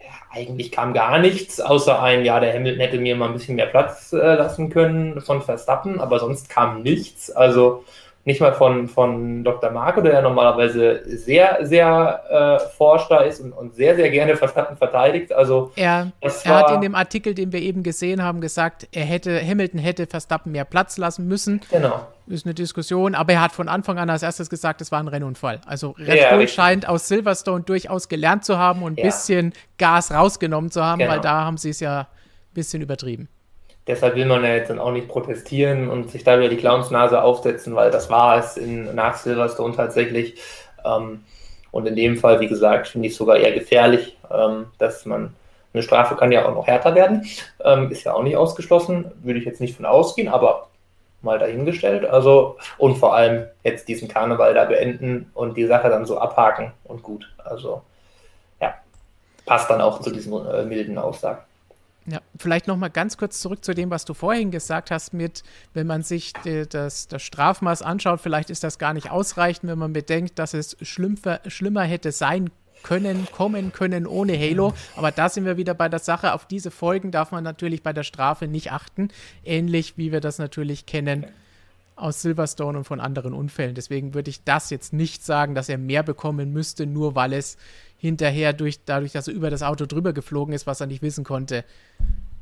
ja, 0.00 0.06
eigentlich 0.30 0.72
kam 0.72 0.94
gar 0.94 1.18
nichts, 1.18 1.60
außer 1.60 2.02
ein, 2.02 2.24
ja, 2.24 2.40
der 2.40 2.52
Hamilton 2.52 2.80
hätte 2.80 2.98
mir 2.98 3.16
mal 3.16 3.28
ein 3.28 3.32
bisschen 3.34 3.56
mehr 3.56 3.66
Platz 3.66 4.12
äh, 4.12 4.16
lassen 4.16 4.70
können 4.70 5.20
von 5.20 5.42
Verstappen, 5.42 6.00
aber 6.00 6.18
sonst 6.18 6.48
kam 6.48 6.82
nichts. 6.82 7.30
Also 7.30 7.84
nicht 8.26 8.40
mal 8.40 8.54
von, 8.54 8.88
von 8.88 9.44
Dr. 9.44 9.70
Marco, 9.70 10.00
der 10.00 10.14
ja 10.14 10.22
normalerweise 10.22 11.02
sehr, 11.04 11.58
sehr 11.62 12.22
äh, 12.62 12.68
forscher 12.70 13.26
ist 13.26 13.40
und, 13.40 13.52
und 13.52 13.74
sehr, 13.74 13.96
sehr 13.96 14.10
gerne 14.10 14.34
Verstappen 14.36 14.78
verteidigt. 14.78 15.32
Also 15.32 15.72
er, 15.76 16.10
er 16.20 16.54
hat 16.54 16.70
in 16.70 16.80
dem 16.80 16.94
Artikel, 16.94 17.34
den 17.34 17.52
wir 17.52 17.60
eben 17.60 17.82
gesehen 17.82 18.22
haben, 18.22 18.40
gesagt, 18.40 18.88
er 18.92 19.04
hätte, 19.04 19.38
Hamilton 19.46 19.78
hätte 19.78 20.06
Verstappen 20.06 20.52
mehr 20.52 20.64
Platz 20.64 20.96
lassen 20.96 21.28
müssen. 21.28 21.60
Genau. 21.70 22.06
Ist 22.26 22.46
eine 22.46 22.54
Diskussion, 22.54 23.14
aber 23.14 23.34
er 23.34 23.42
hat 23.42 23.52
von 23.52 23.68
Anfang 23.68 23.98
an 23.98 24.08
als 24.08 24.22
erstes 24.22 24.48
gesagt, 24.48 24.80
es 24.80 24.90
war 24.90 25.00
ein 25.00 25.08
Rennunfall. 25.08 25.60
Also 25.66 25.90
Red 25.98 26.18
ja, 26.18 26.30
Bull 26.30 26.38
richtig. 26.38 26.54
scheint 26.54 26.88
aus 26.88 27.08
Silverstone 27.08 27.64
durchaus 27.64 28.08
gelernt 28.08 28.46
zu 28.46 28.56
haben 28.56 28.82
und 28.82 28.94
ein 28.94 28.96
ja. 28.96 29.04
bisschen 29.04 29.52
Gas 29.76 30.10
rausgenommen 30.10 30.70
zu 30.70 30.82
haben, 30.82 31.00
genau. 31.00 31.12
weil 31.12 31.20
da 31.20 31.44
haben 31.44 31.58
sie 31.58 31.68
es 31.68 31.80
ja 31.80 32.00
ein 32.00 32.06
bisschen 32.54 32.80
übertrieben. 32.80 33.28
Deshalb 33.86 34.16
will 34.16 34.24
man 34.24 34.42
ja 34.42 34.54
jetzt 34.54 34.70
dann 34.70 34.78
auch 34.78 34.92
nicht 34.92 35.08
protestieren 35.08 35.90
und 35.90 36.10
sich 36.10 36.24
da 36.24 36.38
wieder 36.38 36.48
die 36.48 36.56
Clownsnase 36.56 37.22
aufsetzen, 37.22 37.74
weil 37.74 37.90
das 37.90 38.08
war 38.08 38.38
es 38.38 38.56
in, 38.56 38.94
nach 38.94 39.16
Silverstone 39.16 39.76
tatsächlich. 39.76 40.40
Ähm, 40.84 41.24
und 41.70 41.86
in 41.86 41.96
dem 41.96 42.16
Fall, 42.16 42.40
wie 42.40 42.48
gesagt, 42.48 42.88
finde 42.88 43.08
ich 43.08 43.16
sogar 43.16 43.36
eher 43.36 43.52
gefährlich, 43.52 44.16
ähm, 44.30 44.66
dass 44.78 45.04
man 45.04 45.34
eine 45.74 45.82
Strafe 45.82 46.14
kann 46.14 46.32
ja 46.32 46.46
auch 46.46 46.54
noch 46.54 46.66
härter 46.66 46.94
werden. 46.94 47.26
Ähm, 47.62 47.90
ist 47.90 48.04
ja 48.04 48.14
auch 48.14 48.22
nicht 48.22 48.36
ausgeschlossen, 48.36 49.10
würde 49.22 49.40
ich 49.40 49.44
jetzt 49.44 49.60
nicht 49.60 49.76
von 49.76 49.84
ausgehen, 49.84 50.28
aber 50.28 50.68
mal 51.20 51.38
dahingestellt. 51.38 52.04
Also, 52.04 52.56
und 52.78 52.96
vor 52.96 53.14
allem 53.14 53.46
jetzt 53.64 53.88
diesen 53.88 54.08
Karneval 54.08 54.54
da 54.54 54.64
beenden 54.66 55.30
und 55.34 55.56
die 55.56 55.66
Sache 55.66 55.88
dann 55.88 56.06
so 56.06 56.18
abhaken 56.18 56.72
und 56.84 57.02
gut. 57.02 57.28
Also, 57.38 57.82
ja, 58.60 58.74
passt 59.44 59.68
dann 59.68 59.80
auch 59.80 60.00
zu 60.00 60.10
diesen 60.10 60.32
äh, 60.46 60.64
milden 60.64 60.96
Aussagen. 60.96 61.42
Ja, 62.06 62.20
vielleicht 62.36 62.66
noch 62.66 62.76
mal 62.76 62.88
ganz 62.88 63.16
kurz 63.16 63.40
zurück 63.40 63.64
zu 63.64 63.74
dem, 63.74 63.88
was 63.90 64.04
du 64.04 64.12
vorhin 64.12 64.50
gesagt 64.50 64.90
hast, 64.90 65.14
mit, 65.14 65.42
wenn 65.72 65.86
man 65.86 66.02
sich 66.02 66.34
das, 66.68 67.08
das 67.08 67.22
Strafmaß 67.22 67.80
anschaut, 67.80 68.20
vielleicht 68.20 68.50
ist 68.50 68.62
das 68.62 68.78
gar 68.78 68.92
nicht 68.92 69.10
ausreichend, 69.10 69.70
wenn 69.70 69.78
man 69.78 69.94
bedenkt, 69.94 70.38
dass 70.38 70.52
es 70.52 70.76
schlimmer, 70.82 71.40
schlimmer 71.46 71.82
hätte 71.82 72.12
sein 72.12 72.50
können, 72.82 73.26
kommen 73.32 73.72
können 73.72 74.06
ohne 74.06 74.38
Halo. 74.38 74.74
Aber 74.96 75.10
da 75.10 75.28
sind 75.28 75.46
wir 75.46 75.56
wieder 75.56 75.72
bei 75.72 75.88
der 75.88 75.98
Sache. 75.98 76.34
Auf 76.34 76.46
diese 76.46 76.70
Folgen 76.70 77.10
darf 77.10 77.32
man 77.32 77.42
natürlich 77.42 77.82
bei 77.82 77.94
der 77.94 78.02
Strafe 78.02 78.46
nicht 78.46 78.70
achten. 78.70 79.08
Ähnlich 79.42 79.96
wie 79.96 80.12
wir 80.12 80.20
das 80.20 80.38
natürlich 80.38 80.84
kennen 80.84 81.24
aus 81.96 82.22
Silverstone 82.22 82.78
und 82.78 82.84
von 82.84 83.00
anderen 83.00 83.34
Unfällen. 83.34 83.74
Deswegen 83.74 84.14
würde 84.14 84.30
ich 84.30 84.42
das 84.44 84.70
jetzt 84.70 84.92
nicht 84.92 85.24
sagen, 85.24 85.54
dass 85.54 85.68
er 85.68 85.78
mehr 85.78 86.02
bekommen 86.02 86.52
müsste, 86.52 86.86
nur 86.86 87.14
weil 87.14 87.32
es 87.32 87.56
hinterher 88.04 88.52
durch, 88.52 88.80
dadurch, 88.84 89.12
dass 89.12 89.28
er 89.28 89.34
über 89.34 89.48
das 89.48 89.62
Auto 89.62 89.86
drüber 89.86 90.12
geflogen 90.12 90.52
ist, 90.54 90.66
was 90.66 90.78
er 90.78 90.86
nicht 90.86 91.00
wissen 91.00 91.24
konnte, 91.24 91.64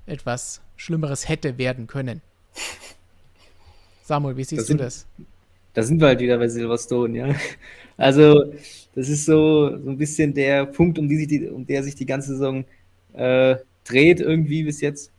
etwas 0.07 0.61
Schlimmeres 0.75 1.29
hätte 1.29 1.57
werden 1.57 1.87
können. 1.87 2.20
Samuel, 4.03 4.37
wie 4.37 4.42
siehst 4.42 4.66
sind, 4.66 4.81
du 4.81 4.85
das? 4.85 5.07
Da 5.75 5.85
sind 5.85 6.01
wir 6.01 6.09
halt 6.09 6.18
wieder 6.18 6.37
bei 6.37 6.48
Silverstone, 6.48 7.16
ja. 7.16 7.35
Also, 7.96 8.53
das 8.96 9.09
ist 9.09 9.25
so, 9.25 9.79
so 9.79 9.90
ein 9.90 9.98
bisschen 9.98 10.35
der 10.35 10.66
Punkt, 10.66 10.98
um, 10.98 11.09
die 11.09 11.16
sich 11.16 11.29
die, 11.29 11.48
um 11.48 11.64
der 11.64 11.85
sich 11.85 11.94
die 11.94 12.07
ganze 12.07 12.33
Saison 12.33 12.64
äh, 13.12 13.55
dreht, 13.85 14.20
irgendwie 14.20 14.64
bis 14.64 14.81
jetzt. 14.81 15.12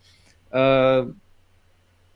Äh, 0.51 1.03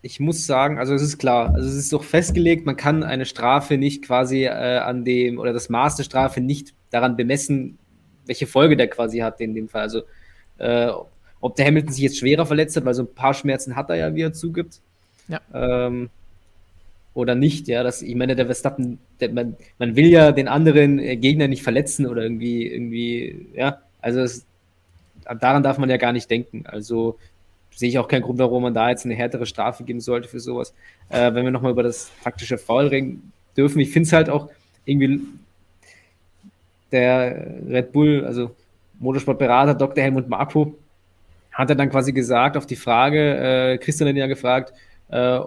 ich 0.01 0.19
muss 0.19 0.45
sagen, 0.45 0.79
also 0.79 0.93
es 0.93 1.01
ist 1.01 1.17
klar, 1.17 1.53
also 1.53 1.69
es 1.69 1.75
ist 1.75 1.93
doch 1.93 2.03
festgelegt, 2.03 2.65
man 2.65 2.75
kann 2.75 3.03
eine 3.03 3.25
Strafe 3.25 3.77
nicht 3.77 4.03
quasi 4.03 4.43
äh, 4.43 4.49
an 4.49 5.05
dem, 5.05 5.39
oder 5.39 5.53
das 5.53 5.69
Maß 5.69 5.95
der 5.95 6.03
Strafe 6.03 6.41
nicht 6.41 6.73
daran 6.89 7.15
bemessen, 7.15 7.77
welche 8.27 8.47
Folge 8.47 8.77
der 8.77 8.87
quasi 8.87 9.19
hat 9.19 9.41
in 9.41 9.53
dem 9.53 9.69
Fall. 9.69 9.81
Also 9.81 10.01
äh, 10.57 10.91
ob 11.39 11.55
der 11.55 11.65
Hamilton 11.65 11.93
sich 11.93 12.03
jetzt 12.03 12.17
schwerer 12.17 12.45
verletzt 12.45 12.75
hat, 12.75 12.85
weil 12.85 12.93
so 12.93 13.03
ein 13.03 13.13
paar 13.13 13.33
Schmerzen 13.33 13.75
hat 13.75 13.89
er 13.89 13.95
ja, 13.95 14.15
wie 14.15 14.21
er 14.21 14.33
zugibt. 14.33 14.79
Ja. 15.27 15.41
Ähm, 15.53 16.09
oder 17.13 17.35
nicht, 17.35 17.67
ja. 17.67 17.83
Das, 17.83 18.01
ich 18.01 18.15
meine, 18.15 18.35
der 18.35 18.45
Verstappen, 18.45 18.99
der, 19.19 19.31
man, 19.31 19.55
man 19.79 19.95
will 19.95 20.07
ja 20.07 20.31
den 20.31 20.47
anderen 20.47 20.99
äh, 20.99 21.15
Gegner 21.17 21.47
nicht 21.47 21.63
verletzen 21.63 22.05
oder 22.05 22.23
irgendwie, 22.23 22.67
irgendwie, 22.67 23.47
ja. 23.55 23.81
Also 24.01 24.21
es, 24.21 24.45
daran 25.39 25.63
darf 25.63 25.77
man 25.77 25.89
ja 25.89 25.97
gar 25.97 26.13
nicht 26.13 26.29
denken. 26.29 26.65
Also 26.67 27.17
sehe 27.71 27.89
ich 27.89 27.99
auch 27.99 28.07
keinen 28.07 28.23
Grund, 28.23 28.39
warum 28.39 28.63
man 28.63 28.73
da 28.73 28.89
jetzt 28.89 29.05
eine 29.05 29.15
härtere 29.15 29.45
Strafe 29.45 29.83
geben 29.83 29.99
sollte 29.99 30.27
für 30.27 30.39
sowas. 30.39 30.73
Äh, 31.09 31.33
wenn 31.33 31.43
wir 31.43 31.51
nochmal 31.51 31.71
über 31.71 31.83
das 31.83 32.11
taktische 32.23 32.57
Foul 32.57 32.87
reden 32.87 33.31
dürfen, 33.55 33.79
ich 33.79 33.91
finde 33.91 34.07
es 34.07 34.13
halt 34.13 34.29
auch 34.29 34.49
irgendwie 34.85 35.21
der 36.91 37.61
Red 37.67 37.91
Bull, 37.91 38.25
also 38.25 38.55
Motorsportberater 38.99 39.73
Dr. 39.73 40.03
Helmut 40.03 40.27
Marko, 40.27 40.75
hat 41.51 41.69
er 41.69 41.75
dann 41.75 41.89
quasi 41.89 42.13
gesagt, 42.13 42.55
auf 42.55 42.65
die 42.65 42.75
Frage, 42.75 43.73
äh, 43.73 43.77
Christian 43.77 44.07
hat 44.07 44.15
ihn 44.15 44.19
ja 44.19 44.27
gefragt, 44.27 44.73
äh, 45.09 45.39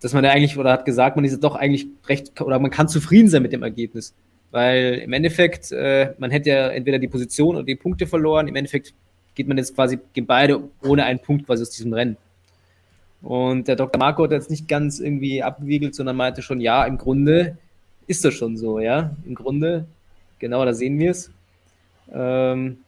dass 0.00 0.12
man 0.12 0.24
ja 0.24 0.30
eigentlich, 0.30 0.58
oder 0.58 0.72
hat 0.72 0.84
gesagt, 0.84 1.16
man 1.16 1.24
ist 1.24 1.42
doch 1.42 1.56
eigentlich 1.56 1.86
recht, 2.06 2.40
oder 2.40 2.58
man 2.58 2.70
kann 2.70 2.88
zufrieden 2.88 3.28
sein 3.28 3.42
mit 3.42 3.52
dem 3.52 3.62
Ergebnis. 3.62 4.14
Weil 4.50 5.00
im 5.04 5.12
Endeffekt, 5.14 5.72
äh, 5.72 6.12
man 6.18 6.30
hätte 6.30 6.50
ja 6.50 6.68
entweder 6.68 6.98
die 6.98 7.08
Position 7.08 7.56
oder 7.56 7.64
die 7.64 7.74
Punkte 7.74 8.06
verloren. 8.06 8.48
Im 8.48 8.56
Endeffekt 8.56 8.92
geht 9.34 9.48
man 9.48 9.56
jetzt 9.56 9.74
quasi 9.74 9.98
gegen 10.12 10.26
beide 10.26 10.62
ohne 10.82 11.04
einen 11.04 11.20
Punkt 11.20 11.46
quasi 11.46 11.62
aus 11.62 11.70
diesem 11.70 11.94
Rennen. 11.94 12.18
Und 13.22 13.68
der 13.68 13.76
Dr. 13.76 13.98
Marco 13.98 14.24
hat 14.24 14.32
jetzt 14.32 14.50
nicht 14.50 14.68
ganz 14.68 15.00
irgendwie 15.00 15.42
abgewiegelt, 15.42 15.94
sondern 15.94 16.16
meinte 16.16 16.42
schon, 16.42 16.60
ja, 16.60 16.84
im 16.84 16.98
Grunde 16.98 17.56
ist 18.06 18.24
das 18.24 18.34
schon 18.34 18.58
so, 18.58 18.78
ja. 18.78 19.16
Im 19.24 19.34
Grunde 19.34 19.86
Genau, 20.42 20.64
da 20.64 20.74
sehen 20.74 20.98
wir 20.98 21.12
es. 21.12 21.30
Ähm, 22.12 22.78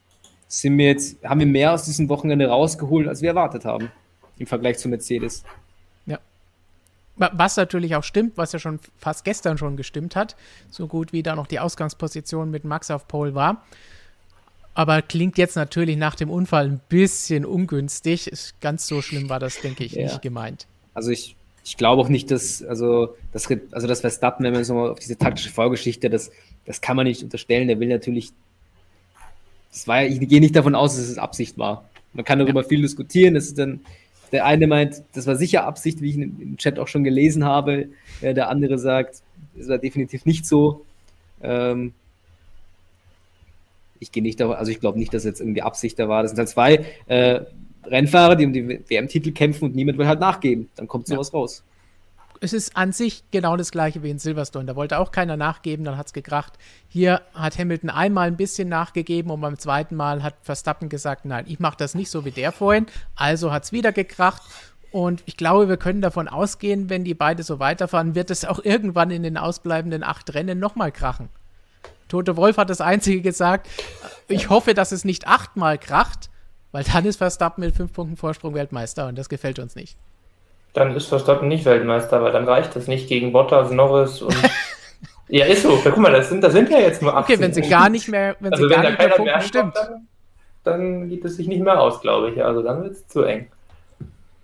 sind 0.49 0.77
wir 0.77 0.87
jetzt, 0.87 1.23
haben 1.23 1.39
wir 1.39 1.47
mehr 1.47 1.71
aus 1.71 1.85
diesem 1.85 2.09
Wochenende 2.09 2.47
rausgeholt, 2.47 3.07
als 3.07 3.21
wir 3.21 3.29
erwartet 3.29 3.63
haben, 3.63 3.89
im 4.37 4.45
Vergleich 4.45 4.77
zu 4.77 4.89
Mercedes. 4.89 5.45
Ja. 6.05 6.19
Was 7.15 7.55
natürlich 7.55 7.95
auch 7.95 8.03
stimmt, 8.03 8.37
was 8.37 8.51
ja 8.51 8.59
schon 8.59 8.81
fast 8.97 9.23
gestern 9.23 9.57
schon 9.57 9.77
gestimmt 9.77 10.17
hat, 10.17 10.35
so 10.69 10.85
gut 10.87 11.13
wie 11.13 11.23
da 11.23 11.33
noch 11.33 11.47
die 11.47 11.61
Ausgangsposition 11.61 12.51
mit 12.51 12.65
Max 12.65 12.91
auf 12.91 13.07
Pole 13.07 13.35
war. 13.35 13.63
Aber 14.73 15.01
klingt 15.01 15.37
jetzt 15.37 15.55
natürlich 15.55 15.95
nach 15.95 16.15
dem 16.15 16.29
Unfall 16.29 16.65
ein 16.65 16.81
bisschen 16.89 17.45
ungünstig. 17.45 18.29
Ganz 18.59 18.85
so 18.85 19.01
schlimm 19.01 19.29
war 19.29 19.39
das, 19.39 19.61
denke 19.61 19.85
ich, 19.85 19.93
ja. 19.93 20.03
nicht 20.03 20.21
gemeint. 20.21 20.67
Also 20.93 21.11
ich, 21.11 21.37
ich 21.65 21.77
glaube 21.77 21.99
auch 22.01 22.09
nicht, 22.09 22.29
dass, 22.29 22.63
also 22.63 23.15
das, 23.33 23.49
also 23.71 23.87
das 23.87 24.01
Verstappen, 24.01 24.45
wenn 24.45 24.53
wir 24.53 24.63
so 24.63 24.77
auf 24.77 24.99
diese 24.99 25.17
taktische 25.17 25.49
Vorgeschichte, 25.49 26.11
das, 26.11 26.31
das 26.65 26.79
kann 26.79 26.95
man 26.95 27.07
nicht 27.07 27.23
unterstellen. 27.23 27.67
Der 27.67 27.79
will 27.79 27.87
natürlich, 27.87 28.31
das 29.71 29.87
war, 29.87 30.03
ich 30.05 30.19
gehe 30.19 30.39
nicht 30.39 30.55
davon 30.55 30.75
aus, 30.75 30.95
dass 30.95 31.07
es 31.07 31.17
Absicht 31.17 31.57
war. 31.57 31.89
Man 32.13 32.23
kann 32.23 32.37
darüber 32.37 32.61
ja. 32.61 32.67
viel 32.67 32.83
diskutieren. 32.83 33.33
Das 33.33 33.45
ist 33.45 33.57
dann, 33.57 33.79
der 34.31 34.45
eine 34.45 34.67
meint, 34.67 35.01
das 35.13 35.25
war 35.25 35.35
sicher 35.35 35.65
Absicht, 35.65 36.01
wie 36.01 36.09
ich 36.11 36.17
im 36.17 36.55
Chat 36.57 36.77
auch 36.77 36.87
schon 36.87 37.03
gelesen 37.03 37.43
habe. 37.43 37.87
Der 38.21 38.47
andere 38.49 38.77
sagt, 38.77 39.23
es 39.59 39.67
war 39.67 39.79
definitiv 39.79 40.25
nicht 40.25 40.45
so. 40.45 40.85
Ähm, 41.41 41.93
ich 43.99 44.11
gehe 44.11 44.21
nicht 44.21 44.39
davon, 44.39 44.55
also 44.55 44.71
ich 44.71 44.79
glaube 44.79 44.99
nicht, 44.99 45.15
dass 45.15 45.23
jetzt 45.23 45.39
irgendwie 45.39 45.63
Absicht 45.63 45.97
da 45.97 46.07
war. 46.07 46.21
Das 46.21 46.31
sind 46.31 46.37
halt 46.37 46.49
zwei 46.49 46.85
äh, 47.07 47.41
Rennfahrer, 47.87 48.35
die 48.35 48.45
um 48.45 48.53
die 48.53 48.67
WM-Titel 48.89 49.31
kämpfen 49.31 49.65
und 49.65 49.75
niemand 49.75 49.97
will 49.97 50.07
halt 50.07 50.19
nachgeben. 50.19 50.69
Dann 50.75 50.87
kommt 50.87 51.07
sowas 51.07 51.31
ja. 51.31 51.39
raus 51.39 51.63
es 52.41 52.53
ist 52.53 52.75
an 52.75 52.91
sich 52.91 53.23
genau 53.31 53.57
das 53.57 53.71
gleiche 53.71 54.03
wie 54.03 54.09
in 54.09 54.19
Silverstone. 54.19 54.65
Da 54.65 54.75
wollte 54.75 54.99
auch 54.99 55.11
keiner 55.11 55.37
nachgeben, 55.37 55.85
dann 55.85 55.97
hat 55.97 56.07
es 56.07 56.13
gekracht. 56.13 56.53
Hier 56.87 57.21
hat 57.33 57.57
Hamilton 57.57 57.89
einmal 57.89 58.27
ein 58.27 58.37
bisschen 58.37 58.69
nachgegeben 58.69 59.31
und 59.31 59.41
beim 59.41 59.57
zweiten 59.57 59.95
Mal 59.95 60.23
hat 60.23 60.35
Verstappen 60.41 60.89
gesagt, 60.89 61.25
nein, 61.25 61.45
ich 61.47 61.59
mache 61.59 61.77
das 61.77 61.95
nicht 61.95 62.09
so 62.09 62.25
wie 62.25 62.31
der 62.31 62.51
vorhin. 62.51 62.85
Also 63.15 63.51
hat 63.51 63.65
es 63.65 63.71
wieder 63.71 63.91
gekracht. 63.91 64.41
Und 64.91 65.23
ich 65.25 65.35
glaube, 65.35 65.67
wir 65.67 65.77
können 65.77 66.01
davon 66.01 66.27
ausgehen, 66.27 66.89
wenn 66.89 67.03
die 67.03 67.13
beide 67.13 67.43
so 67.43 67.59
weiterfahren, 67.59 68.15
wird 68.15 68.31
es 68.31 68.45
auch 68.45 68.59
irgendwann 68.63 69.11
in 69.11 69.23
den 69.23 69.37
ausbleibenden 69.37 70.03
acht 70.03 70.33
Rennen 70.33 70.59
nochmal 70.59 70.91
krachen. 70.91 71.29
Tote 72.07 72.37
Wolf 72.37 72.57
hat 72.57 72.69
das 72.69 72.81
Einzige 72.81 73.21
gesagt, 73.21 73.67
ich 74.27 74.49
hoffe, 74.49 74.73
dass 74.73 74.91
es 74.91 75.05
nicht 75.05 75.27
achtmal 75.27 75.79
kracht, 75.79 76.29
weil 76.75 76.83
dann 76.83 77.05
ist 77.05 77.17
Verstappen 77.17 77.63
mit 77.63 77.75
fünf 77.75 77.93
Punkten 77.93 78.17
Vorsprung 78.17 78.53
Weltmeister 78.53 79.07
und 79.07 79.17
das 79.17 79.29
gefällt 79.29 79.59
uns 79.59 79.75
nicht 79.75 79.97
dann 80.75 80.95
ist 80.95 81.07
Verstappen 81.07 81.47
nicht 81.47 81.65
Weltmeister, 81.65 82.21
weil 82.21 82.33
dann 82.33 82.47
reicht 82.47 82.75
das 82.75 82.87
nicht 82.87 83.07
gegen 83.07 83.31
Bottas, 83.31 83.71
Norris 83.71 84.21
und. 84.21 84.35
ja, 85.29 85.45
ist 85.45 85.63
so. 85.63 85.79
Guck 85.83 85.97
mal, 85.97 86.11
das 86.11 86.29
sind, 86.29 86.43
das 86.43 86.53
sind 86.53 86.69
ja 86.69 86.79
jetzt 86.79 87.01
nur 87.01 87.15
18. 87.15 87.35
Okay, 87.35 87.43
wenn 87.43 87.53
sie 87.53 87.61
gar 87.61 87.89
nicht 87.89 88.09
mehr, 88.09 88.35
wenn 88.41 88.51
also 88.51 88.67
sie 88.67 88.73
gar 88.73 88.83
wenn 88.83 88.89
nicht 88.91 88.99
mehr 88.99 89.09
punkten, 89.09 89.41
stimmt. 89.41 89.75
Dann, 89.75 90.07
dann 90.63 91.09
geht 91.09 91.23
es 91.23 91.37
sich 91.37 91.47
nicht 91.47 91.61
mehr 91.61 91.79
aus, 91.79 92.01
glaube 92.01 92.29
ich. 92.29 92.43
Also 92.43 92.61
dann 92.61 92.83
wird 92.83 92.91
es 92.91 93.07
zu 93.07 93.23
eng. 93.23 93.47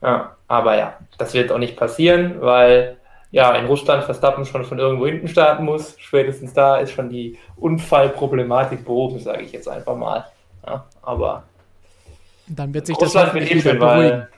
Ja, 0.02 0.36
aber 0.48 0.78
ja, 0.78 0.98
das 1.18 1.34
wird 1.34 1.52
auch 1.52 1.58
nicht 1.58 1.76
passieren, 1.76 2.38
weil 2.40 2.98
ja, 3.32 3.54
in 3.56 3.66
Russland 3.66 4.04
Verstappen 4.06 4.46
schon 4.46 4.64
von 4.64 4.80
irgendwo 4.80 5.06
hinten 5.06 5.28
starten 5.28 5.66
muss. 5.66 5.96
Spätestens 6.00 6.54
da 6.54 6.78
ist 6.78 6.92
schon 6.92 7.10
die 7.10 7.38
Unfallproblematik 7.58 8.86
behoben, 8.86 9.20
sage 9.20 9.44
ich 9.44 9.52
jetzt 9.52 9.68
einfach 9.68 9.98
mal. 9.98 10.26
Ja, 10.66 10.86
aber 11.02 11.44
dann 12.60 12.74
wird 12.74 12.88
sich 12.88 12.98
Russland 12.98 13.28
das 13.28 13.34
wird 13.36 13.52
eh 13.52 13.62
schön, 13.62 13.80
weil 13.80 14.30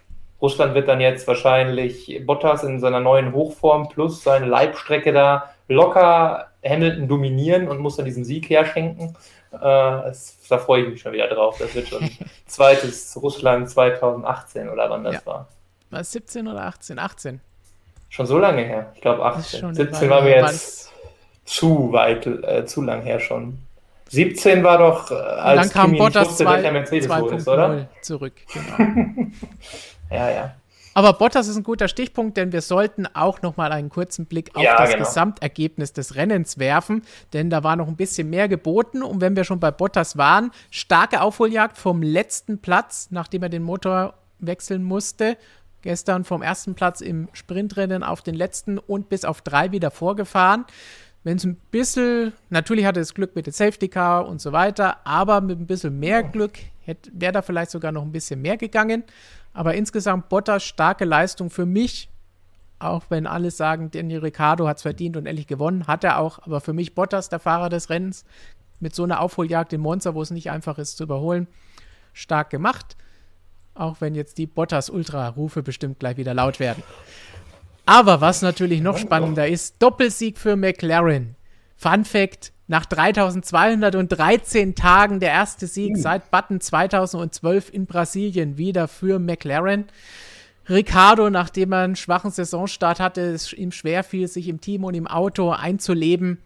Russland 0.41 0.75
wird 0.75 0.87
dann 0.87 0.99
jetzt 0.99 1.27
wahrscheinlich 1.27 2.21
Bottas 2.25 2.63
in 2.63 2.79
seiner 2.79 2.99
neuen 2.99 3.33
Hochform 3.33 3.87
plus 3.89 4.23
seine 4.23 4.45
Leibstrecke 4.45 5.13
da 5.13 5.53
locker 5.67 6.47
Hamilton 6.65 7.07
dominieren 7.07 7.67
und 7.67 7.79
muss 7.79 7.95
dann 7.95 8.05
diesen 8.05 8.25
Sieg 8.25 8.49
herschenken. 8.49 9.15
Äh, 9.51 9.57
das, 9.59 10.37
da 10.49 10.57
freue 10.57 10.83
ich 10.83 10.89
mich 10.89 11.01
schon 11.01 11.13
wieder 11.13 11.27
drauf. 11.27 11.57
Das 11.59 11.73
wird 11.75 11.87
schon 11.87 12.09
zweites 12.45 13.17
Russland 13.21 13.69
2018 13.69 14.69
oder 14.69 14.89
wann 14.89 15.03
das 15.03 15.15
ja. 15.15 15.25
war. 15.25 15.47
War 15.89 15.99
es 16.01 16.11
17 16.11 16.47
oder 16.47 16.63
18? 16.63 16.99
18. 16.99 17.41
Schon 18.09 18.25
so 18.25 18.37
lange 18.37 18.63
her. 18.63 18.91
Ich 18.95 19.01
glaube 19.01 19.23
18. 19.25 19.73
17 19.73 20.09
war 20.09 20.21
mir 20.21 20.37
jetzt 20.37 20.91
zu 21.45 21.91
weit, 21.91 22.25
äh, 22.25 22.65
zu 22.65 22.81
lang 22.81 23.01
her 23.01 23.19
schon. 23.19 23.59
17 24.13 24.63
war 24.63 24.77
doch, 24.77 25.11
äh, 25.11 25.15
als 25.15 25.61
dann 25.61 25.69
kam 25.69 25.91
Kimi 25.91 25.97
Bottas 25.99 26.37
2, 26.37 26.71
Mercedes 26.71 27.07
2. 27.07 27.35
ist, 27.35 27.47
oder? 27.47 27.89
zurück, 28.01 28.33
genau. 28.53 28.91
Ja, 30.11 30.29
ja. 30.29 30.55
Aber 30.93 31.13
Bottas 31.13 31.47
ist 31.47 31.57
ein 31.57 31.63
guter 31.63 31.87
Stichpunkt, 31.87 32.37
denn 32.37 32.51
wir 32.51 32.61
sollten 32.61 33.07
auch 33.07 33.41
noch 33.41 33.57
mal 33.57 33.71
einen 33.71 33.89
kurzen 33.89 34.25
Blick 34.27 34.55
auf 34.55 34.63
ja, 34.63 34.77
das 34.77 34.91
genau. 34.91 35.05
Gesamtergebnis 35.05 35.93
des 35.93 36.15
Rennens 36.15 36.59
werfen, 36.59 37.01
denn 37.33 37.49
da 37.49 37.63
war 37.63 37.75
noch 37.75 37.87
ein 37.87 37.95
bisschen 37.95 38.29
mehr 38.29 38.47
geboten. 38.47 39.01
Und 39.01 39.19
wenn 39.19 39.35
wir 39.35 39.43
schon 39.43 39.59
bei 39.59 39.71
Bottas 39.71 40.17
waren, 40.17 40.51
starke 40.69 41.21
Aufholjagd 41.21 41.77
vom 41.77 42.03
letzten 42.03 42.59
Platz, 42.59 43.07
nachdem 43.09 43.43
er 43.43 43.49
den 43.49 43.63
Motor 43.63 44.13
wechseln 44.39 44.83
musste. 44.83 45.37
Gestern 45.81 46.23
vom 46.23 46.41
ersten 46.41 46.75
Platz 46.75 47.01
im 47.01 47.27
Sprintrennen 47.33 48.03
auf 48.03 48.21
den 48.21 48.35
letzten 48.35 48.77
und 48.77 49.09
bis 49.09 49.25
auf 49.25 49.41
drei 49.41 49.71
wieder 49.71 49.91
vorgefahren. 49.91 50.65
Wenn 51.23 51.37
es 51.37 51.45
ein 51.45 51.55
bisschen, 51.71 52.33
natürlich 52.49 52.85
hatte 52.85 52.99
es 52.99 53.13
Glück 53.13 53.35
mit 53.35 53.47
dem 53.47 53.53
Safety 53.53 53.87
Car 53.87 54.27
und 54.27 54.41
so 54.41 54.51
weiter, 54.51 54.97
aber 55.05 55.39
mit 55.39 55.59
ein 55.59 55.67
bisschen 55.67 55.97
mehr 55.99 56.21
Glück 56.23 56.59
wäre 56.85 57.31
da 57.31 57.41
vielleicht 57.41 57.71
sogar 57.71 57.93
noch 57.93 58.01
ein 58.01 58.11
bisschen 58.11 58.41
mehr 58.41 58.57
gegangen. 58.57 59.03
Aber 59.53 59.73
insgesamt 59.75 60.27
Bottas 60.29 60.63
starke 60.63 61.05
Leistung 61.05 61.49
für 61.49 61.65
mich. 61.65 62.09
Auch 62.79 63.03
wenn 63.07 63.27
alle 63.27 63.51
sagen, 63.51 63.89
Daniel 63.91 64.19
Ricciardo 64.19 64.67
hat 64.67 64.77
es 64.77 64.81
verdient 64.81 65.15
und 65.15 65.25
ehrlich 65.25 65.47
gewonnen, 65.47 65.87
hat 65.87 66.03
er 66.03 66.19
auch. 66.19 66.39
Aber 66.39 66.59
für 66.59 66.73
mich 66.73 66.93
Bottas, 66.93 67.29
der 67.29 67.39
Fahrer 67.39 67.69
des 67.69 67.89
Rennens, 67.89 68.25
mit 68.81 68.93
so 68.93 69.03
einer 69.03 69.21
Aufholjagd 69.21 69.71
in 69.71 69.79
Monza, 69.79 70.13
wo 70.13 70.21
es 70.21 70.31
nicht 70.31 70.51
einfach 70.51 70.77
ist 70.77 70.97
zu 70.97 71.03
überholen, 71.03 71.47
stark 72.11 72.49
gemacht. 72.49 72.97
auch 73.75 74.01
wenn 74.01 74.15
jetzt 74.15 74.37
die 74.37 74.45
Bottas-Ultra-Rufe 74.45 75.63
bestimmt 75.63 75.99
gleich 75.99 76.17
wieder 76.17 76.33
laut 76.33 76.59
werden. 76.59 76.83
Aber 77.85 78.21
was 78.21 78.41
natürlich 78.41 78.81
noch 78.81 78.97
spannender 78.97 79.47
ist, 79.47 79.75
Doppelsieg 79.79 80.37
für 80.37 80.55
McLaren. 80.55 81.35
Fun 81.75 82.05
Fact, 82.05 82.53
nach 82.67 82.85
3213 82.85 84.75
Tagen 84.75 85.19
der 85.19 85.31
erste 85.31 85.67
Sieg 85.67 85.97
uh. 85.97 85.99
seit 85.99 86.31
Button 86.31 86.61
2012 86.61 87.73
in 87.73 87.85
Brasilien 87.85 88.57
wieder 88.57 88.87
für 88.87 89.19
McLaren. 89.19 89.85
Ricardo, 90.69 91.29
nachdem 91.29 91.73
er 91.73 91.79
einen 91.79 91.97
schwachen 91.97 92.31
Saisonstart 92.31 93.01
hatte, 93.01 93.21
es 93.21 93.51
ihm 93.51 93.73
schwer 93.73 94.03
fiel, 94.03 94.29
sich 94.29 94.47
im 94.47 94.61
Team 94.61 94.85
und 94.85 94.93
im 94.93 95.07
Auto 95.07 95.49
einzuleben. 95.49 96.37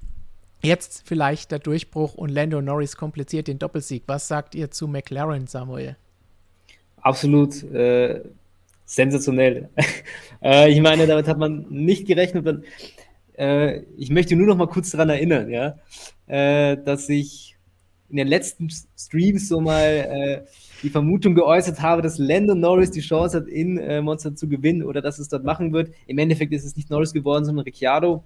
Jetzt 0.64 1.04
vielleicht 1.06 1.52
der 1.52 1.60
Durchbruch 1.60 2.16
und 2.16 2.30
Lando 2.30 2.62
Norris 2.62 2.98
kompliziert 2.98 3.48
den 3.48 3.60
Doppelsieg. 3.60 4.04
Was 4.08 4.28
sagt 4.28 4.56
ihr 4.56 4.72
zu 4.72 4.88
McLaren, 4.88 5.46
Samuel? 5.46 5.98
Absolut 7.00 7.62
äh, 7.64 8.22
sensationell. 8.88 9.70
äh, 10.42 10.72
ich 10.72 10.82
meine, 10.82 11.06
damit 11.06 11.28
hat 11.28 11.38
man 11.38 11.68
nicht 11.70 12.08
gerechnet. 12.08 12.64
Äh, 13.38 13.82
ich 13.98 14.10
möchte 14.10 14.36
nur 14.36 14.48
noch 14.48 14.58
mal 14.58 14.68
kurz 14.68 14.90
daran 14.90 15.10
erinnern, 15.10 15.52
ja, 15.52 15.76
äh, 16.26 16.78
dass 16.84 17.08
ich 17.10 17.56
in 18.10 18.18
den 18.18 18.28
letzten 18.28 18.70
Streams 18.98 19.50
so 19.50 19.60
mal 19.60 19.84
äh, 19.84 20.42
die 20.82 20.90
Vermutung 20.90 21.36
geäußert 21.36 21.82
habe, 21.82 22.02
dass 22.02 22.18
Landon 22.18 22.62
Norris 22.62 22.90
die 22.92 23.02
Chance 23.02 23.38
hat, 23.38 23.48
in 23.48 23.78
äh, 23.78 24.02
Monster 24.02 24.34
zu 24.34 24.48
gewinnen 24.48 24.82
oder 24.82 25.02
dass 25.02 25.20
es 25.20 25.28
dort 25.28 25.44
machen 25.44 25.74
wird. 25.74 25.92
Im 26.08 26.18
Endeffekt 26.18 26.54
ist 26.54 26.64
es 26.64 26.78
nicht 26.78 26.90
Norris 26.90 27.14
geworden, 27.14 27.44
sondern 27.44 27.66
Ricciardo. 27.66 28.24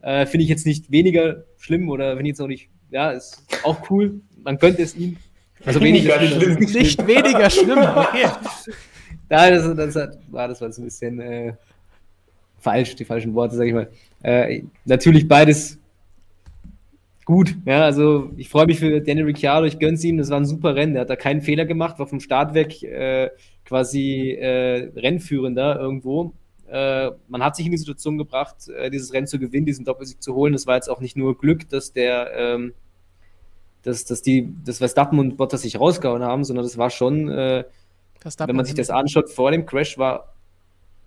Äh, 0.00 0.26
finde 0.26 0.44
ich 0.44 0.50
jetzt 0.50 0.66
nicht 0.66 0.92
weniger 0.92 1.44
schlimm 1.56 1.88
oder 1.88 2.10
finde 2.10 2.24
ich 2.24 2.28
jetzt 2.28 2.40
auch 2.40 2.46
nicht, 2.46 2.70
ja, 2.90 3.10
ist 3.10 3.42
auch 3.64 3.90
cool. 3.90 4.20
Man 4.44 4.58
könnte 4.58 4.82
es 4.82 4.94
ihm. 4.94 5.16
Also 5.64 5.80
weniger 5.80 6.20
schlimm. 6.20 6.54
Nicht, 6.60 7.06
weniger 7.06 7.50
schlimm. 7.50 7.80
Ja, 9.30 9.50
das, 9.50 9.76
das, 9.76 9.96
hat, 9.96 10.18
war, 10.30 10.48
das 10.48 10.60
war 10.60 10.70
so 10.72 10.82
ein 10.82 10.84
bisschen 10.84 11.20
äh, 11.20 11.54
falsch, 12.58 12.94
die 12.96 13.04
falschen 13.04 13.34
Worte, 13.34 13.56
sage 13.56 13.68
ich 13.68 13.74
mal. 13.74 13.88
Äh, 14.22 14.62
natürlich 14.84 15.26
beides 15.26 15.78
gut. 17.24 17.54
Ja, 17.66 17.84
also 17.84 18.30
ich 18.36 18.48
freue 18.48 18.66
mich 18.66 18.78
für 18.78 19.00
Daniel 19.00 19.26
Ricciardo, 19.26 19.66
ich 19.66 19.78
gönne 19.78 19.94
es 19.94 20.04
ihm, 20.04 20.16
das 20.16 20.30
war 20.30 20.38
ein 20.38 20.46
super 20.46 20.74
Rennen. 20.74 20.94
Der 20.94 21.02
hat 21.02 21.10
da 21.10 21.16
keinen 21.16 21.42
Fehler 21.42 21.66
gemacht, 21.66 21.98
war 21.98 22.06
vom 22.06 22.20
Start 22.20 22.54
weg 22.54 22.82
äh, 22.82 23.30
quasi 23.64 24.30
äh, 24.30 24.90
Rennführender 24.96 25.78
irgendwo. 25.78 26.32
Äh, 26.68 27.10
man 27.28 27.44
hat 27.44 27.56
sich 27.56 27.66
in 27.66 27.72
die 27.72 27.78
Situation 27.78 28.16
gebracht, 28.16 28.68
äh, 28.68 28.90
dieses 28.90 29.12
Rennen 29.12 29.26
zu 29.26 29.38
gewinnen, 29.38 29.66
diesen 29.66 29.84
Doppelsieg 29.84 30.22
zu 30.22 30.34
holen. 30.34 30.52
Das 30.52 30.66
war 30.66 30.76
jetzt 30.76 30.88
auch 30.88 31.00
nicht 31.00 31.16
nur 31.16 31.36
Glück, 31.36 31.68
dass 31.68 31.92
der, 31.92 32.30
ähm, 32.36 32.74
dass, 33.82 34.04
dass 34.04 34.22
die, 34.22 34.52
dass 34.64 34.78
Verstappen 34.78 35.18
und 35.18 35.36
Bottas 35.36 35.62
sich 35.62 35.78
rausgehauen 35.78 36.22
haben, 36.22 36.44
sondern 36.44 36.64
das 36.64 36.78
war 36.78 36.90
schon, 36.90 37.64
äh, 38.26 38.48
wenn 38.48 38.56
man 38.56 38.64
sich 38.64 38.74
das 38.74 38.90
anschaut, 38.90 39.30
vor 39.30 39.50
dem 39.50 39.66
Crash 39.66 39.98
war 39.98 40.34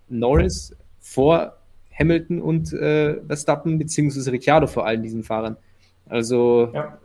Norris 0.08 0.76
vor 1.00 1.54
Hamilton 1.98 2.42
und 2.42 2.74
äh, 2.74 3.18
Verstappen, 3.28 3.78
beziehungsweise 3.78 4.32
Ricciardo 4.32 4.68
vor 4.68 4.86
allen 4.86 5.04
diesen 5.04 5.24
Fahrern. 5.24 5.58
Also. 6.08 6.70
Ja. 6.74 6.98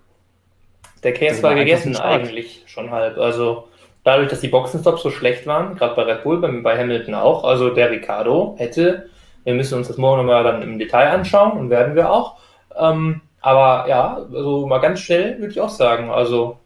Der 1.02 1.12
Case 1.12 1.42
war, 1.42 1.50
war 1.50 1.58
gegessen 1.58 1.96
eigentlich 1.96 2.62
schon 2.66 2.90
halb. 2.90 3.18
Also 3.18 3.68
dadurch, 4.04 4.30
dass 4.30 4.40
die 4.40 4.48
Boxenstops 4.48 5.02
so 5.02 5.10
schlecht 5.10 5.46
waren, 5.46 5.76
gerade 5.76 5.94
bei 5.94 6.02
Red 6.02 6.22
Bull, 6.22 6.40
bei, 6.40 6.48
bei, 6.48 6.78
Hamilton 6.78 7.14
auch, 7.14 7.44
also 7.44 7.70
der 7.70 7.90
Ricciardo 7.90 8.54
hätte, 8.56 9.10
wir 9.44 9.54
müssen 9.54 9.76
uns 9.76 9.88
das 9.88 9.98
morgen 9.98 10.18
nochmal 10.18 10.44
dann 10.44 10.62
im 10.62 10.78
Detail 10.78 11.10
anschauen 11.10 11.58
und 11.58 11.68
werden 11.68 11.94
wir 11.94 12.10
auch. 12.10 12.38
Ähm, 12.74 13.20
aber 13.40 13.88
ja, 13.88 14.26
also 14.32 14.66
mal 14.66 14.78
ganz 14.78 15.00
schnell 15.00 15.38
würde 15.38 15.52
ich 15.52 15.60
auch 15.60 15.68
sagen, 15.68 16.10
also 16.10 16.58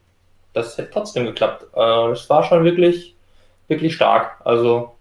das 0.52 0.78
hätte 0.78 0.90
trotzdem 0.92 1.24
geklappt. 1.24 1.64
Äh, 1.74 2.08
das 2.10 2.30
war 2.30 2.44
schon 2.44 2.62
wirklich, 2.62 3.16
wirklich 3.68 3.94
stark. 3.94 4.40
Also 4.44 4.94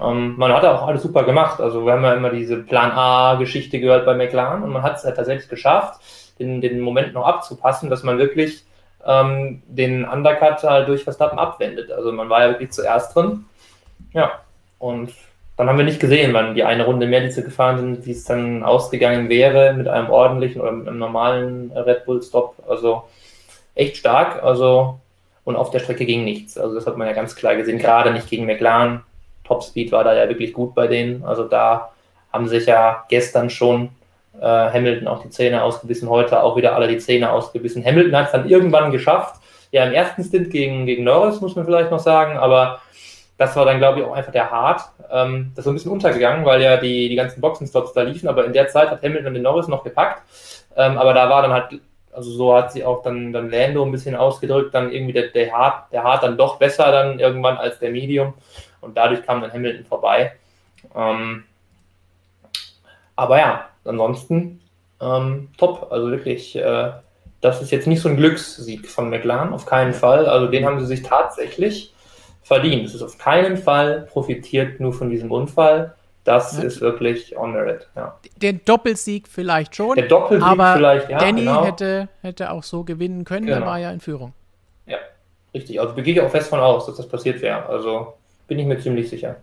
ähm, 0.00 0.34
man 0.36 0.52
hat 0.52 0.64
auch 0.64 0.86
alles 0.86 1.02
super 1.02 1.24
gemacht. 1.24 1.60
Also 1.60 1.84
wir 1.84 1.92
haben 1.92 2.04
ja 2.04 2.14
immer 2.14 2.30
diese 2.30 2.58
Plan 2.58 2.92
A-Geschichte 2.92 3.80
gehört 3.80 4.04
bei 4.04 4.14
McLaren 4.14 4.62
und 4.62 4.72
man 4.72 4.82
hat 4.82 4.96
es 4.96 5.04
halt 5.04 5.16
tatsächlich 5.16 5.48
geschafft, 5.48 6.00
den, 6.38 6.60
den 6.60 6.80
Moment 6.80 7.14
noch 7.14 7.26
abzupassen, 7.26 7.90
dass 7.90 8.02
man 8.02 8.18
wirklich 8.18 8.64
ähm, 9.06 9.62
den 9.66 10.04
Undercut 10.04 10.62
halt 10.62 10.88
durch 10.88 11.04
Verstappen 11.04 11.38
abwendet. 11.38 11.90
Also 11.90 12.12
man 12.12 12.28
war 12.28 12.42
ja 12.42 12.50
wirklich 12.50 12.70
zuerst 12.72 13.14
drin. 13.14 13.46
Ja, 14.12 14.40
und 14.78 15.12
dann 15.56 15.68
haben 15.68 15.78
wir 15.78 15.84
nicht 15.84 16.00
gesehen, 16.00 16.32
wann 16.34 16.54
die 16.54 16.62
eine 16.62 16.84
Runde 16.84 17.06
mehr, 17.06 17.20
die 17.20 17.30
sie 17.30 17.42
gefahren 17.42 17.78
sind, 17.78 18.06
wie 18.06 18.12
es 18.12 18.24
dann 18.24 18.62
ausgegangen 18.62 19.28
wäre 19.28 19.72
mit 19.72 19.88
einem 19.88 20.08
ordentlichen 20.08 20.60
oder 20.60 20.70
mit 20.70 20.86
einem 20.86 20.98
normalen 20.98 21.72
Red 21.72 22.04
Bull-Stop. 22.04 22.54
Also 22.68 23.04
echt 23.74 23.96
stark. 23.96 24.42
Also 24.42 25.00
und 25.48 25.56
auf 25.56 25.70
der 25.70 25.78
Strecke 25.78 26.04
ging 26.04 26.24
nichts. 26.24 26.58
Also 26.58 26.74
das 26.74 26.86
hat 26.86 26.98
man 26.98 27.06
ja 27.06 27.14
ganz 27.14 27.34
klar 27.34 27.56
gesehen, 27.56 27.78
gerade 27.78 28.12
nicht 28.12 28.28
gegen 28.28 28.44
McLaren. 28.44 29.00
Topspeed 29.44 29.90
war 29.92 30.04
da 30.04 30.14
ja 30.14 30.28
wirklich 30.28 30.52
gut 30.52 30.74
bei 30.74 30.86
denen. 30.86 31.24
Also 31.24 31.44
da 31.44 31.90
haben 32.30 32.46
sich 32.48 32.66
ja 32.66 33.06
gestern 33.08 33.48
schon 33.48 33.88
äh, 34.38 34.44
Hamilton 34.44 35.08
auch 35.08 35.22
die 35.22 35.30
Zähne 35.30 35.62
ausgebissen, 35.62 36.10
heute 36.10 36.42
auch 36.42 36.54
wieder 36.58 36.76
alle 36.76 36.86
die 36.86 36.98
Zähne 36.98 37.32
ausgebissen. 37.32 37.82
Hamilton 37.82 38.14
hat 38.14 38.26
es 38.26 38.32
dann 38.32 38.46
irgendwann 38.46 38.92
geschafft. 38.92 39.40
Ja, 39.72 39.86
im 39.86 39.94
ersten 39.94 40.22
Stint 40.22 40.50
gegen, 40.50 40.84
gegen 40.84 41.04
Norris, 41.04 41.40
muss 41.40 41.56
man 41.56 41.64
vielleicht 41.64 41.90
noch 41.90 41.98
sagen, 41.98 42.36
aber 42.36 42.82
das 43.38 43.56
war 43.56 43.64
dann, 43.64 43.78
glaube 43.78 44.00
ich, 44.00 44.04
auch 44.04 44.12
einfach 44.12 44.32
der 44.32 44.50
Hart. 44.50 44.82
Ähm, 45.10 45.52
das 45.54 45.60
ist 45.60 45.64
so 45.64 45.70
ein 45.70 45.74
bisschen 45.76 45.92
untergegangen, 45.92 46.44
weil 46.44 46.60
ja 46.60 46.76
die, 46.76 47.08
die 47.08 47.16
ganzen 47.16 47.40
Boxenstops 47.40 47.94
da 47.94 48.02
liefen, 48.02 48.28
aber 48.28 48.44
in 48.44 48.52
der 48.52 48.68
Zeit 48.68 48.90
hat 48.90 49.02
Hamilton 49.02 49.32
den 49.32 49.44
Norris 49.44 49.68
noch 49.68 49.82
gepackt. 49.82 50.22
Ähm, 50.76 50.98
aber 50.98 51.14
da 51.14 51.30
war 51.30 51.40
dann 51.40 51.54
halt, 51.54 51.80
also 52.18 52.32
so 52.32 52.54
hat 52.54 52.72
sie 52.72 52.84
auch 52.84 53.02
dann, 53.02 53.32
dann 53.32 53.48
Lando 53.48 53.84
ein 53.84 53.92
bisschen 53.92 54.16
ausgedrückt, 54.16 54.74
dann 54.74 54.92
irgendwie 54.92 55.12
der, 55.12 55.28
der 55.28 55.52
Hart, 55.52 55.92
der 55.92 56.02
Hart 56.02 56.24
dann 56.24 56.36
doch 56.36 56.58
besser 56.58 56.90
dann 56.90 57.20
irgendwann 57.20 57.56
als 57.56 57.78
der 57.78 57.92
Medium. 57.92 58.34
Und 58.80 58.96
dadurch 58.96 59.24
kam 59.24 59.40
dann 59.40 59.52
Hamilton 59.52 59.84
vorbei. 59.84 60.32
Ähm, 60.96 61.44
aber 63.14 63.38
ja, 63.38 63.68
ansonsten 63.84 64.60
ähm, 65.00 65.48
top. 65.58 65.86
Also 65.90 66.10
wirklich, 66.10 66.56
äh, 66.56 66.90
das 67.40 67.62
ist 67.62 67.70
jetzt 67.70 67.86
nicht 67.86 68.00
so 68.00 68.08
ein 68.08 68.16
Glückssieg 68.16 68.88
von 68.88 69.10
McLaren, 69.10 69.52
auf 69.52 69.64
keinen 69.64 69.94
Fall. 69.94 70.26
Also 70.26 70.48
den 70.48 70.66
haben 70.66 70.80
sie 70.80 70.86
sich 70.86 71.04
tatsächlich 71.04 71.94
verdient. 72.42 72.84
Es 72.84 72.96
ist 72.96 73.02
auf 73.02 73.16
keinen 73.16 73.56
Fall 73.56 74.08
profitiert 74.10 74.80
nur 74.80 74.92
von 74.92 75.08
diesem 75.08 75.30
Unfall. 75.30 75.94
Das 76.28 76.58
ja. 76.58 76.64
ist 76.64 76.82
wirklich 76.82 77.38
on 77.38 77.52
merit. 77.52 77.88
Ja. 77.96 78.18
Den 78.36 78.60
Doppelsieg 78.66 79.26
vielleicht 79.26 79.74
schon. 79.74 79.96
Der 79.96 80.08
Doppelsieg 80.08 80.46
aber 80.46 80.74
vielleicht, 80.74 81.08
ja. 81.08 81.18
Danny 81.18 81.40
genau. 81.40 81.64
hätte, 81.64 82.10
hätte 82.20 82.50
auch 82.50 82.62
so 82.62 82.84
gewinnen 82.84 83.24
können, 83.24 83.46
genau. 83.46 83.60
der 83.60 83.66
war 83.66 83.78
ja 83.78 83.90
in 83.90 84.00
Führung. 84.00 84.34
Ja, 84.84 84.98
richtig. 85.54 85.80
Also 85.80 85.94
gehe 85.94 86.12
ich 86.12 86.20
auch 86.20 86.30
fest 86.30 86.50
von 86.50 86.60
aus, 86.60 86.84
dass 86.84 86.96
das 86.96 87.08
passiert 87.08 87.40
wäre. 87.40 87.64
Also 87.64 88.12
bin 88.46 88.58
ich 88.58 88.66
mir 88.66 88.78
ziemlich 88.78 89.08
sicher. 89.08 89.36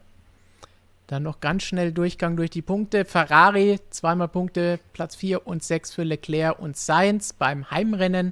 Dann 1.08 1.24
noch 1.24 1.40
ganz 1.40 1.64
schnell 1.64 1.92
Durchgang 1.92 2.38
durch 2.38 2.52
die 2.52 2.62
Punkte. 2.62 3.04
Ferrari, 3.04 3.80
zweimal 3.90 4.28
Punkte, 4.28 4.80
Platz 4.94 5.16
4 5.16 5.48
und 5.48 5.64
6 5.64 5.92
für 5.96 6.04
Leclerc 6.04 6.60
und 6.60 6.78
Sainz 6.78 7.34
beim 7.34 7.72
Heimrennen. 7.72 8.32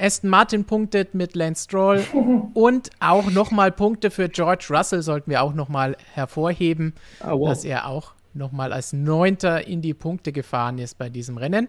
Aston 0.00 0.30
Martin 0.30 0.64
punktet 0.64 1.14
mit 1.14 1.36
Lance 1.36 1.64
Stroll 1.64 2.02
und 2.54 2.90
auch 3.00 3.30
nochmal 3.30 3.70
Punkte 3.70 4.10
für 4.10 4.28
George 4.28 4.68
Russell 4.70 5.02
sollten 5.02 5.30
wir 5.30 5.42
auch 5.42 5.54
nochmal 5.54 5.96
hervorheben, 6.14 6.94
oh, 7.22 7.40
wow. 7.40 7.48
dass 7.50 7.64
er 7.64 7.86
auch 7.86 8.14
nochmal 8.32 8.72
als 8.72 8.92
Neunter 8.92 9.66
in 9.66 9.82
die 9.82 9.94
Punkte 9.94 10.32
gefahren 10.32 10.78
ist 10.78 10.96
bei 10.96 11.08
diesem 11.10 11.36
Rennen. 11.36 11.68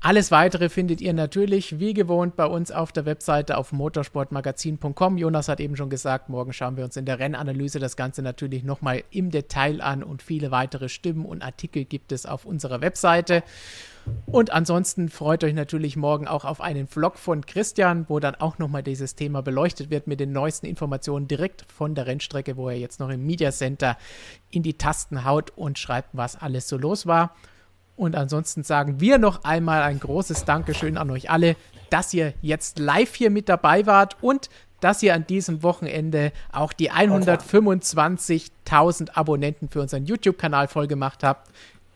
Alles 0.00 0.30
weitere 0.30 0.68
findet 0.68 1.00
ihr 1.00 1.12
natürlich 1.12 1.80
wie 1.80 1.92
gewohnt 1.92 2.36
bei 2.36 2.46
uns 2.46 2.70
auf 2.70 2.92
der 2.92 3.04
Webseite 3.04 3.56
auf 3.56 3.72
motorsportmagazin.com. 3.72 5.18
Jonas 5.18 5.48
hat 5.48 5.58
eben 5.58 5.74
schon 5.74 5.90
gesagt, 5.90 6.28
morgen 6.28 6.52
schauen 6.52 6.76
wir 6.76 6.84
uns 6.84 6.96
in 6.96 7.04
der 7.04 7.18
Rennanalyse 7.18 7.80
das 7.80 7.96
Ganze 7.96 8.22
natürlich 8.22 8.62
nochmal 8.62 9.02
im 9.10 9.30
Detail 9.30 9.80
an 9.80 10.04
und 10.04 10.22
viele 10.22 10.52
weitere 10.52 10.88
Stimmen 10.88 11.24
und 11.24 11.42
Artikel 11.42 11.84
gibt 11.84 12.12
es 12.12 12.26
auf 12.26 12.44
unserer 12.44 12.80
Webseite. 12.80 13.42
Und 14.30 14.52
ansonsten 14.52 15.08
freut 15.08 15.42
euch 15.42 15.54
natürlich 15.54 15.96
morgen 15.96 16.28
auch 16.28 16.44
auf 16.44 16.60
einen 16.60 16.86
Vlog 16.86 17.18
von 17.18 17.46
Christian, 17.46 18.04
wo 18.08 18.20
dann 18.20 18.34
auch 18.34 18.58
nochmal 18.58 18.82
dieses 18.82 19.14
Thema 19.14 19.40
beleuchtet 19.40 19.88
wird 19.90 20.06
mit 20.06 20.20
den 20.20 20.32
neuesten 20.32 20.66
Informationen 20.66 21.28
direkt 21.28 21.64
von 21.72 21.94
der 21.94 22.06
Rennstrecke, 22.06 22.58
wo 22.58 22.68
er 22.68 22.76
jetzt 22.76 23.00
noch 23.00 23.08
im 23.08 23.24
Media 23.24 23.50
Center 23.50 23.96
in 24.50 24.62
die 24.62 24.74
Tasten 24.74 25.24
haut 25.24 25.52
und 25.56 25.78
schreibt, 25.78 26.10
was 26.12 26.36
alles 26.36 26.68
so 26.68 26.76
los 26.76 27.06
war. 27.06 27.34
Und 27.96 28.16
ansonsten 28.16 28.64
sagen 28.64 29.00
wir 29.00 29.16
noch 29.18 29.44
einmal 29.44 29.80
ein 29.82 29.98
großes 29.98 30.44
Dankeschön 30.44 30.98
an 30.98 31.10
euch 31.10 31.30
alle, 31.30 31.56
dass 31.90 32.14
ihr 32.14 32.32
jetzt 32.42 32.78
live 32.78 33.14
hier 33.14 33.30
mit 33.30 33.48
dabei 33.48 33.86
wart 33.86 34.18
und 34.20 34.50
dass 34.80 35.02
ihr 35.02 35.14
an 35.14 35.26
diesem 35.26 35.62
Wochenende 35.62 36.32
auch 36.52 36.72
die 36.72 36.92
125.000 36.92 39.14
Abonnenten 39.14 39.68
für 39.68 39.80
unseren 39.80 40.06
YouTube-Kanal 40.06 40.68
vollgemacht 40.68 41.24
habt. 41.24 41.50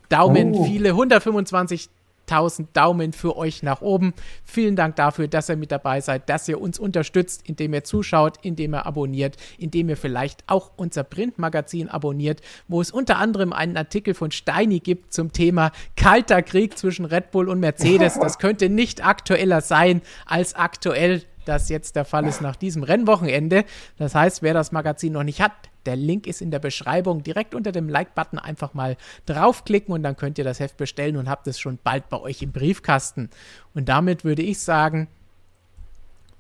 Daumen, 0.09 0.55
oh. 0.55 0.65
viele 0.65 0.93
125.000 0.93 1.89
1000 2.29 2.77
Daumen 2.77 3.13
für 3.13 3.37
euch 3.37 3.63
nach 3.63 3.81
oben. 3.81 4.15
Vielen 4.45 4.77
Dank 4.77 4.97
dafür, 4.97 5.29
dass 5.29 5.49
ihr 5.49 5.57
mit 5.57 5.73
dabei 5.73 6.01
seid, 6.01 6.29
dass 6.29 6.49
ihr 6.49 6.61
uns 6.61 6.79
unterstützt, 6.79 7.43
indem 7.47 7.75
ihr 7.75 7.85
zuschaut, 7.85 8.39
indem 8.43 8.75
ihr 8.75 8.87
abonniert, 8.87 9.37
indem 9.59 9.89
ihr 9.89 9.97
vielleicht 9.97 10.45
auch 10.47 10.71
unser 10.77 11.05
Printmagazin 11.05 11.89
abonniert, 11.89 12.41
wo 12.69 12.81
es 12.81 12.91
unter 12.91 13.19
anderem 13.19 13.53
einen 13.53 13.77
Artikel 13.77 14.15
von 14.15 14.31
Steini 14.31 14.81
gibt 14.81 15.13
zum 15.13 15.33
Thema 15.33 15.73
kalter 15.97 16.43
Krieg 16.43 16.79
zwischen 16.79 17.05
Red 17.05 17.31
Bull 17.31 17.49
und 17.49 17.61
Mercedes. 17.61 18.19
Das 18.19 18.39
könnte 18.39 18.69
nicht 18.69 19.05
aktueller 19.05 19.61
sein 19.61 20.03
als 20.27 20.55
aktuell 20.55 21.23
das 21.45 21.69
jetzt 21.69 21.97
der 21.97 22.05
Fall 22.05 22.27
ist 22.27 22.41
nach 22.41 22.57
diesem 22.57 22.83
Rennwochenende. 22.83 23.65
Das 23.99 24.15
heißt, 24.15 24.43
wer 24.43 24.55
das 24.55 24.73
Magazin 24.73 25.13
noch 25.13 25.25
nicht 25.25 25.41
hat, 25.41 25.53
der 25.87 25.97
Link 25.97 26.27
ist 26.27 26.43
in 26.43 26.51
der 26.51 26.59
Beschreibung. 26.59 27.23
Direkt 27.23 27.55
unter 27.55 27.73
dem 27.73 27.89
Like-Button 27.89 28.39
einfach 28.39 28.75
mal 28.75 28.97
draufklicken 29.27 29.93
und 29.93 30.03
dann 30.03 30.17
könnt 30.17 30.39
ihr 30.39 30.45
das 30.45 30.61
Heft 30.61 30.77
bestellen 30.77 31.17
und 31.17 31.29
habt 31.29 31.47
es 31.47 31.59
schon 31.59 31.79
bald 31.83 32.09
bei 32.09 32.21
euch 32.21 32.43
im 32.43 32.53
Briefkasten. 32.53 33.31
Und 33.75 33.89
damit 33.89 34.25
würde 34.25 34.43
ich 34.43 34.61
sagen, 34.61 35.09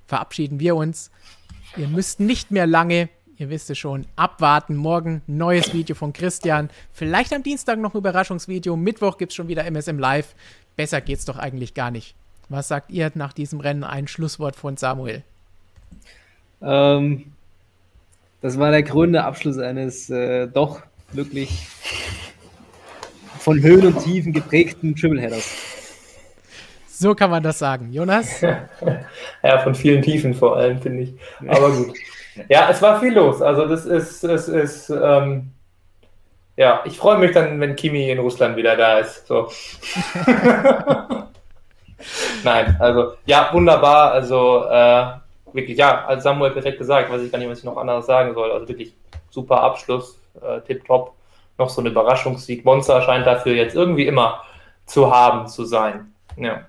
verabschieden 0.06 0.60
wir 0.60 0.76
uns. 0.76 1.10
Ihr 1.76 1.88
müsst 1.88 2.20
nicht 2.20 2.50
mehr 2.50 2.66
lange, 2.66 3.08
ihr 3.38 3.50
wisst 3.50 3.70
es 3.70 3.78
schon, 3.78 4.06
abwarten. 4.14 4.76
Morgen 4.76 5.22
neues 5.26 5.72
Video 5.72 5.96
von 5.96 6.12
Christian. 6.12 6.70
Vielleicht 6.92 7.32
am 7.32 7.42
Dienstag 7.42 7.78
noch 7.78 7.94
ein 7.94 7.98
Überraschungsvideo. 7.98 8.76
Mittwoch 8.76 9.18
gibt 9.18 9.32
es 9.32 9.36
schon 9.36 9.48
wieder 9.48 9.64
MSM 9.64 9.98
Live. 9.98 10.34
Besser 10.76 11.00
geht's 11.00 11.24
doch 11.24 11.38
eigentlich 11.38 11.74
gar 11.74 11.90
nicht. 11.90 12.14
Was 12.52 12.68
sagt 12.68 12.90
ihr 12.90 13.10
nach 13.14 13.32
diesem 13.32 13.60
Rennen? 13.60 13.82
Ein 13.82 14.06
Schlusswort 14.06 14.56
von 14.56 14.76
Samuel. 14.76 15.22
Ähm, 16.60 17.32
das 18.42 18.58
war 18.58 18.70
der 18.70 18.82
grüne 18.82 19.24
Abschluss 19.24 19.56
eines 19.56 20.10
äh, 20.10 20.48
doch 20.48 20.82
wirklich 21.12 21.66
von 23.38 23.62
Höhen 23.62 23.86
und 23.86 24.04
Tiefen 24.04 24.34
geprägten 24.34 24.94
Tripleheaders. 24.94 25.50
So 26.88 27.14
kann 27.14 27.30
man 27.30 27.42
das 27.42 27.58
sagen. 27.58 27.90
Jonas? 27.90 28.40
ja, 29.42 29.58
von 29.62 29.74
vielen 29.74 30.02
Tiefen 30.02 30.34
vor 30.34 30.58
allem, 30.58 30.78
finde 30.80 31.04
ich. 31.04 31.14
Aber 31.48 31.70
gut. 31.70 31.96
Ja, 32.50 32.68
es 32.70 32.82
war 32.82 33.00
viel 33.00 33.14
los. 33.14 33.40
Also 33.40 33.66
das 33.66 33.86
ist, 33.86 34.24
es 34.24 34.46
ist, 34.48 34.90
ähm, 34.90 35.52
ja, 36.56 36.82
ich 36.84 36.98
freue 36.98 37.18
mich 37.18 37.32
dann, 37.32 37.58
wenn 37.60 37.76
Kimi 37.76 38.10
in 38.10 38.18
Russland 38.18 38.58
wieder 38.58 38.76
da 38.76 38.98
ist. 38.98 39.26
So. 39.26 39.50
Nein, 42.44 42.76
also 42.78 43.12
ja, 43.26 43.50
wunderbar. 43.52 44.12
Also 44.12 44.64
äh, 44.64 45.06
wirklich, 45.52 45.78
ja, 45.78 46.04
als 46.06 46.24
Samuel 46.24 46.52
perfekt 46.52 46.78
gesagt, 46.78 47.10
weiß 47.10 47.22
ich 47.22 47.32
gar 47.32 47.38
nicht, 47.38 47.48
was 47.48 47.58
ich 47.58 47.64
noch 47.64 47.76
anderes 47.76 48.06
sagen 48.06 48.34
soll. 48.34 48.50
Also 48.50 48.68
wirklich 48.68 48.94
super 49.30 49.60
Abschluss, 49.62 50.18
äh, 50.40 50.60
tipptopp. 50.60 51.14
Noch 51.58 51.68
so 51.68 51.82
ein 51.82 51.86
Überraschungssieg. 51.86 52.64
Monster 52.64 53.02
scheint 53.02 53.26
dafür 53.26 53.54
jetzt 53.54 53.74
irgendwie 53.74 54.06
immer 54.06 54.42
zu 54.86 55.14
haben, 55.14 55.46
zu 55.46 55.64
sein. 55.64 56.12
Ja. 56.36 56.62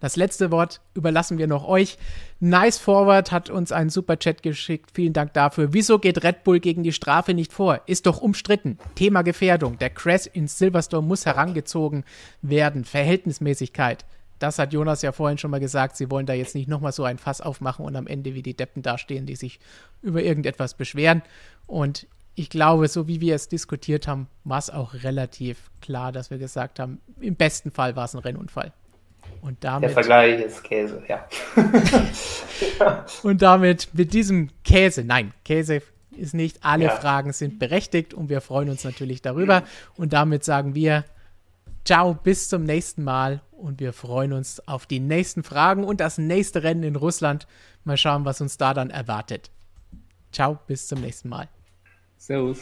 Das 0.00 0.16
letzte 0.16 0.50
Wort 0.50 0.82
überlassen 0.92 1.38
wir 1.38 1.46
noch 1.46 1.66
euch. 1.66 1.96
Nice 2.38 2.78
Forward 2.78 3.32
hat 3.32 3.48
uns 3.48 3.72
einen 3.72 3.88
super 3.88 4.18
Chat 4.18 4.42
geschickt. 4.42 4.90
Vielen 4.92 5.14
Dank 5.14 5.32
dafür. 5.32 5.72
Wieso 5.72 5.98
geht 5.98 6.22
Red 6.22 6.44
Bull 6.44 6.60
gegen 6.60 6.82
die 6.82 6.92
Strafe 6.92 7.32
nicht 7.32 7.54
vor? 7.54 7.80
Ist 7.86 8.04
doch 8.04 8.20
umstritten. 8.20 8.78
Thema 8.96 9.22
Gefährdung. 9.22 9.78
Der 9.78 9.88
Crash 9.88 10.26
in 10.26 10.46
Silverstone 10.46 11.06
muss 11.06 11.24
herangezogen 11.24 12.04
werden. 12.42 12.84
Verhältnismäßigkeit. 12.84 14.04
Das 14.44 14.58
hat 14.58 14.74
Jonas 14.74 15.00
ja 15.00 15.12
vorhin 15.12 15.38
schon 15.38 15.50
mal 15.50 15.58
gesagt. 15.58 15.96
Sie 15.96 16.10
wollen 16.10 16.26
da 16.26 16.34
jetzt 16.34 16.54
nicht 16.54 16.68
nochmal 16.68 16.92
so 16.92 17.02
ein 17.04 17.16
Fass 17.16 17.40
aufmachen 17.40 17.82
und 17.82 17.96
am 17.96 18.06
Ende 18.06 18.34
wie 18.34 18.42
die 18.42 18.54
Deppen 18.54 18.82
dastehen, 18.82 19.24
die 19.24 19.36
sich 19.36 19.58
über 20.02 20.22
irgendetwas 20.22 20.74
beschweren. 20.74 21.22
Und 21.66 22.06
ich 22.34 22.50
glaube, 22.50 22.88
so 22.88 23.08
wie 23.08 23.22
wir 23.22 23.36
es 23.36 23.48
diskutiert 23.48 24.06
haben, 24.06 24.28
war 24.44 24.58
es 24.58 24.68
auch 24.68 24.92
relativ 25.02 25.70
klar, 25.80 26.12
dass 26.12 26.30
wir 26.30 26.36
gesagt 26.36 26.78
haben, 26.78 27.00
im 27.20 27.36
besten 27.36 27.70
Fall 27.70 27.96
war 27.96 28.04
es 28.04 28.14
ein 28.14 28.18
Rennunfall. 28.18 28.74
Und 29.40 29.64
damit, 29.64 29.88
Der 29.88 29.94
Vergleich 29.94 30.42
ist 30.42 30.62
Käse, 30.62 31.02
ja. 31.08 31.26
und 33.22 33.40
damit 33.40 33.88
mit 33.94 34.12
diesem 34.12 34.50
Käse, 34.62 35.04
nein, 35.04 35.32
Käse 35.46 35.80
ist 36.14 36.34
nicht, 36.34 36.58
alle 36.62 36.84
ja. 36.84 36.90
Fragen 36.90 37.32
sind 37.32 37.58
berechtigt 37.58 38.12
und 38.12 38.28
wir 38.28 38.42
freuen 38.42 38.68
uns 38.68 38.84
natürlich 38.84 39.22
darüber. 39.22 39.62
Und 39.96 40.12
damit 40.12 40.44
sagen 40.44 40.74
wir 40.74 41.04
Ciao, 41.84 42.14
bis 42.14 42.48
zum 42.48 42.64
nächsten 42.64 43.04
Mal 43.04 43.42
und 43.52 43.78
wir 43.78 43.92
freuen 43.92 44.32
uns 44.32 44.66
auf 44.66 44.86
die 44.86 45.00
nächsten 45.00 45.42
Fragen 45.42 45.84
und 45.84 46.00
das 46.00 46.16
nächste 46.16 46.62
Rennen 46.62 46.82
in 46.82 46.96
Russland. 46.96 47.46
Mal 47.84 47.98
schauen, 47.98 48.24
was 48.24 48.40
uns 48.40 48.56
da 48.56 48.72
dann 48.72 48.88
erwartet. 48.88 49.50
Ciao, 50.32 50.58
bis 50.66 50.88
zum 50.88 51.02
nächsten 51.02 51.28
Mal. 51.28 51.46
Servus. 52.16 52.60